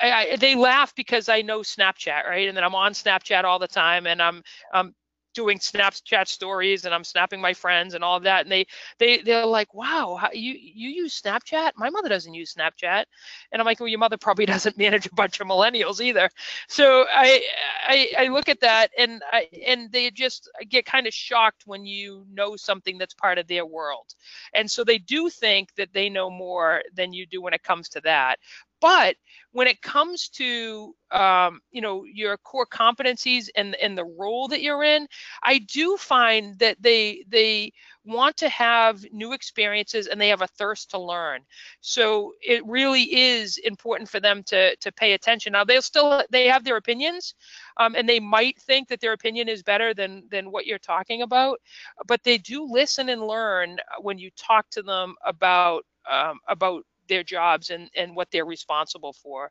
I, 0.00 0.12
I, 0.12 0.36
they 0.36 0.54
laugh 0.54 0.94
because 0.94 1.28
I 1.28 1.42
know 1.42 1.60
Snapchat, 1.60 2.24
right? 2.24 2.46
And 2.46 2.56
then 2.56 2.62
I'm 2.64 2.74
on 2.74 2.92
Snapchat 2.92 3.44
all 3.44 3.58
the 3.58 3.66
time, 3.66 4.06
and 4.06 4.22
I'm 4.22 4.44
I'm 4.72 4.94
doing 5.34 5.58
Snapchat 5.58 6.28
stories, 6.28 6.84
and 6.84 6.94
I'm 6.94 7.04
snapping 7.04 7.40
my 7.40 7.52
friends 7.54 7.94
and 7.94 8.04
all 8.04 8.16
of 8.16 8.24
that. 8.24 8.42
And 8.44 8.52
they 8.52 8.66
they 8.98 9.18
they're 9.18 9.46
like, 9.46 9.72
"Wow, 9.74 10.16
how, 10.20 10.30
you 10.32 10.52
you 10.52 10.90
use 10.90 11.20
Snapchat? 11.20 11.72
My 11.76 11.90
mother 11.90 12.08
doesn't 12.08 12.34
use 12.34 12.54
Snapchat." 12.54 13.04
And 13.50 13.60
I'm 13.60 13.64
like, 13.64 13.80
"Well, 13.80 13.88
your 13.88 13.98
mother 13.98 14.16
probably 14.16 14.46
doesn't 14.54 14.78
manage 14.78 15.06
a 15.06 15.14
bunch 15.14 15.40
of 15.40 15.46
millennials 15.46 16.00
either." 16.00 16.30
So 16.68 17.06
I 17.10 17.42
I, 17.86 18.08
I 18.18 18.28
look 18.28 18.48
at 18.48 18.60
that, 18.60 18.90
and 18.98 19.22
I 19.32 19.48
and 19.66 19.90
they 19.92 20.10
just 20.10 20.50
get 20.68 20.84
kind 20.84 21.06
of 21.06 21.14
shocked 21.14 21.62
when 21.66 21.84
you 21.84 22.26
know 22.32 22.56
something 22.56 22.98
that's 22.98 23.14
part 23.14 23.38
of 23.38 23.46
their 23.46 23.66
world, 23.66 24.14
and 24.54 24.70
so 24.70 24.84
they 24.84 24.98
do 24.98 25.30
think 25.30 25.74
that 25.76 25.92
they 25.92 26.08
know 26.08 26.30
more 26.30 26.82
than 26.94 27.12
you 27.12 27.26
do 27.26 27.42
when 27.42 27.54
it 27.54 27.62
comes 27.62 27.88
to 27.90 28.00
that. 28.02 28.38
But 28.82 29.16
when 29.52 29.68
it 29.68 29.82
comes 29.82 30.28
to 30.30 30.94
um, 31.12 31.62
you 31.70 31.82
know 31.82 32.04
your 32.04 32.36
core 32.38 32.66
competencies 32.66 33.48
and 33.56 33.76
and 33.76 33.96
the 33.98 34.04
role 34.04 34.48
that 34.48 34.62
you're 34.62 34.84
in, 34.84 35.08
I 35.42 35.58
do 35.60 35.96
find 35.96 36.58
that 36.58 36.82
they 36.82 37.24
they 37.28 37.72
want 38.04 38.36
to 38.38 38.48
have 38.50 39.04
new 39.12 39.32
experiences 39.32 40.08
and 40.08 40.20
they 40.20 40.28
have 40.28 40.42
a 40.42 40.48
thirst 40.48 40.90
to 40.90 40.98
learn. 40.98 41.42
So 41.80 42.34
it 42.42 42.66
really 42.66 43.04
is 43.14 43.58
important 43.58 44.10
for 44.10 44.20
them 44.20 44.42
to 44.44 44.76
to 44.76 44.92
pay 44.92 45.14
attention. 45.14 45.52
Now 45.52 45.64
they'll 45.64 45.82
still 45.82 46.24
they 46.30 46.48
have 46.48 46.64
their 46.64 46.76
opinions, 46.76 47.34
um, 47.78 47.94
and 47.94 48.08
they 48.08 48.20
might 48.20 48.58
think 48.60 48.88
that 48.88 49.00
their 49.00 49.12
opinion 49.12 49.48
is 49.48 49.62
better 49.62 49.94
than 49.94 50.24
than 50.30 50.50
what 50.50 50.66
you're 50.66 50.78
talking 50.78 51.22
about, 51.22 51.60
but 52.06 52.22
they 52.24 52.38
do 52.38 52.64
listen 52.64 53.08
and 53.10 53.22
learn 53.26 53.78
when 54.00 54.18
you 54.18 54.30
talk 54.36 54.68
to 54.70 54.82
them 54.82 55.14
about 55.24 55.84
um, 56.10 56.40
about 56.48 56.84
their 57.08 57.22
jobs 57.24 57.70
and 57.70 57.90
and 57.96 58.16
what 58.16 58.30
they're 58.30 58.44
responsible 58.46 59.12
for. 59.12 59.50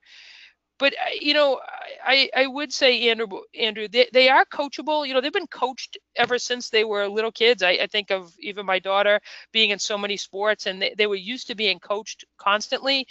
But 0.80 0.93
uh, 0.93 1.12
you 1.20 1.34
know 1.34 1.60
i 2.06 2.30
i 2.36 2.47
would 2.47 2.74
say 2.74 3.10
andrew 3.10 3.28
andrew 3.58 3.88
they, 3.88 4.08
they 4.14 4.30
are 4.30 4.45
coachable. 4.45 5.08
You 5.08 5.14
know 5.14 5.22
they've 5.22 5.32
been 5.32 5.47
coached 5.47 5.97
ever 6.16 6.38
since 6.39 6.70
they 6.70 6.84
were 6.84 7.08
little 7.08 7.32
kids. 7.32 7.62
I, 7.64 7.72
I 7.84 7.88
think 7.88 8.12
of 8.12 8.34
even 8.39 8.66
my 8.66 8.80
daughter 8.80 9.20
being 9.52 9.70
in 9.72 9.80
so 9.80 9.97
many 9.97 10.18
sports 10.18 10.66
and 10.68 10.82
they, 10.82 10.93
they 10.97 11.08
were 11.08 11.16
used 11.34 11.47
to 11.47 11.56
being 11.56 11.80
coached 11.80 12.26
constantly. 12.38 13.08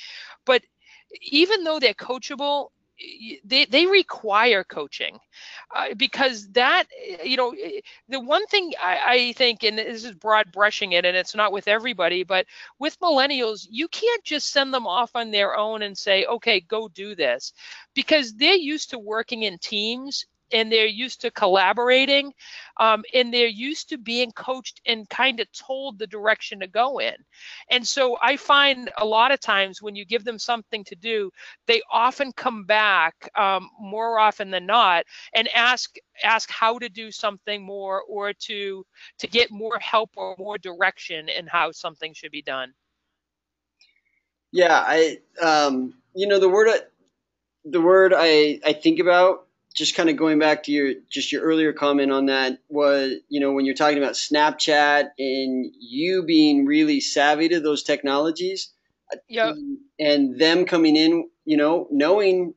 But 0.47 0.62
even 1.22 1.64
though 1.64 1.78
they're 1.80 1.95
coachable 1.95 2.68
they, 3.44 3.64
they 3.66 3.86
require 3.86 4.64
coaching 4.64 5.18
uh, 5.74 5.94
because 5.96 6.48
that 6.53 6.84
you 7.24 7.36
know 7.36 7.55
the 8.09 8.20
one 8.20 8.46
thing 8.46 8.72
I, 8.82 9.01
I 9.07 9.32
think 9.32 9.62
and 9.62 9.78
this 9.78 10.05
is 10.05 10.12
broad 10.12 10.53
brushing 10.53 10.92
it 10.92 11.05
and 11.05 11.16
it's 11.16 11.34
not 11.34 11.53
with 11.53 11.68
everybody 11.68 12.22
but 12.24 12.46
with 12.78 12.98
millennials 13.01 13.66
you 13.70 13.88
can't 13.88 14.24
just 14.24 14.51
send 14.53 14.72
them 14.74 14.86
off 14.86 15.11
on 15.14 15.30
their 15.30 15.57
own 15.57 15.82
and 15.82 15.96
say 15.96 16.24
okay 16.26 16.61
go 16.61 16.88
do 16.88 17.14
this 17.14 17.53
because 17.94 18.34
they're 18.34 18.55
used 18.55 18.90
to 18.90 18.98
working 18.98 19.42
in 19.42 19.59
teams 19.59 20.26
and 20.53 20.70
they're 20.70 20.86
used 20.86 21.20
to 21.22 21.30
collaborating 21.30 22.32
um, 22.78 23.05
and 23.14 23.32
they're 23.32 23.46
used 23.46 23.88
to 23.90 23.98
being 23.98 24.32
coached 24.32 24.80
and 24.86 25.09
kind 25.09 25.40
of 25.40 25.51
told 25.53 25.98
the 25.98 26.07
direction 26.07 26.61
to 26.61 26.66
go 26.66 26.98
in. 26.98 27.14
And 27.70 27.86
so 27.86 28.18
i 28.22 28.36
find 28.36 28.90
a 28.98 29.05
lot 29.05 29.32
of 29.32 29.40
times 29.40 29.82
when 29.82 29.94
you 29.94 30.05
give 30.05 30.24
them 30.24 30.38
something 30.38 30.84
to 30.84 30.96
do 30.96 31.30
they 31.66 31.82
often 31.90 32.32
come 32.32 32.64
back 32.64 33.30
um, 33.36 33.68
more 33.80 34.18
often 34.18 34.51
than 34.51 34.66
not 34.66 35.05
and 35.34 35.48
ask 35.55 35.96
ask 36.22 36.51
how 36.51 36.78
to 36.78 36.88
do 36.88 37.11
something 37.11 37.62
more 37.62 38.03
or 38.09 38.32
to 38.32 38.84
to 39.18 39.26
get 39.26 39.51
more 39.51 39.78
help 39.78 40.11
or 40.16 40.34
more 40.38 40.59
direction 40.59 41.28
in 41.28 41.46
how 41.46 41.70
something 41.72 42.12
should 42.14 42.30
be 42.30 42.42
done. 42.42 42.72
Yeah, 44.53 44.82
I 44.86 45.18
um, 45.40 45.94
you 46.14 46.26
know 46.26 46.40
the 46.40 46.48
word 46.48 46.68
the 47.64 47.80
word 47.80 48.12
I 48.16 48.61
I 48.64 48.72
think 48.72 48.98
about 48.98 49.46
just 49.77 49.95
kind 49.95 50.11
of 50.11 50.16
going 50.16 50.39
back 50.39 50.64
to 50.64 50.73
your 50.73 50.95
just 51.11 51.33
your 51.33 51.43
earlier 51.43 51.73
comment 51.73 52.11
on 52.12 52.27
that 52.27 52.59
was 52.68 53.14
you 53.29 53.41
know 53.41 53.53
when 53.53 53.64
you're 53.64 53.75
talking 53.75 53.99
about 53.99 54.14
Snapchat 54.14 55.11
and 55.18 55.73
you 55.79 56.25
being 56.25 56.66
really 56.66 57.01
savvy 57.01 57.49
to 57.49 57.61
those 57.61 57.83
technologies 57.83 58.73
yeah 59.29 59.53
and 59.99 60.39
them 60.39 60.64
coming 60.64 60.97
in 60.97 61.29
you 61.45 61.57
know 61.57 61.89
knowing 61.91 62.55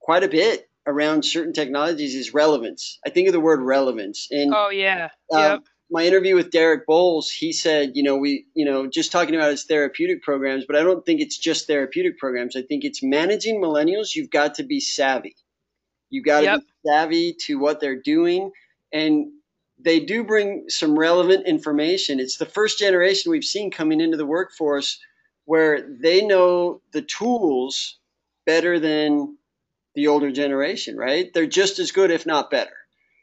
quite 0.00 0.24
a 0.24 0.28
bit 0.28 0.68
around 0.86 1.24
certain 1.24 1.52
technologies 1.52 2.14
is 2.14 2.32
relevance. 2.32 3.00
I 3.04 3.10
think 3.10 3.26
of 3.26 3.32
the 3.32 3.40
word 3.40 3.60
relevance 3.60 4.28
and 4.30 4.52
oh 4.54 4.70
yeah 4.70 5.10
uh, 5.32 5.38
yep 5.38 5.62
my 5.90 6.04
interview 6.04 6.34
with 6.34 6.50
Derek 6.50 6.86
Bowles, 6.86 7.30
he 7.30 7.52
said, 7.52 7.92
you 7.94 8.02
know, 8.02 8.16
we, 8.16 8.46
you 8.54 8.64
know, 8.64 8.88
just 8.88 9.12
talking 9.12 9.36
about 9.36 9.52
his 9.52 9.64
therapeutic 9.64 10.22
programs, 10.22 10.64
but 10.66 10.76
I 10.76 10.82
don't 10.82 11.06
think 11.06 11.20
it's 11.20 11.38
just 11.38 11.66
therapeutic 11.66 12.18
programs. 12.18 12.56
I 12.56 12.62
think 12.62 12.84
it's 12.84 13.02
managing 13.02 13.62
millennials. 13.62 14.14
You've 14.14 14.30
got 14.30 14.56
to 14.56 14.64
be 14.64 14.80
savvy. 14.80 15.36
You 16.10 16.22
got 16.22 16.40
to 16.40 16.46
Yep. 16.46 16.60
be 16.60 16.66
savvy 16.86 17.32
to 17.46 17.58
what 17.58 17.80
they're 17.80 18.00
doing, 18.00 18.52
and 18.92 19.32
they 19.78 20.00
do 20.00 20.24
bring 20.24 20.68
some 20.68 20.98
relevant 20.98 21.46
information. 21.46 22.20
It's 22.20 22.38
the 22.38 22.46
first 22.46 22.78
generation 22.78 23.30
we've 23.30 23.44
seen 23.44 23.70
coming 23.70 24.00
into 24.00 24.16
the 24.16 24.26
workforce 24.26 24.98
where 25.44 25.82
they 25.82 26.24
know 26.26 26.80
the 26.92 27.02
tools 27.02 27.98
better 28.46 28.78
than 28.80 29.36
the 29.94 30.08
older 30.08 30.30
generation. 30.32 30.96
Right? 30.96 31.32
They're 31.32 31.46
just 31.46 31.78
as 31.78 31.92
good, 31.92 32.10
if 32.10 32.26
not 32.26 32.50
better. 32.50 32.76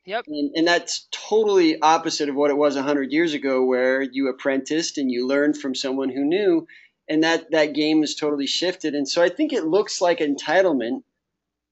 yep 0.05 0.25
And, 0.27 0.51
and 0.55 0.67
that's 0.67 1.07
totally 1.11 1.79
opposite 1.81 2.29
of 2.29 2.35
what 2.35 2.51
it 2.51 2.57
was 2.57 2.75
100 2.75 3.11
years 3.11 3.33
ago, 3.33 3.63
where 3.65 4.01
you 4.01 4.27
apprenticed 4.29 4.97
and 4.97 5.11
you 5.11 5.27
learned 5.27 5.57
from 5.57 5.75
someone 5.75 6.09
who 6.09 6.23
knew. 6.25 6.67
And 7.09 7.23
that, 7.23 7.51
that 7.51 7.73
game 7.73 8.01
has 8.01 8.15
totally 8.15 8.47
shifted. 8.47 8.95
And 8.95 9.07
so 9.07 9.21
I 9.21 9.29
think 9.29 9.51
it 9.53 9.65
looks 9.65 10.01
like 10.01 10.19
entitlement, 10.19 11.03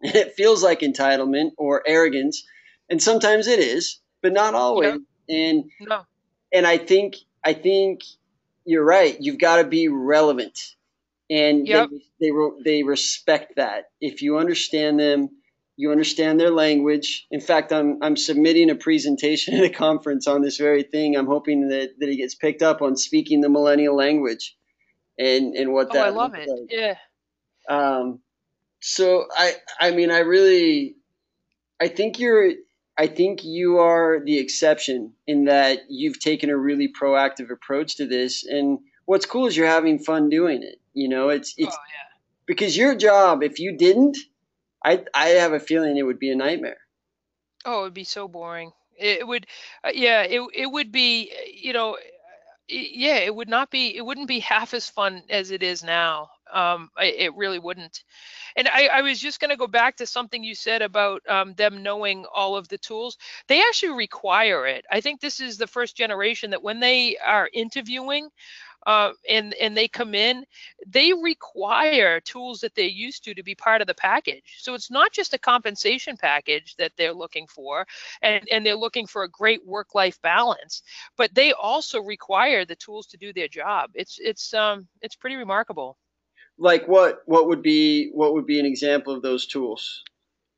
and 0.03 0.15
it 0.15 0.33
feels 0.33 0.63
like 0.63 0.81
entitlement 0.81 1.51
or 1.57 1.83
arrogance. 1.87 2.43
And 2.89 3.01
sometimes 3.01 3.47
it 3.47 3.59
is, 3.59 3.99
but 4.21 4.33
not 4.33 4.53
always. 4.53 4.99
And 5.29 5.65
no 5.79 6.05
and 6.51 6.67
I 6.67 6.77
think 6.77 7.15
I 7.43 7.53
think 7.53 8.01
you're 8.65 8.85
right. 8.85 9.17
You've 9.19 9.39
got 9.39 9.57
to 9.57 9.63
be 9.63 9.87
relevant. 9.87 10.59
and 11.29 11.67
yep. 11.67 11.89
they, 12.19 12.29
they 12.29 12.31
they 12.63 12.83
respect 12.83 13.55
that. 13.55 13.85
If 13.99 14.21
you 14.21 14.37
understand 14.37 14.99
them, 14.99 15.29
you 15.77 15.91
understand 15.91 16.39
their 16.39 16.51
language. 16.51 17.25
In 17.31 17.41
fact, 17.41 17.71
I'm 17.71 17.99
I'm 18.01 18.17
submitting 18.17 18.69
a 18.69 18.75
presentation 18.75 19.53
at 19.57 19.63
a 19.63 19.69
conference 19.69 20.27
on 20.27 20.41
this 20.41 20.57
very 20.57 20.83
thing. 20.83 21.15
I'm 21.15 21.27
hoping 21.27 21.69
that 21.69 21.91
that 21.99 22.09
it 22.09 22.17
gets 22.17 22.35
picked 22.35 22.61
up 22.61 22.81
on 22.81 22.95
speaking 22.97 23.41
the 23.41 23.49
millennial 23.49 23.95
language, 23.95 24.55
and 25.17 25.55
and 25.55 25.73
what 25.73 25.87
oh, 25.91 25.93
that. 25.93 26.07
I 26.07 26.09
love 26.09 26.35
it. 26.35 26.49
Like. 26.49 26.69
Yeah. 26.69 26.95
Um, 27.69 28.19
so 28.81 29.25
I 29.35 29.53
I 29.79 29.91
mean 29.91 30.11
I 30.11 30.19
really, 30.19 30.95
I 31.79 31.87
think 31.87 32.19
you're 32.19 32.51
I 32.97 33.07
think 33.07 33.43
you 33.43 33.79
are 33.79 34.19
the 34.23 34.37
exception 34.37 35.13
in 35.25 35.45
that 35.45 35.79
you've 35.89 36.19
taken 36.19 36.49
a 36.49 36.57
really 36.57 36.91
proactive 36.91 37.49
approach 37.49 37.95
to 37.97 38.05
this. 38.05 38.45
And 38.45 38.79
what's 39.05 39.25
cool 39.25 39.47
is 39.47 39.55
you're 39.55 39.67
having 39.67 39.97
fun 39.97 40.29
doing 40.29 40.61
it. 40.61 40.79
You 40.93 41.09
know, 41.09 41.29
it's 41.29 41.53
it's 41.57 41.75
oh, 41.75 41.79
yeah. 41.89 42.17
because 42.45 42.75
your 42.75 42.95
job. 42.95 43.43
If 43.43 43.59
you 43.59 43.77
didn't, 43.77 44.17
I 44.83 45.03
I 45.13 45.29
have 45.29 45.53
a 45.53 45.59
feeling 45.59 45.97
it 45.97 46.03
would 46.03 46.19
be 46.19 46.31
a 46.31 46.35
nightmare. 46.35 46.77
Oh, 47.65 47.81
it 47.81 47.83
would 47.83 47.93
be 47.93 48.03
so 48.03 48.27
boring. 48.27 48.71
It 48.99 49.25
would, 49.25 49.47
uh, 49.83 49.91
yeah, 49.93 50.23
it 50.23 50.41
it 50.53 50.67
would 50.67 50.91
be. 50.91 51.31
You 51.53 51.73
know, 51.73 51.97
yeah, 52.67 53.17
it 53.17 53.33
would 53.33 53.49
not 53.49 53.71
be. 53.71 53.95
It 53.95 54.05
wouldn't 54.05 54.27
be 54.27 54.39
half 54.53 54.73
as 54.73 54.89
fun 54.89 55.23
as 55.29 55.51
it 55.51 55.63
is 55.63 55.81
now. 55.83 56.29
Um, 56.51 56.89
it 56.99 57.33
really 57.35 57.59
wouldn't. 57.59 58.03
And 58.55 58.67
I, 58.67 58.87
I 58.87 59.01
was 59.01 59.19
just 59.19 59.39
going 59.39 59.51
to 59.51 59.57
go 59.57 59.67
back 59.67 59.95
to 59.97 60.05
something 60.05 60.43
you 60.43 60.55
said 60.55 60.81
about 60.81 61.21
um, 61.29 61.53
them 61.53 61.83
knowing 61.83 62.25
all 62.33 62.55
of 62.55 62.67
the 62.67 62.77
tools. 62.77 63.17
They 63.47 63.61
actually 63.61 63.97
require 63.97 64.65
it. 64.67 64.85
I 64.91 65.01
think 65.01 65.21
this 65.21 65.39
is 65.39 65.57
the 65.57 65.67
first 65.67 65.95
generation 65.95 66.51
that 66.51 66.63
when 66.63 66.79
they 66.79 67.17
are 67.17 67.49
interviewing, 67.53 68.29
uh, 68.87 69.11
and 69.29 69.53
and 69.55 69.77
they 69.77 69.87
come 69.87 70.15
in, 70.15 70.43
they 70.87 71.13
require 71.13 72.19
tools 72.19 72.59
that 72.61 72.73
they're 72.75 72.85
used 72.85 73.23
to 73.23 73.33
to 73.33 73.43
be 73.43 73.55
part 73.55 73.81
of 73.81 73.87
the 73.87 73.93
package. 73.93 74.57
So 74.59 74.73
it's 74.73 74.89
not 74.89 75.11
just 75.11 75.33
a 75.33 75.37
compensation 75.37 76.17
package 76.17 76.75
that 76.77 76.91
they're 76.97 77.13
looking 77.13 77.47
for, 77.47 77.85
and 78.21 78.47
and 78.51 78.65
they're 78.65 78.75
looking 78.75 79.05
for 79.07 79.23
a 79.23 79.29
great 79.29 79.65
work-life 79.65 80.19
balance, 80.21 80.81
but 81.15 81.33
they 81.35 81.53
also 81.53 82.01
require 82.01 82.65
the 82.65 82.75
tools 82.75 83.05
to 83.07 83.17
do 83.17 83.33
their 83.33 83.47
job. 83.47 83.91
It's 83.93 84.17
it's 84.19 84.53
um 84.53 84.87
it's 85.01 85.15
pretty 85.15 85.35
remarkable 85.35 85.97
like 86.61 86.87
what 86.87 87.23
what 87.25 87.47
would 87.47 87.63
be 87.63 88.11
what 88.13 88.33
would 88.33 88.45
be 88.45 88.59
an 88.59 88.65
example 88.65 89.13
of 89.13 89.21
those 89.23 89.47
tools? 89.47 90.03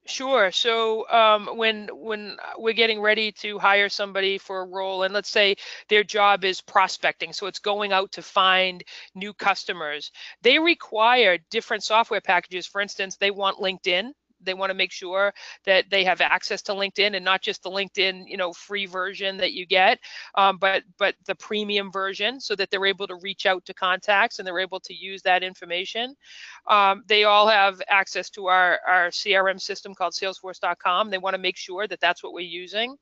Sure. 0.06 0.52
So 0.52 1.10
um, 1.10 1.48
when 1.56 1.88
when 1.94 2.36
we're 2.58 2.74
getting 2.74 3.00
ready 3.00 3.32
to 3.44 3.58
hire 3.58 3.88
somebody 3.88 4.38
for 4.38 4.62
a 4.62 4.68
role, 4.68 5.04
and 5.04 5.14
let's 5.14 5.30
say 5.30 5.56
their 5.88 6.04
job 6.04 6.44
is 6.44 6.60
prospecting, 6.60 7.32
so 7.32 7.48
it's 7.48 7.60
going 7.60 7.94
out 7.94 8.12
to 8.12 8.22
find 8.22 8.84
new 9.16 9.34
customers, 9.34 10.12
they 10.42 10.60
require 10.60 11.38
different 11.50 11.84
software 11.84 12.20
packages. 12.20 12.68
For 12.68 12.82
instance, 12.82 13.16
they 13.16 13.32
want 13.32 13.60
LinkedIn 13.60 14.12
they 14.44 14.54
want 14.54 14.70
to 14.70 14.76
make 14.76 14.92
sure 14.92 15.34
that 15.66 15.90
they 15.90 16.04
have 16.04 16.22
access 16.22 16.62
to 16.64 16.74
LinkedIn 16.74 17.16
and 17.16 17.26
not 17.26 17.42
just 17.42 17.64
the 17.64 17.70
LinkedIn, 17.70 18.24
you 18.28 18.38
know, 18.38 18.54
free 18.54 18.86
version 18.86 19.38
that 19.38 19.54
you 19.54 19.66
get, 19.66 20.00
um, 20.36 20.58
but 20.58 20.84
but 20.98 21.16
the 21.26 21.36
premium 21.36 21.92
version, 21.92 22.40
so 22.40 22.56
that 22.56 22.70
they're 22.70 22.86
able 22.86 23.08
to 23.08 23.16
reach 23.16 23.46
out 23.46 23.66
to 23.66 23.74
contacts 23.74 24.40
and 24.40 24.48
they're 24.48 24.60
able 24.60 24.80
to 24.80 24.94
use 24.94 25.22
that 25.22 25.44
information. 25.44 26.16
Um, 26.68 27.04
they 27.08 27.24
all 27.24 27.48
have 27.48 27.82
access 27.88 28.30
to 28.32 28.48
our 28.48 28.80
our 28.88 29.08
CRM 29.10 29.60
system 29.60 29.94
called 29.94 30.14
Salesforce.com. 30.14 31.10
They 31.10 31.18
want 31.18 31.34
to 31.34 31.42
make 31.42 31.58
sure 31.58 31.88
that 31.88 32.00
that's 32.00 32.24
what 32.24 32.34
we're 32.34 32.42
using. 32.42 32.98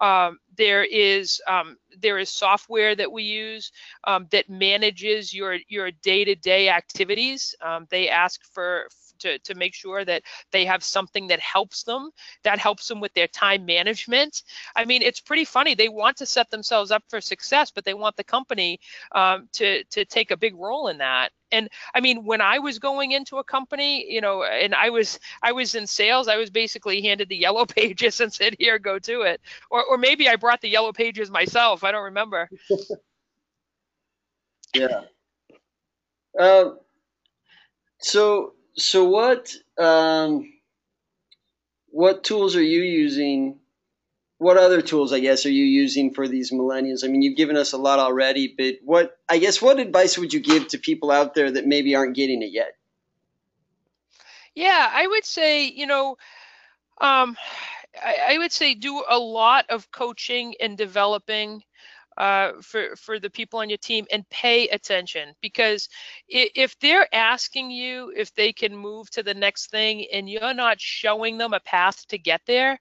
Um, 0.00 0.38
there 0.56 0.84
is 0.84 1.40
um, 1.48 1.76
there 2.00 2.18
is 2.18 2.30
software 2.30 2.96
that 2.96 3.10
we 3.10 3.22
use 3.22 3.70
um, 4.04 4.26
that 4.30 4.48
manages 4.48 5.32
your 5.32 5.58
your 5.68 5.90
day-to-day 5.90 6.68
activities. 6.68 7.54
Um, 7.62 7.86
they 7.90 8.08
ask 8.08 8.40
for 8.52 8.88
to, 9.22 9.38
to 9.40 9.54
make 9.54 9.74
sure 9.74 10.04
that 10.04 10.22
they 10.50 10.64
have 10.64 10.84
something 10.84 11.26
that 11.28 11.40
helps 11.40 11.82
them, 11.82 12.10
that 12.44 12.58
helps 12.58 12.88
them 12.88 13.00
with 13.00 13.12
their 13.14 13.28
time 13.28 13.64
management. 13.64 14.42
I 14.76 14.84
mean, 14.84 15.02
it's 15.02 15.20
pretty 15.20 15.44
funny. 15.44 15.74
They 15.74 15.88
want 15.88 16.16
to 16.18 16.26
set 16.26 16.50
themselves 16.50 16.90
up 16.90 17.02
for 17.08 17.20
success, 17.20 17.70
but 17.70 17.84
they 17.84 17.94
want 17.94 18.16
the 18.16 18.24
company 18.24 18.80
um, 19.12 19.48
to, 19.52 19.84
to 19.84 20.04
take 20.04 20.30
a 20.30 20.36
big 20.36 20.54
role 20.54 20.88
in 20.88 20.98
that. 20.98 21.32
And 21.54 21.68
i 21.94 22.00
mean 22.00 22.24
when 22.24 22.40
i 22.40 22.58
was 22.58 22.78
going 22.78 23.12
into 23.12 23.36
a 23.36 23.44
company 23.44 24.10
you 24.10 24.22
know 24.22 24.42
and 24.42 24.74
i 24.74 24.88
was 24.88 25.20
i 25.42 25.52
was 25.52 25.74
in 25.74 25.86
sales 25.86 26.26
i 26.26 26.38
was 26.38 26.48
basically 26.48 27.02
handed 27.02 27.28
the 27.28 27.36
yellow 27.36 27.66
pages 27.78 28.20
and 28.20 28.32
said 28.32 28.56
here 28.58 28.78
go 28.78 28.98
to 29.00 29.20
it. 29.20 29.38
Or, 29.70 29.84
or 29.84 29.98
maybe 29.98 30.30
i 30.30 30.36
brought 30.36 30.62
the 30.62 30.70
yellow 30.70 30.94
pages 30.94 31.30
myself. 31.30 31.84
I 31.84 31.92
don't 31.92 32.04
remember. 32.04 32.48
Yeah. 34.74 35.02
Um, 36.38 36.78
so 37.98 38.54
so 38.76 39.04
what 39.04 39.52
um, 39.78 40.52
what 41.88 42.24
tools 42.24 42.56
are 42.56 42.62
you 42.62 42.82
using? 42.82 43.58
What 44.38 44.56
other 44.56 44.82
tools, 44.82 45.12
I 45.12 45.20
guess, 45.20 45.46
are 45.46 45.52
you 45.52 45.64
using 45.64 46.14
for 46.14 46.26
these 46.26 46.50
millennials? 46.50 47.04
I 47.04 47.08
mean, 47.08 47.22
you've 47.22 47.36
given 47.36 47.56
us 47.56 47.72
a 47.72 47.78
lot 47.78 48.00
already, 48.00 48.52
but 48.56 48.76
what 48.82 49.16
I 49.28 49.38
guess 49.38 49.62
what 49.62 49.78
advice 49.78 50.18
would 50.18 50.32
you 50.32 50.40
give 50.40 50.68
to 50.68 50.78
people 50.78 51.10
out 51.10 51.34
there 51.34 51.50
that 51.52 51.66
maybe 51.66 51.94
aren't 51.94 52.16
getting 52.16 52.42
it 52.42 52.50
yet? 52.52 52.76
Yeah, 54.54 54.90
I 54.92 55.06
would 55.06 55.24
say, 55.24 55.66
you 55.68 55.86
know, 55.86 56.16
um, 57.00 57.36
I, 58.02 58.34
I 58.34 58.38
would 58.38 58.52
say 58.52 58.74
do 58.74 59.04
a 59.08 59.18
lot 59.18 59.66
of 59.70 59.90
coaching 59.90 60.54
and 60.60 60.76
developing 60.76 61.62
uh, 62.16 62.52
for 62.60 62.94
for 62.96 63.18
the 63.18 63.30
people 63.30 63.60
on 63.60 63.68
your 63.68 63.78
team 63.78 64.06
and 64.12 64.28
pay 64.30 64.68
attention 64.68 65.34
because 65.40 65.88
if 66.28 66.78
they're 66.80 67.12
asking 67.14 67.70
you 67.70 68.12
if 68.16 68.34
they 68.34 68.52
can 68.52 68.76
move 68.76 69.10
to 69.10 69.22
the 69.22 69.34
next 69.34 69.70
thing 69.70 70.06
and 70.12 70.28
you're 70.28 70.54
not 70.54 70.80
showing 70.80 71.38
them 71.38 71.52
a 71.52 71.60
path 71.60 72.06
to 72.08 72.18
get 72.18 72.40
there 72.46 72.78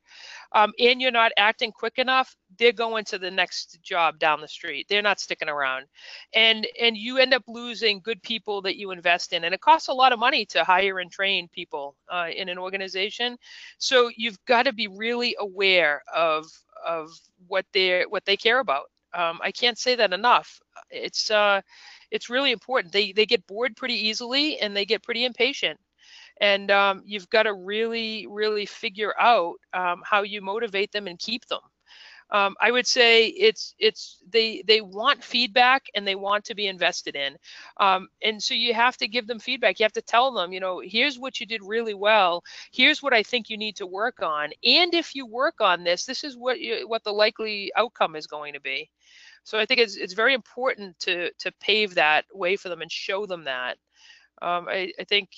um, 0.53 0.71
and 0.79 1.01
you're 1.01 1.11
not 1.11 1.31
acting 1.37 1.71
quick 1.71 1.97
enough 1.97 2.35
they're 2.57 2.71
going 2.71 3.05
to 3.05 3.17
the 3.17 3.31
next 3.31 3.81
job 3.81 4.19
down 4.19 4.41
the 4.41 4.47
street. 4.47 4.87
They're 4.89 5.01
not 5.01 5.19
sticking 5.19 5.49
around. 5.49 5.85
And 6.33 6.67
and 6.79 6.97
you 6.97 7.17
end 7.17 7.33
up 7.33 7.43
losing 7.47 7.99
good 8.01 8.21
people 8.21 8.61
that 8.63 8.77
you 8.77 8.91
invest 8.91 9.33
in. 9.33 9.43
And 9.43 9.53
it 9.53 9.61
costs 9.61 9.87
a 9.87 9.93
lot 9.93 10.11
of 10.11 10.19
money 10.19 10.45
to 10.47 10.63
hire 10.63 10.99
and 10.99 11.11
train 11.11 11.47
people 11.49 11.95
uh, 12.09 12.27
in 12.35 12.49
an 12.49 12.57
organization. 12.57 13.37
So 13.77 14.09
you've 14.15 14.43
got 14.45 14.63
to 14.63 14.73
be 14.73 14.87
really 14.87 15.35
aware 15.39 16.03
of 16.13 16.45
of 16.85 17.11
what 17.47 17.65
they 17.73 18.03
what 18.07 18.25
they 18.25 18.37
care 18.37 18.59
about 18.59 18.85
um, 19.13 19.39
I 19.43 19.51
can't 19.51 19.77
say 19.77 19.95
that 19.95 20.13
enough. 20.13 20.59
It's 20.89 21.31
uh, 21.31 21.61
it's 22.11 22.29
really 22.29 22.51
important. 22.51 22.93
They 22.93 23.11
they 23.11 23.25
get 23.25 23.47
bored 23.47 23.75
pretty 23.75 24.07
easily 24.07 24.59
and 24.59 24.75
they 24.75 24.85
get 24.85 25.03
pretty 25.03 25.25
impatient, 25.25 25.79
and 26.39 26.71
um, 26.71 27.03
you've 27.05 27.29
got 27.29 27.43
to 27.43 27.53
really 27.53 28.27
really 28.29 28.65
figure 28.65 29.13
out 29.19 29.55
um, 29.73 30.01
how 30.05 30.23
you 30.23 30.41
motivate 30.41 30.91
them 30.91 31.07
and 31.07 31.19
keep 31.19 31.45
them 31.47 31.61
um, 32.31 32.55
I 32.61 32.71
would 32.71 32.87
say 32.87 33.27
it's 33.27 33.75
it's 33.77 34.17
they 34.29 34.63
they 34.65 34.79
want 34.79 35.23
feedback 35.23 35.87
and 35.95 36.07
they 36.07 36.15
want 36.15 36.45
to 36.45 36.55
be 36.55 36.67
invested 36.67 37.15
in, 37.15 37.37
um, 37.77 38.07
and 38.23 38.41
so 38.41 38.53
you 38.53 38.73
have 38.73 38.95
to 38.97 39.07
give 39.07 39.27
them 39.27 39.39
feedback. 39.39 39.79
You 39.79 39.83
have 39.83 39.93
to 39.93 40.01
tell 40.01 40.31
them, 40.31 40.53
you 40.53 40.61
know, 40.61 40.81
here's 40.83 41.19
what 41.19 41.39
you 41.39 41.45
did 41.45 41.61
really 41.61 41.93
well. 41.93 42.43
Here's 42.71 43.03
what 43.03 43.13
I 43.13 43.21
think 43.21 43.49
you 43.49 43.57
need 43.57 43.75
to 43.77 43.85
work 43.85 44.21
on, 44.21 44.51
and 44.63 44.93
if 44.93 45.13
you 45.13 45.25
work 45.25 45.59
on 45.59 45.83
this, 45.83 46.05
this 46.05 46.23
is 46.23 46.37
what 46.37 46.61
you, 46.61 46.87
what 46.87 47.03
the 47.03 47.11
likely 47.11 47.71
outcome 47.75 48.15
is 48.15 48.27
going 48.27 48.53
to 48.53 48.61
be. 48.61 48.89
So 49.43 49.59
I 49.59 49.65
think 49.65 49.81
it's 49.81 49.97
it's 49.97 50.13
very 50.13 50.33
important 50.33 50.97
to 50.99 51.31
to 51.39 51.51
pave 51.59 51.95
that 51.95 52.25
way 52.33 52.55
for 52.55 52.69
them 52.69 52.81
and 52.81 52.91
show 52.91 53.25
them 53.25 53.43
that. 53.45 53.77
Um, 54.41 54.67
I, 54.69 54.91
I, 54.99 55.03
think 55.03 55.29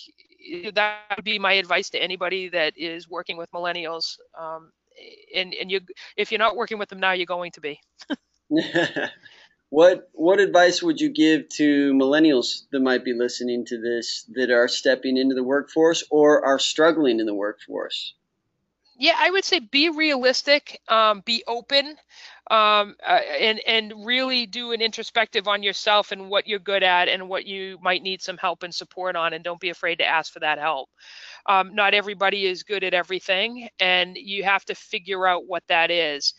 that 0.76 1.02
would 1.18 1.26
be 1.26 1.38
my 1.38 1.54
advice 1.54 1.90
to 1.90 2.02
anybody 2.02 2.48
that 2.50 2.78
is 2.78 3.10
working 3.10 3.36
with 3.36 3.52
millennials. 3.52 4.18
Um, 4.40 4.72
and 5.36 5.54
and 5.54 5.72
you 5.72 5.82
if 6.18 6.32
you're 6.32 6.40
not 6.40 6.56
working 6.56 6.78
with 6.78 6.90
them 6.90 7.00
now, 7.00 7.12
you're 7.12 7.26
going 7.26 7.52
to 7.52 7.62
be. 7.62 7.80
what 9.70 10.10
what 10.14 10.40
advice 10.40 10.84
would 10.84 11.00
you 11.02 11.10
give 11.10 11.50
to 11.50 11.94
millennials 11.94 12.64
that 12.72 12.80
might 12.80 13.04
be 13.04 13.14
listening 13.14 13.66
to 13.66 13.80
this 13.80 14.26
that 14.34 14.52
are 14.52 14.68
stepping 14.68 15.18
into 15.18 15.36
the 15.36 15.44
workforce 15.44 16.04
or 16.12 16.46
are 16.46 16.60
struggling 16.60 17.20
in 17.20 17.26
the 17.26 17.34
workforce? 17.34 18.14
Yeah, 19.04 19.16
I 19.20 19.32
would 19.32 19.44
say 19.44 19.60
be 19.60 19.90
realistic, 19.90 20.80
um, 20.88 21.22
be 21.26 21.44
open, 21.48 21.98
um, 22.50 22.96
uh, 23.06 23.20
and 23.40 23.60
and 23.68 24.06
really 24.06 24.46
do 24.46 24.72
an 24.72 24.82
introspective 24.82 25.48
on 25.48 25.62
yourself 25.62 26.12
and 26.14 26.30
what 26.30 26.48
you're 26.48 26.60
good 26.60 26.84
at 26.84 27.10
and 27.10 27.28
what 27.28 27.46
you 27.46 27.78
might 27.82 28.02
need 28.02 28.22
some 28.22 28.38
help 28.38 28.64
and 28.64 28.74
support 28.74 29.16
on, 29.18 29.34
and 29.34 29.44
don't 29.44 29.60
be 29.60 29.70
afraid 29.70 29.98
to 29.98 30.06
ask 30.06 30.32
for 30.32 30.40
that 30.40 30.58
help 30.60 30.90
um, 31.48 31.76
not 31.76 31.94
everybody 31.96 32.46
is 32.46 32.64
good 32.64 32.84
at 32.84 32.94
everything, 32.94 33.70
and 33.80 34.18
you 34.18 34.44
have 34.44 34.66
to 34.66 34.76
figure 34.76 35.28
out 35.28 35.48
what 35.48 35.64
that 35.70 35.92
is. 35.92 36.34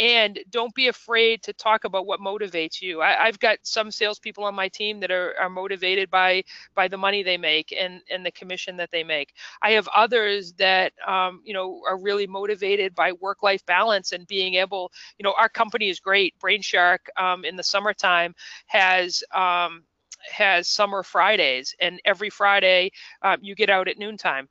And 0.00 0.40
don't 0.50 0.74
be 0.74 0.88
afraid 0.88 1.42
to 1.44 1.52
talk 1.52 1.84
about 1.84 2.06
what 2.06 2.20
motivates 2.20 2.80
you. 2.82 3.02
I, 3.02 3.26
have 3.26 3.38
got 3.38 3.58
some 3.64 3.90
salespeople 3.92 4.44
on 4.44 4.54
my 4.54 4.68
team 4.68 5.00
that 5.00 5.10
are, 5.10 5.34
are 5.38 5.50
motivated 5.50 6.10
by 6.10 6.44
by 6.74 6.88
the 6.88 6.96
money 6.96 7.22
they 7.22 7.36
make 7.36 7.72
and 7.78 8.02
and 8.10 8.24
the 8.26 8.32
commission 8.32 8.78
that 8.78 8.90
they 8.90 9.04
make. 9.04 9.34
I 9.62 9.72
have 9.72 9.88
others 9.94 10.54
that 10.54 10.94
um, 11.06 11.42
you 11.44 11.54
know 11.54 11.82
are 11.86 11.98
really 11.98 12.26
motivated 12.26 12.94
by 12.94 13.12
work-life 13.12 13.64
balance 13.66 14.12
and 14.12 14.26
being 14.26 14.54
able. 14.54 14.90
You 15.18 15.24
know, 15.24 15.34
our 15.38 15.50
company 15.50 15.90
is 15.90 16.00
great. 16.00 16.34
Brainshark 16.40 17.00
um, 17.18 17.44
in 17.44 17.56
the 17.56 17.62
summertime 17.64 18.34
has 18.66 19.22
um, 19.34 19.84
has 20.28 20.68
summer 20.68 21.02
Fridays, 21.02 21.74
and 21.80 22.00
every 22.04 22.30
Friday 22.30 22.90
um, 23.22 23.38
you 23.42 23.54
get 23.54 23.70
out 23.70 23.88
at 23.88 23.98
noontime. 23.98 24.48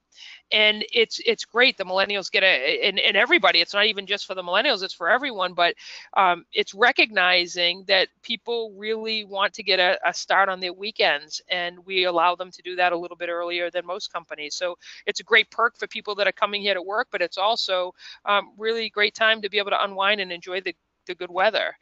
And 0.52 0.84
it's 0.92 1.22
it's 1.26 1.46
great 1.46 1.78
the 1.78 1.86
millennials 1.86 2.30
get 2.30 2.44
a 2.44 2.82
and, 2.84 3.00
and 3.00 3.16
everybody 3.16 3.62
it's 3.62 3.74
not 3.74 3.86
even 3.86 4.06
just 4.06 4.26
for 4.26 4.36
the 4.36 4.42
millennials 4.42 4.84
it's 4.84 4.94
for 4.94 5.10
everyone 5.10 5.54
but 5.54 5.76
um, 6.18 6.44
it's 6.52 6.74
recognizing 6.74 7.86
that 7.88 8.10
people 8.22 8.74
really 8.76 9.24
want 9.24 9.54
to 9.54 9.64
get 9.64 9.80
a, 9.80 9.98
a, 10.06 10.14
start 10.14 10.50
on 10.50 10.60
their 10.60 10.74
weekends 10.74 11.42
and 11.50 11.78
we 11.86 12.04
allow 12.06 12.36
them 12.36 12.52
to 12.52 12.62
do 12.64 12.76
that 12.76 12.92
a 12.92 12.98
little 12.98 13.16
bit 13.16 13.30
earlier 13.30 13.72
than 13.72 13.86
most 13.86 14.12
companies. 14.12 14.56
So 14.56 14.78
it's 15.06 15.20
a 15.22 15.24
great 15.24 15.50
perk 15.52 15.78
for 15.78 15.88
people 15.88 16.16
that 16.16 16.28
are 16.28 16.34
coming 16.34 16.62
here 16.62 16.74
to 16.74 16.82
work 16.82 17.08
but 17.12 17.22
it's 17.22 17.38
also 17.38 17.94
um, 18.26 18.52
really 18.58 18.90
great 18.90 19.16
time 19.16 19.42
to 19.42 19.50
be 19.50 19.58
able 19.58 19.72
to 19.72 19.84
unwind 19.84 20.20
and 20.20 20.32
enjoy 20.32 20.60
the, 20.62 20.76
the 21.06 21.16
good 21.16 21.32
weather. 21.32 21.76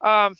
Um, 0.00 0.36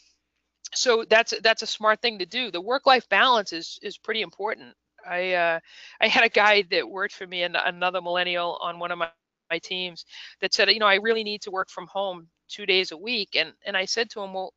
so 0.74 1.04
that's 1.08 1.34
that's 1.42 1.62
a 1.62 1.66
smart 1.66 2.00
thing 2.00 2.18
to 2.18 2.26
do 2.26 2.50
the 2.50 2.60
work 2.60 2.86
life 2.86 3.08
balance 3.08 3.52
is 3.52 3.78
is 3.82 3.98
pretty 3.98 4.22
important 4.22 4.74
I 5.08 5.32
uh, 5.32 5.60
I 6.00 6.08
had 6.08 6.24
a 6.24 6.28
guy 6.28 6.62
that 6.70 6.88
worked 6.88 7.14
for 7.14 7.26
me 7.26 7.42
and 7.42 7.56
another 7.56 8.02
millennial 8.02 8.58
on 8.60 8.78
one 8.78 8.90
of 8.92 8.98
my, 8.98 9.08
my 9.50 9.58
teams 9.58 10.04
that 10.40 10.52
said, 10.54 10.70
you 10.70 10.78
know, 10.78 10.86
I 10.86 10.96
really 10.96 11.24
need 11.24 11.42
to 11.42 11.50
work 11.50 11.70
from 11.70 11.86
home 11.86 12.28
two 12.48 12.66
days 12.66 12.92
a 12.92 12.96
week. 12.96 13.30
And 13.36 13.52
and 13.66 13.76
I 13.76 13.84
said 13.86 14.10
to 14.10 14.20
him, 14.22 14.34
well, 14.34 14.52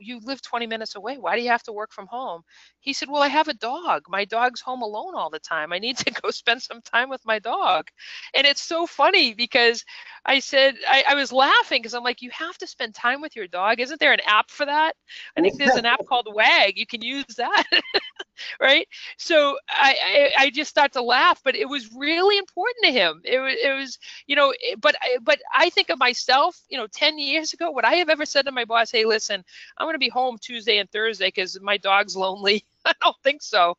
you 0.00 0.20
live 0.24 0.42
20 0.42 0.66
minutes 0.66 0.96
away. 0.96 1.18
Why 1.18 1.36
do 1.36 1.42
you 1.42 1.50
have 1.50 1.62
to 1.64 1.72
work 1.72 1.92
from 1.92 2.06
home? 2.06 2.42
He 2.80 2.92
said, 2.92 3.08
Well, 3.10 3.22
I 3.22 3.28
have 3.28 3.48
a 3.48 3.54
dog. 3.54 4.04
My 4.08 4.24
dog's 4.24 4.60
home 4.60 4.82
alone 4.82 5.14
all 5.14 5.30
the 5.30 5.40
time. 5.40 5.72
I 5.72 5.78
need 5.78 5.98
to 5.98 6.10
go 6.22 6.30
spend 6.30 6.62
some 6.62 6.82
time 6.82 7.08
with 7.10 7.24
my 7.24 7.38
dog. 7.38 7.88
And 8.34 8.46
it's 8.46 8.62
so 8.62 8.86
funny 8.86 9.34
because 9.34 9.84
I 10.24 10.40
said, 10.40 10.76
I, 10.88 11.04
I 11.10 11.14
was 11.14 11.32
laughing 11.32 11.82
because 11.82 11.94
I'm 11.94 12.04
like, 12.04 12.22
You 12.22 12.30
have 12.32 12.58
to 12.58 12.66
spend 12.66 12.94
time 12.94 13.20
with 13.20 13.36
your 13.36 13.46
dog. 13.48 13.80
Isn't 13.80 14.00
there 14.00 14.12
an 14.12 14.20
app 14.26 14.50
for 14.50 14.66
that? 14.66 14.94
I 15.36 15.40
think 15.40 15.56
there's 15.58 15.76
an 15.76 15.86
app 15.86 16.04
called 16.08 16.28
Wag. 16.32 16.74
You 16.76 16.86
can 16.86 17.02
use 17.02 17.24
that. 17.36 17.64
right. 18.60 18.86
So 19.16 19.58
I, 19.68 19.96
I, 20.38 20.44
I 20.44 20.50
just 20.50 20.70
start 20.70 20.92
to 20.92 21.02
laugh, 21.02 21.40
but 21.44 21.56
it 21.56 21.68
was 21.68 21.92
really 21.94 22.38
important 22.38 22.84
to 22.84 22.92
him. 22.92 23.20
It 23.24 23.38
was, 23.38 23.54
it 23.62 23.78
was, 23.78 23.98
you 24.26 24.36
know, 24.36 24.52
but, 24.80 24.96
but 25.22 25.38
I 25.54 25.70
think 25.70 25.90
of 25.90 25.98
myself, 25.98 26.58
you 26.68 26.78
know, 26.78 26.86
10 26.86 27.18
years 27.18 27.52
ago, 27.52 27.70
would 27.72 27.84
I 27.84 27.96
have 27.96 28.08
ever 28.08 28.26
said 28.26 28.46
to 28.46 28.52
my 28.52 28.64
boss, 28.64 28.90
Hey, 28.90 29.04
listen, 29.04 29.44
I'm 29.78 29.86
going 29.86 29.94
to 29.94 29.98
be 29.98 30.08
home 30.08 30.38
Tuesday 30.40 30.78
and 30.78 30.90
Thursday 30.90 31.28
because 31.28 31.58
my 31.60 31.76
dog's 31.76 32.16
lonely. 32.16 32.64
I 32.84 32.92
don't 33.02 33.16
think 33.22 33.42
so. 33.42 33.76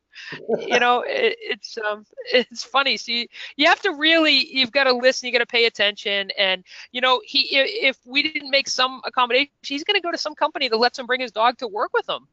you 0.58 0.78
know, 0.78 1.00
it, 1.06 1.36
it's 1.40 1.76
um, 1.78 2.06
it's 2.30 2.62
funny. 2.62 2.96
So 2.96 3.12
you, 3.12 3.26
you 3.56 3.66
have 3.66 3.80
to 3.80 3.92
really, 3.94 4.46
you've 4.56 4.72
got 4.72 4.84
to 4.84 4.92
listen. 4.92 5.26
You 5.26 5.32
got 5.32 5.38
to 5.38 5.46
pay 5.46 5.66
attention. 5.66 6.30
And 6.38 6.64
you 6.92 7.00
know, 7.00 7.20
he 7.24 7.48
if 7.50 7.98
we 8.04 8.22
didn't 8.22 8.50
make 8.50 8.68
some 8.68 9.00
accommodation, 9.04 9.50
he's 9.62 9.84
going 9.84 9.96
to 9.96 10.00
go 10.02 10.12
to 10.12 10.18
some 10.18 10.34
company 10.34 10.68
that 10.68 10.76
lets 10.76 10.98
him 10.98 11.06
bring 11.06 11.20
his 11.20 11.32
dog 11.32 11.58
to 11.58 11.68
work 11.68 11.90
with 11.92 12.08
him. 12.08 12.28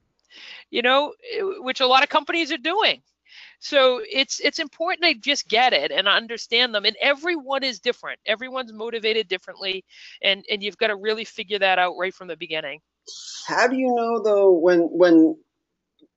You 0.70 0.82
know, 0.82 1.14
eh, 1.34 1.42
which 1.60 1.80
a 1.80 1.88
lot 1.88 2.04
of 2.04 2.10
companies 2.10 2.52
are 2.52 2.58
doing. 2.58 3.02
So 3.60 4.02
it's 4.10 4.40
it's 4.40 4.60
important 4.60 5.04
to 5.04 5.14
just 5.16 5.48
get 5.48 5.74
it 5.74 5.92
and 5.92 6.08
understand 6.08 6.74
them. 6.74 6.86
And 6.86 6.96
everyone 7.02 7.64
is 7.64 7.80
different. 7.80 8.20
Everyone's 8.26 8.72
motivated 8.72 9.28
differently, 9.28 9.84
and 10.22 10.44
and 10.50 10.64
you've 10.64 10.78
got 10.78 10.88
to 10.88 10.96
really 10.96 11.26
figure 11.26 11.60
that 11.60 11.78
out 11.78 11.96
right 11.98 12.14
from 12.14 12.28
the 12.28 12.38
beginning. 12.38 12.80
How 13.48 13.68
do 13.68 13.76
you 13.76 13.94
know 13.94 14.24
though 14.24 14.52
when 14.52 14.82
when 14.92 15.36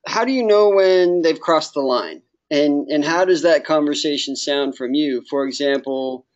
how 0.07 0.25
do 0.25 0.33
you 0.33 0.45
know 0.45 0.71
when 0.71 1.23
they've 1.23 1.41
crossed 1.41 1.75
the 1.75 1.81
line? 1.81 2.23
And 2.51 2.89
and 2.89 3.05
how 3.05 3.25
does 3.25 3.43
that 3.43 3.65
conversation 3.65 4.37
sound 4.37 4.77
from 4.77 4.95
you? 4.95 5.23
For 5.29 5.47
example, 5.47 6.27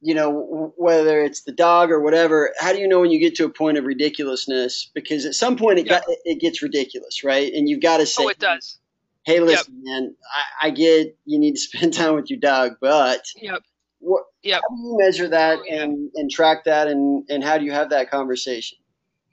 you 0.00 0.14
know 0.14 0.72
whether 0.76 1.22
it's 1.22 1.42
the 1.42 1.52
dog 1.52 1.90
or 1.90 2.00
whatever. 2.00 2.52
How 2.58 2.72
do 2.72 2.78
you 2.78 2.88
know 2.88 3.00
when 3.00 3.10
you 3.10 3.18
get 3.18 3.34
to 3.36 3.44
a 3.44 3.48
point 3.48 3.78
of 3.78 3.84
ridiculousness? 3.84 4.90
Because 4.94 5.24
at 5.24 5.34
some 5.34 5.56
point 5.56 5.78
it 5.78 5.88
got, 5.88 6.04
it 6.24 6.40
gets 6.40 6.62
ridiculous, 6.62 7.24
right? 7.24 7.52
And 7.52 7.68
you've 7.68 7.82
got 7.82 7.98
to 7.98 8.06
say, 8.06 8.24
"Oh, 8.24 8.28
it 8.28 8.38
does." 8.38 8.78
Hey, 9.24 9.40
listen, 9.40 9.82
yep. 9.82 10.02
man. 10.02 10.14
I, 10.62 10.68
I, 10.68 10.70
get 10.70 11.18
you 11.24 11.38
need 11.40 11.54
to 11.54 11.60
spend 11.60 11.94
time 11.94 12.14
with 12.14 12.30
your 12.30 12.38
dog, 12.38 12.76
but 12.80 13.22
yep. 13.36 13.62
What, 13.98 14.24
yep. 14.42 14.62
how 14.62 14.76
do 14.76 14.82
you 14.82 14.98
measure 14.98 15.28
that 15.28 15.58
oh, 15.58 15.64
yeah. 15.66 15.82
and, 15.82 16.10
and 16.14 16.30
track 16.30 16.64
that 16.64 16.86
and, 16.86 17.28
and 17.28 17.42
how 17.42 17.58
do 17.58 17.64
you 17.64 17.72
have 17.72 17.90
that 17.90 18.10
conversation? 18.10 18.78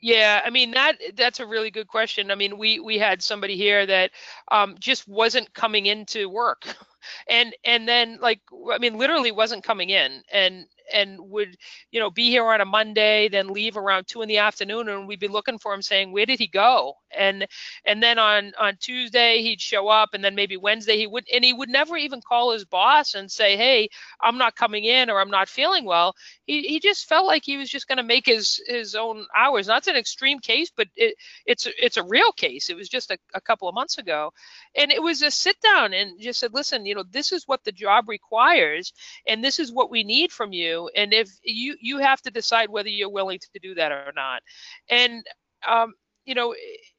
Yeah, 0.03 0.41
I 0.43 0.49
mean 0.49 0.71
that 0.71 0.97
that's 1.15 1.39
a 1.39 1.45
really 1.45 1.71
good 1.71 1.87
question. 1.87 2.29
I 2.29 2.35
mean, 2.35 2.57
we 2.57 2.77
we 2.81 2.97
had 2.97 3.23
somebody 3.23 3.55
here 3.55 3.85
that 3.85 4.11
um, 4.51 4.75
just 4.77 5.07
wasn't 5.07 5.53
coming 5.53 5.85
into 5.85 6.27
work, 6.27 6.65
and 7.27 7.55
and 7.65 7.87
then 7.87 8.19
like 8.21 8.41
I 8.71 8.77
mean, 8.77 8.97
literally 8.97 9.31
wasn't 9.31 9.63
coming 9.63 9.89
in, 9.89 10.23
and 10.31 10.65
and 10.91 11.19
would 11.19 11.55
you 11.91 11.99
know 11.99 12.09
be 12.11 12.29
here 12.29 12.45
on 12.45 12.61
a 12.61 12.65
monday 12.65 13.29
then 13.29 13.47
leave 13.49 13.77
around 13.77 14.07
two 14.07 14.21
in 14.21 14.29
the 14.29 14.37
afternoon 14.39 14.89
and 14.89 15.07
we'd 15.07 15.19
be 15.19 15.27
looking 15.27 15.57
for 15.59 15.73
him 15.73 15.81
saying 15.81 16.11
where 16.11 16.25
did 16.25 16.39
he 16.39 16.47
go? 16.47 16.95
And 17.15 17.47
and 17.85 18.01
then 18.01 18.19
on 18.19 18.53
on 18.59 18.77
tuesday 18.79 19.41
he'd 19.41 19.61
show 19.61 19.87
up 19.87 20.09
and 20.13 20.23
then 20.23 20.35
maybe 20.35 20.57
wednesday 20.57 20.97
he 20.97 21.07
would 21.07 21.25
and 21.33 21.43
he 21.43 21.53
would 21.53 21.69
never 21.69 21.95
even 21.97 22.21
call 22.21 22.51
his 22.53 22.65
boss 22.65 23.13
and 23.15 23.31
say 23.31 23.55
hey 23.57 23.89
i'm 24.21 24.37
not 24.37 24.55
coming 24.55 24.83
in 24.85 25.09
or 25.09 25.19
i'm 25.19 25.29
not 25.29 25.49
feeling 25.49 25.85
well. 25.85 26.15
He, 26.45 26.63
he 26.63 26.79
just 26.79 27.07
felt 27.07 27.25
like 27.27 27.43
he 27.45 27.57
was 27.57 27.69
just 27.69 27.87
going 27.87 27.97
to 27.97 28.03
make 28.03 28.25
his 28.25 28.61
his 28.67 28.95
own 28.95 29.25
hours. 29.35 29.67
That's 29.67 29.87
an 29.87 29.95
extreme 29.95 30.39
case 30.39 30.71
but 30.75 30.87
it 30.95 31.15
it's 31.45 31.67
it's 31.79 31.97
a 31.97 32.03
real 32.03 32.31
case. 32.33 32.69
It 32.69 32.77
was 32.77 32.89
just 32.89 33.11
a, 33.11 33.17
a 33.33 33.41
couple 33.41 33.69
of 33.69 33.75
months 33.75 33.97
ago. 33.97 34.31
And 34.75 34.91
it 34.91 35.01
was 35.01 35.21
a 35.21 35.31
sit 35.31 35.59
down 35.61 35.93
and 35.93 36.19
just 36.19 36.39
said 36.39 36.53
listen 36.53 36.85
you 36.85 36.95
know 36.95 37.03
this 37.11 37.31
is 37.31 37.47
what 37.47 37.63
the 37.63 37.71
job 37.71 38.09
requires 38.09 38.93
and 39.27 39.43
this 39.43 39.59
is 39.59 39.71
what 39.71 39.91
we 39.91 40.03
need 40.03 40.31
from 40.31 40.53
you 40.53 40.82
and 40.95 41.13
if 41.13 41.29
you 41.43 41.75
you 41.81 41.97
have 41.97 42.21
to 42.21 42.31
decide 42.31 42.69
whether 42.69 42.89
you're 42.89 43.09
willing 43.09 43.39
to 43.39 43.59
do 43.61 43.75
that 43.75 43.91
or 43.91 44.11
not. 44.15 44.41
And 44.89 45.23
um, 45.67 45.93
you 46.25 46.35
know 46.35 46.55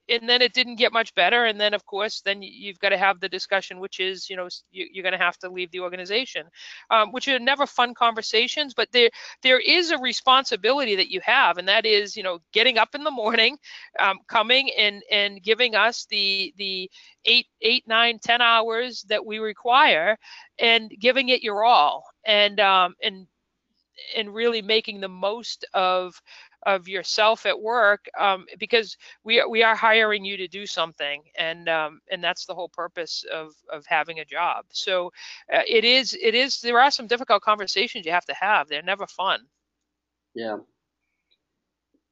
and 0.08 0.28
then 0.28 0.42
it 0.42 0.52
didn't 0.52 0.76
get 0.76 0.92
much 0.92 1.14
better 1.14 1.46
and 1.46 1.58
then 1.58 1.72
of 1.72 1.86
course 1.86 2.20
then 2.20 2.42
you've 2.42 2.78
got 2.78 2.90
to 2.90 2.98
have 2.98 3.20
the 3.20 3.28
discussion 3.28 3.80
which 3.80 4.00
is 4.00 4.28
you 4.28 4.36
know 4.36 4.48
you, 4.70 5.00
are 5.00 5.02
going 5.02 5.12
to 5.12 5.24
have 5.24 5.38
to 5.38 5.48
leave 5.48 5.70
the 5.70 5.80
organization 5.80 6.44
um, 6.90 7.10
which 7.12 7.26
are 7.28 7.38
never 7.38 7.66
fun 7.66 7.94
conversations 7.94 8.74
but 8.74 8.88
there 8.92 9.08
there 9.42 9.58
is 9.58 9.90
a 9.90 9.98
responsibility 9.98 10.94
that 10.96 11.10
you 11.10 11.20
have 11.24 11.58
and 11.58 11.68
that 11.68 11.86
is 11.86 12.16
you 12.16 12.22
know 12.22 12.38
getting 12.52 12.76
up 12.78 12.94
in 12.94 13.02
the 13.02 13.10
morning 13.10 13.56
um, 13.98 14.18
coming 14.28 14.70
and 14.76 15.02
and 15.10 15.42
giving 15.42 15.74
us 15.74 16.06
the 16.10 16.52
the 16.58 16.90
eight 17.24 17.46
eight 17.62 17.84
nine 17.86 18.18
ten 18.18 18.42
hours 18.42 19.04
that 19.08 19.24
we 19.24 19.38
require 19.38 20.18
and 20.58 20.90
giving 21.00 21.28
it 21.30 21.42
your 21.42 21.64
all. 21.64 22.04
And 22.26 22.60
um, 22.60 22.94
and 23.02 23.26
and 24.16 24.34
really 24.34 24.62
making 24.62 25.00
the 25.00 25.08
most 25.08 25.64
of 25.74 26.20
of 26.66 26.88
yourself 26.88 27.46
at 27.46 27.60
work 27.60 28.08
um, 28.18 28.46
because 28.58 28.96
we 29.22 29.44
we 29.48 29.62
are 29.62 29.74
hiring 29.74 30.24
you 30.24 30.36
to 30.36 30.48
do 30.48 30.66
something 30.66 31.22
and 31.36 31.68
um, 31.68 32.00
and 32.10 32.22
that's 32.24 32.46
the 32.46 32.54
whole 32.54 32.68
purpose 32.68 33.24
of 33.32 33.52
of 33.70 33.84
having 33.86 34.18
a 34.20 34.24
job. 34.24 34.64
So 34.70 35.12
uh, 35.52 35.62
it 35.68 35.84
is 35.84 36.16
it 36.20 36.34
is 36.34 36.60
there 36.60 36.80
are 36.80 36.90
some 36.90 37.06
difficult 37.06 37.42
conversations 37.42 38.06
you 38.06 38.12
have 38.12 38.24
to 38.26 38.34
have. 38.34 38.68
They're 38.68 38.82
never 38.82 39.06
fun. 39.06 39.40
Yeah. 40.34 40.58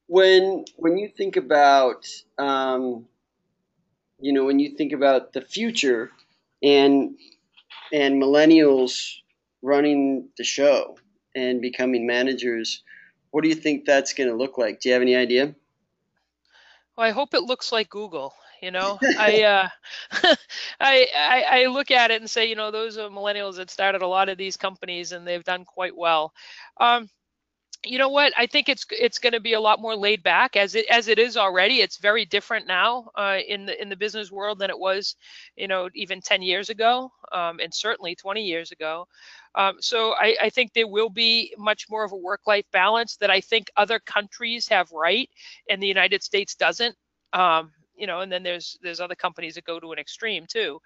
When 0.07 0.65
when 0.75 0.97
you 0.97 1.09
think 1.09 1.35
about 1.35 2.07
um, 2.37 3.07
you 4.19 4.33
know 4.33 4.45
when 4.45 4.59
you 4.59 4.75
think 4.77 4.93
about 4.93 5.33
the 5.33 5.41
future 5.41 6.11
and 6.61 7.17
and 7.91 8.21
millennials 8.21 9.15
running 9.61 10.29
the 10.37 10.43
show 10.43 10.97
and 11.35 11.61
becoming 11.61 12.05
managers. 12.05 12.83
What 13.31 13.43
do 13.43 13.49
you 13.49 13.55
think 13.55 13.85
that's 13.85 14.13
going 14.13 14.29
to 14.29 14.35
look 14.35 14.57
like? 14.57 14.79
Do 14.79 14.89
you 14.89 14.93
have 14.93 15.01
any 15.01 15.15
idea? 15.15 15.55
Well, 16.95 17.07
I 17.07 17.11
hope 17.11 17.33
it 17.33 17.43
looks 17.43 17.71
like 17.71 17.89
Google. 17.89 18.33
You 18.61 18.71
know, 18.71 18.99
I, 19.17 19.43
uh, 19.43 19.69
I, 20.79 21.07
I 21.15 21.43
I 21.49 21.65
look 21.65 21.91
at 21.91 22.11
it 22.11 22.21
and 22.21 22.29
say, 22.29 22.47
you 22.47 22.55
know, 22.55 22.71
those 22.71 22.97
are 22.97 23.09
millennials 23.09 23.57
that 23.57 23.69
started 23.69 24.01
a 24.01 24.07
lot 24.07 24.29
of 24.29 24.37
these 24.37 24.55
companies 24.55 25.11
and 25.11 25.27
they've 25.27 25.43
done 25.43 25.65
quite 25.65 25.95
well. 25.97 26.33
Um, 26.79 27.09
you 27.85 27.97
know 27.97 28.09
what 28.09 28.33
i 28.37 28.45
think 28.45 28.69
it's 28.69 28.85
it's 28.91 29.19
going 29.19 29.33
to 29.33 29.39
be 29.39 29.53
a 29.53 29.59
lot 29.59 29.81
more 29.81 29.95
laid 29.95 30.23
back 30.23 30.55
as 30.55 30.75
it 30.75 30.85
as 30.89 31.07
it 31.07 31.19
is 31.19 31.35
already 31.35 31.81
it's 31.81 31.97
very 31.97 32.25
different 32.25 32.65
now 32.65 33.09
uh, 33.15 33.37
in 33.47 33.65
the 33.65 33.81
in 33.81 33.89
the 33.89 33.95
business 33.95 34.31
world 34.31 34.59
than 34.59 34.69
it 34.69 34.79
was 34.79 35.15
you 35.55 35.67
know 35.67 35.89
even 35.93 36.21
10 36.21 36.41
years 36.41 36.69
ago 36.69 37.11
um, 37.31 37.59
and 37.59 37.73
certainly 37.73 38.15
20 38.15 38.41
years 38.41 38.71
ago 38.71 39.07
um, 39.55 39.77
so 39.79 40.13
I, 40.13 40.35
I, 40.41 40.49
think 40.49 40.73
there 40.73 40.87
will 40.87 41.09
be 41.09 41.53
much 41.57 41.89
more 41.89 42.03
of 42.03 42.11
a 42.11 42.17
work-life 42.17 42.65
balance 42.71 43.17
that 43.17 43.29
I 43.29 43.39
think 43.39 43.69
other 43.77 43.99
countries 43.99 44.67
have 44.69 44.91
right, 44.91 45.29
and 45.69 45.81
the 45.81 45.87
United 45.87 46.23
States 46.23 46.55
doesn't. 46.55 46.95
Um, 47.33 47.71
you 47.95 48.07
know, 48.07 48.21
and 48.21 48.31
then 48.31 48.43
there's 48.43 48.77
there's 48.81 48.99
other 48.99 49.15
companies 49.15 49.55
that 49.55 49.65
go 49.65 49.79
to 49.79 49.91
an 49.91 49.99
extreme 49.99 50.45
too. 50.47 50.79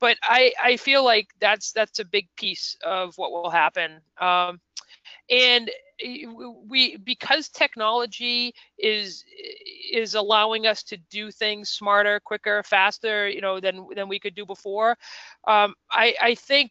But 0.00 0.16
I 0.22 0.52
I 0.62 0.76
feel 0.76 1.04
like 1.04 1.28
that's 1.40 1.72
that's 1.72 1.98
a 1.98 2.04
big 2.04 2.28
piece 2.36 2.76
of 2.84 3.16
what 3.16 3.32
will 3.32 3.50
happen. 3.50 4.00
Um, 4.20 4.60
and 5.30 5.70
we 6.68 6.96
because 6.96 7.48
technology 7.48 8.54
is 8.78 9.24
is 9.92 10.14
allowing 10.14 10.66
us 10.66 10.82
to 10.82 10.96
do 11.10 11.30
things 11.30 11.70
smarter 11.70 12.20
quicker 12.20 12.62
faster 12.62 13.28
you 13.28 13.40
know 13.40 13.60
than 13.60 13.86
than 13.94 14.08
we 14.08 14.18
could 14.18 14.34
do 14.34 14.44
before 14.46 14.96
um, 15.46 15.74
I, 15.90 16.14
I 16.20 16.34
think 16.34 16.70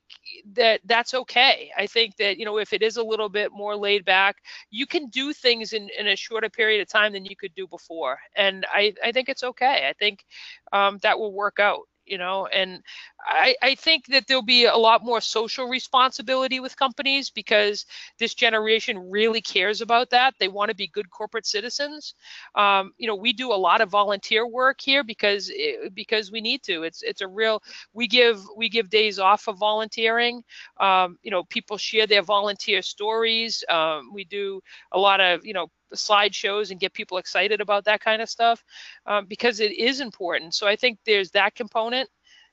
that 0.54 0.82
that's 0.86 1.14
okay. 1.14 1.72
I 1.78 1.88
think 1.88 2.16
that 2.18 2.38
you 2.38 2.46
know 2.46 2.58
if 2.58 2.74
it 2.74 2.82
is 2.82 2.98
a 2.98 3.04
little 3.04 3.30
bit 3.30 3.52
more 3.52 3.76
laid 3.76 4.06
back 4.06 4.38
you 4.70 4.86
can 4.86 5.08
do 5.08 5.34
things 5.34 5.74
in, 5.74 5.90
in 5.98 6.08
a 6.08 6.16
shorter 6.16 6.50
period 6.50 6.82
of 6.82 6.88
time 6.88 7.14
than 7.14 7.26
you 7.26 7.36
could 7.36 7.54
do 7.56 7.68
before. 7.68 8.20
And 8.36 8.66
i, 8.72 8.94
I 9.04 9.12
think 9.12 9.30
it's 9.30 9.44
okay. 9.44 9.88
I 9.90 9.94
think 9.94 10.26
um, 10.72 11.00
that 11.04 11.20
will 11.20 11.34
work 11.34 11.60
out 11.60 11.82
you 12.08 12.18
know 12.18 12.48
and 12.48 12.82
I, 13.26 13.56
I 13.62 13.76
think 13.76 14.06
that 14.08 14.26
there'll 14.28 14.42
be 14.44 14.66
a 14.66 14.76
lot 14.78 15.04
more 15.04 15.20
social 15.22 15.68
responsibility 15.68 16.60
with 16.60 16.78
companies 16.78 17.30
because 17.30 17.86
this 18.20 18.34
generation 18.34 19.10
really 19.10 19.42
cares 19.42 19.82
about 19.82 20.10
that. 20.12 20.36
They 20.40 20.48
want 20.48 20.70
to 20.70 20.76
be 20.76 20.88
good 20.88 21.10
corporate 21.10 21.46
citizens. 21.46 22.16
Um, 22.56 22.94
you 22.98 23.08
know 23.08 23.16
we 23.16 23.34
do 23.34 23.52
a 23.54 23.56
lot 23.56 23.82
of 23.82 23.90
volunteer 23.90 24.48
work 24.48 24.80
here 24.82 25.04
because 25.04 25.50
it, 25.50 25.80
eh, 25.86 25.90
because 25.94 26.32
we 26.32 26.42
need 26.42 26.64
to. 26.64 26.84
It's 26.84 27.02
it's 27.04 27.22
a 27.22 27.28
real 27.28 27.62
we 27.94 28.08
give 28.08 28.42
we 28.56 28.70
give 28.70 28.90
days 28.90 29.20
off 29.20 29.48
of 29.48 29.58
volunteering. 29.58 30.44
Um, 30.80 31.18
you 31.24 31.32
know 31.32 31.44
people 31.44 31.78
share 31.78 32.08
their 32.08 32.24
volunteer 32.24 32.82
stories. 32.82 33.64
Um, 33.70 34.12
we 34.14 34.24
do 34.26 34.62
a 34.92 35.00
lot 35.00 35.20
of 35.22 35.46
you 35.46 35.54
know 35.54 35.68
slideshows 35.96 36.72
and 36.72 36.80
get 36.80 36.94
people 36.94 37.18
excited 37.18 37.62
about 37.62 37.86
that 37.86 38.02
kind 38.02 38.22
of 38.22 38.30
stuff 38.30 38.64
um, 39.06 39.26
because 39.26 39.60
it 39.60 39.72
is 39.72 40.00
important. 40.00 40.54
So 40.54 40.68
I 40.68 40.76
think 40.76 41.00
there's 41.06 41.32
that 41.32 41.56
component, 41.56 42.10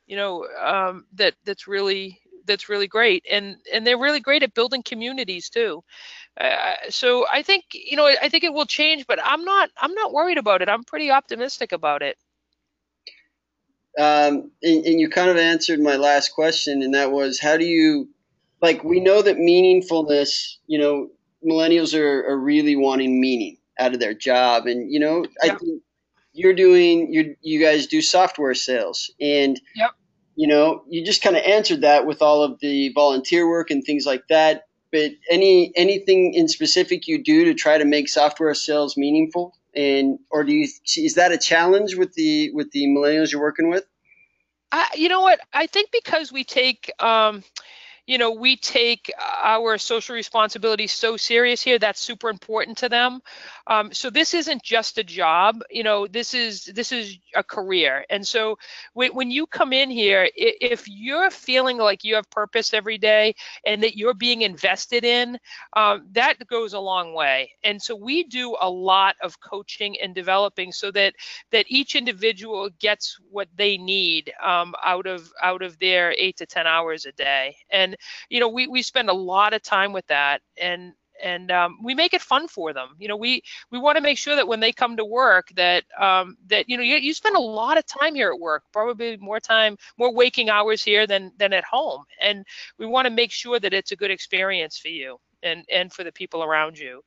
you 0.07 0.16
know, 0.16 0.47
um, 0.62 1.05
that 1.14 1.35
that's 1.45 1.66
really 1.66 2.20
that's 2.47 2.68
really 2.68 2.87
great, 2.87 3.24
and 3.30 3.57
and 3.72 3.87
they're 3.87 3.99
really 3.99 4.20
great 4.20 4.43
at 4.43 4.55
building 4.55 4.82
communities 4.82 5.49
too. 5.49 5.82
Uh, 6.39 6.74
so 6.91 7.26
I 7.32 7.43
think 7.43 7.64
you 7.72 7.97
know 7.97 8.07
I 8.07 8.28
think 8.28 8.45
it 8.45 8.53
will 8.53 8.66
change, 8.66 9.07
but 9.07 9.18
I'm 9.22 9.45
not 9.45 9.70
I'm 9.78 9.95
not 9.95 10.12
worried 10.12 10.39
about 10.39 10.62
it. 10.62 10.68
I'm 10.68 10.85
pretty 10.85 11.11
optimistic 11.11 11.72
about 11.72 12.03
it. 12.03 12.18
Um, 13.97 14.51
and, 14.62 14.85
and 14.85 15.01
you 15.01 15.09
kind 15.09 15.30
of 15.30 15.37
answered 15.37 15.80
my 15.80 15.97
last 15.97 16.30
question, 16.32 16.82
and 16.82 16.95
that 16.95 17.12
was 17.12 17.39
how 17.39 17.57
do 17.57 17.64
you 17.64 18.09
like 18.61 18.82
we 18.82 19.01
know 19.01 19.22
that 19.22 19.37
meaningfulness, 19.37 20.57
you 20.66 20.78
know, 20.78 21.09
millennials 21.45 21.99
are, 21.99 22.26
are 22.28 22.38
really 22.38 22.76
wanting 22.76 23.20
meaning 23.20 23.59
out 23.78 23.92
of 23.95 24.01
their 24.01 24.14
job. 24.14 24.66
And, 24.66 24.90
you 24.92 25.01
know, 25.01 25.24
yep. 25.42 25.55
I 25.55 25.59
think 25.59 25.82
you're 26.32 26.55
doing, 26.55 27.12
you 27.12 27.36
you 27.42 27.61
guys 27.61 27.86
do 27.86 28.01
software 28.01 28.55
sales. 28.55 29.11
And, 29.20 29.61
yep. 29.74 29.90
you 30.36 30.49
know, 30.49 30.84
you 30.88 31.05
just 31.05 31.22
kind 31.22 31.36
of 31.36 31.42
answered 31.42 31.82
that 31.82 32.07
with 32.07 32.22
all 32.22 32.42
of 32.42 32.59
the 32.61 32.90
volunteer 32.95 33.49
work 33.49 33.70
and 33.70 33.84
things 33.84 34.07
like 34.07 34.22
that. 34.28 34.66
But 34.92 35.11
any 35.28 35.72
anything 35.74 36.34
in 36.34 36.47
specific 36.47 37.09
you 37.09 37.20
do 37.20 37.47
to 37.47 37.55
try 37.55 37.78
to 37.78 37.84
make 37.84 38.09
software 38.09 38.55
sales 38.55 38.97
meaningful, 38.97 39.53
and 39.74 40.20
or 40.30 40.45
do 40.45 40.53
you 40.53 40.68
is 40.97 41.14
that 41.14 41.32
a 41.32 41.36
challenge 41.36 41.97
with 41.97 42.12
the 42.14 42.53
with 42.53 42.70
the 42.70 42.86
millennials 42.86 43.32
you're 43.32 43.40
working 43.40 43.70
with? 43.70 43.84
I, 44.70 44.86
you 44.95 45.09
know 45.09 45.20
what? 45.20 45.40
I 45.53 45.66
think 45.66 45.90
because 45.90 46.32
we 46.32 46.45
take 46.45 46.92
um, 47.01 47.42
you 48.07 48.18
know, 48.18 48.32
we 48.32 48.57
take 48.57 49.11
our 49.42 49.78
social 49.78 50.14
responsibility 50.14 50.86
so 50.86 51.16
serious 51.16 51.62
here. 51.62 51.78
That's 51.78 52.00
super 52.00 52.28
important 52.28 52.78
to 52.78 52.88
them. 52.88 53.20
Um, 53.66 53.92
so 53.92 54.11
this 54.11 54.34
isn't 54.34 54.62
just 54.62 54.98
a 54.98 55.05
job. 55.05 55.62
You 55.70 55.82
know, 55.84 56.07
this 56.07 56.34
is 56.34 56.64
this 56.66 56.92
is 56.92 57.16
a 57.34 57.42
career. 57.42 58.05
And 58.11 58.26
so 58.26 58.59
when, 58.92 59.14
when 59.14 59.30
you 59.30 59.46
come 59.46 59.72
in 59.72 59.90
here, 59.90 60.28
if 60.36 60.86
you're 60.86 61.30
feeling 61.30 61.78
like 61.78 62.05
you 62.05 62.14
have 62.16 62.28
purpose 62.30 62.74
every 62.74 62.98
day 62.98 63.34
and 63.66 63.82
that 63.82 63.96
you're 63.96 64.14
being 64.14 64.42
invested 64.42 65.05
in, 65.05 65.38
um, 65.74 66.07
that 66.12 66.46
goes 66.46 66.74
a 66.74 66.80
long 66.80 67.14
way. 67.14 67.50
And 67.62 67.80
so 67.80 67.96
we 67.96 68.24
do 68.24 68.57
a 68.61 68.68
lot 68.68 69.16
of 69.22 69.40
coaching 69.40 69.96
and 70.02 70.14
developing 70.14 70.72
so 70.72 70.90
that 70.92 71.14
that 71.52 71.66
each 71.68 71.94
individual 71.94 72.68
gets 72.80 73.18
what 73.30 73.48
they 73.57 73.78
need 73.78 74.32
um, 74.44 74.74
out 74.84 75.07
of 75.07 75.30
out 75.42 75.62
of 75.62 75.78
their 75.78 76.14
eight 76.18 76.36
to 76.38 76.46
ten 76.46 76.66
hours 76.66 77.07
a 77.07 77.12
day. 77.12 77.57
And 77.70 77.93
you 78.28 78.40
know 78.40 78.49
we 78.49 78.66
we 78.66 78.82
spend 78.82 79.09
a 79.09 79.14
lot 79.14 79.53
of 79.55 79.62
time 79.62 79.92
with 79.92 80.07
that 80.07 80.40
and 80.61 80.92
and 81.22 81.51
um, 81.51 81.78
we 81.82 81.95
make 81.95 82.12
it 82.14 82.20
fun 82.20 82.49
for 82.49 82.72
them. 82.72 82.90
You 82.99 83.09
know, 83.09 83.16
we 83.16 83.42
we 83.70 83.78
want 83.78 83.97
to 83.97 84.03
make 84.03 84.18
sure 84.18 84.36
that 84.36 84.47
when 84.49 84.61
they 84.61 84.72
come 84.72 84.97
to 84.97 85.05
work, 85.05 85.49
that 85.57 85.84
um, 85.99 86.36
that 86.49 86.68
you 86.68 86.76
know 86.76 86.82
you, 86.82 86.97
you 86.97 87.14
spend 87.14 87.36
a 87.36 87.40
lot 87.40 87.78
of 87.78 87.86
time 87.86 88.14
here 88.14 88.30
at 88.32 88.38
work, 88.38 88.64
probably 88.72 89.16
more 89.18 89.40
time, 89.40 89.76
more 89.99 90.12
waking 90.12 90.51
hours 90.51 90.82
here 90.82 91.07
than 91.07 91.32
than 91.38 91.53
at 91.53 91.64
home, 91.64 92.05
and 92.20 92.45
we 92.78 92.86
want 92.86 93.07
to 93.07 93.11
make 93.12 93.30
sure 93.30 93.59
that 93.61 93.72
it's 93.72 93.92
a 93.92 93.97
good 93.97 94.11
experience 94.11 94.78
for 94.78 94.88
you 94.88 95.18
and 95.42 95.64
and 95.72 95.92
for 95.92 96.05
the 96.05 96.12
people 96.12 96.42
around 96.42 96.78
you. 96.78 97.03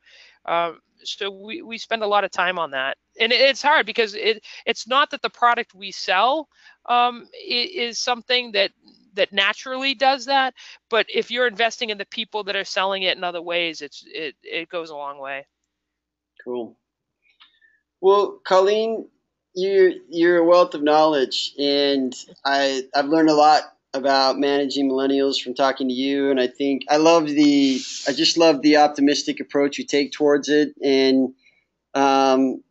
Um, 0.46 0.80
so 1.04 1.30
we, 1.30 1.62
we 1.62 1.78
spend 1.78 2.04
a 2.04 2.08
lot 2.08 2.24
of 2.24 2.32
time 2.32 2.58
on 2.58 2.72
that, 2.72 2.98
and 3.20 3.32
it, 3.32 3.40
it's 3.42 3.62
hard 3.62 3.86
because 3.86 4.16
it 4.16 4.44
it's 4.66 4.88
not 4.88 5.12
that 5.12 5.22
the 5.22 5.30
product 5.30 5.74
we 5.76 5.92
sell 5.92 6.48
um, 6.88 7.28
is 7.48 8.00
something 8.00 8.52
that 8.54 8.72
that 9.18 9.34
naturally 9.34 9.94
does 9.94 10.26
that. 10.26 10.54
But 10.90 11.06
if 11.14 11.30
you're 11.30 11.48
investing 11.48 11.90
in 11.90 11.98
the 11.98 12.06
people 12.06 12.46
that 12.46 12.56
are 12.56 12.64
selling 12.64 13.04
it 13.04 13.18
in 13.18 13.24
other 13.24 13.42
ways, 13.42 13.82
it's 13.82 14.04
it 14.08 14.36
it 14.42 14.70
goes 14.70 14.90
a 14.90 14.96
long 14.96 15.20
way. 15.20 15.46
Cool. 16.44 16.78
Well, 18.02 18.40
Colleen, 18.44 19.08
you're 19.54 19.92
you're 20.10 20.38
a 20.38 20.46
wealth 20.46 20.74
of 20.74 20.84
knowledge, 20.84 21.54
and 21.60 22.16
I 22.46 22.84
I've 22.96 23.08
learned 23.08 23.30
a 23.30 23.36
lot 23.36 23.64
about 23.94 24.38
managing 24.38 24.90
millennials 24.90 25.42
from 25.42 25.56
talking 25.56 25.88
to 25.88 25.94
you, 25.94 26.30
and 26.30 26.40
I 26.40 26.48
think 26.48 26.84
I 26.90 26.98
love 26.98 27.28
the 27.28 27.82
I 28.08 28.14
just 28.14 28.38
love 28.38 28.62
the 28.62 28.78
optimistic 28.78 29.40
approach 29.40 29.78
you 29.78 29.86
take 29.86 30.12
towards 30.12 30.50
it, 30.50 30.76
and 30.82 31.34
um, 31.94 32.64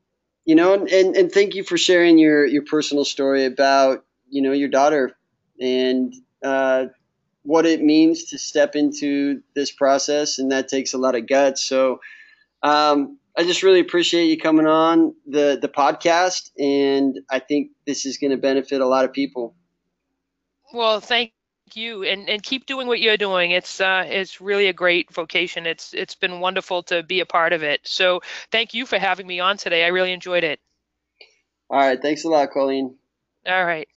you 0.44 0.54
know, 0.54 0.74
and 0.74 1.16
and 1.16 1.32
thank 1.32 1.54
you 1.54 1.64
for 1.64 1.76
sharing 1.76 2.18
your 2.18 2.46
your 2.46 2.62
personal 2.62 3.04
story 3.04 3.44
about 3.44 4.04
you 4.28 4.42
know 4.42 4.52
your 4.52 4.68
daughter 4.68 5.16
and 5.60 6.14
uh, 6.46 6.86
what 7.42 7.66
it 7.66 7.82
means 7.82 8.24
to 8.30 8.38
step 8.38 8.76
into 8.76 9.42
this 9.54 9.70
process, 9.70 10.38
and 10.38 10.52
that 10.52 10.68
takes 10.68 10.94
a 10.94 10.98
lot 10.98 11.14
of 11.14 11.26
guts. 11.26 11.62
So 11.62 12.00
um, 12.62 13.18
I 13.36 13.44
just 13.44 13.62
really 13.62 13.80
appreciate 13.80 14.26
you 14.26 14.38
coming 14.38 14.66
on 14.66 15.14
the 15.26 15.58
the 15.60 15.68
podcast, 15.68 16.50
and 16.58 17.18
I 17.30 17.38
think 17.38 17.70
this 17.86 18.06
is 18.06 18.18
going 18.18 18.30
to 18.30 18.36
benefit 18.36 18.80
a 18.80 18.86
lot 18.86 19.04
of 19.04 19.12
people. 19.12 19.54
Well, 20.72 21.00
thank 21.00 21.32
you 21.74 22.04
and 22.04 22.28
and 22.28 22.42
keep 22.42 22.66
doing 22.66 22.86
what 22.86 23.00
you're 23.00 23.16
doing. 23.16 23.50
It's 23.50 23.80
uh 23.80 24.04
it's 24.06 24.40
really 24.40 24.68
a 24.68 24.72
great 24.72 25.12
vocation. 25.12 25.66
It's 25.66 25.92
it's 25.94 26.14
been 26.14 26.40
wonderful 26.40 26.82
to 26.84 27.02
be 27.02 27.20
a 27.20 27.26
part 27.26 27.52
of 27.52 27.62
it. 27.62 27.80
So 27.84 28.20
thank 28.52 28.74
you 28.74 28.86
for 28.86 28.98
having 28.98 29.26
me 29.26 29.40
on 29.40 29.56
today. 29.56 29.84
I 29.84 29.88
really 29.88 30.12
enjoyed 30.12 30.44
it. 30.44 30.60
All 31.68 31.78
right 31.78 32.00
thanks 32.00 32.24
a 32.24 32.28
lot 32.28 32.52
colleen. 32.52 32.96
All 33.46 33.64
right 33.64 33.88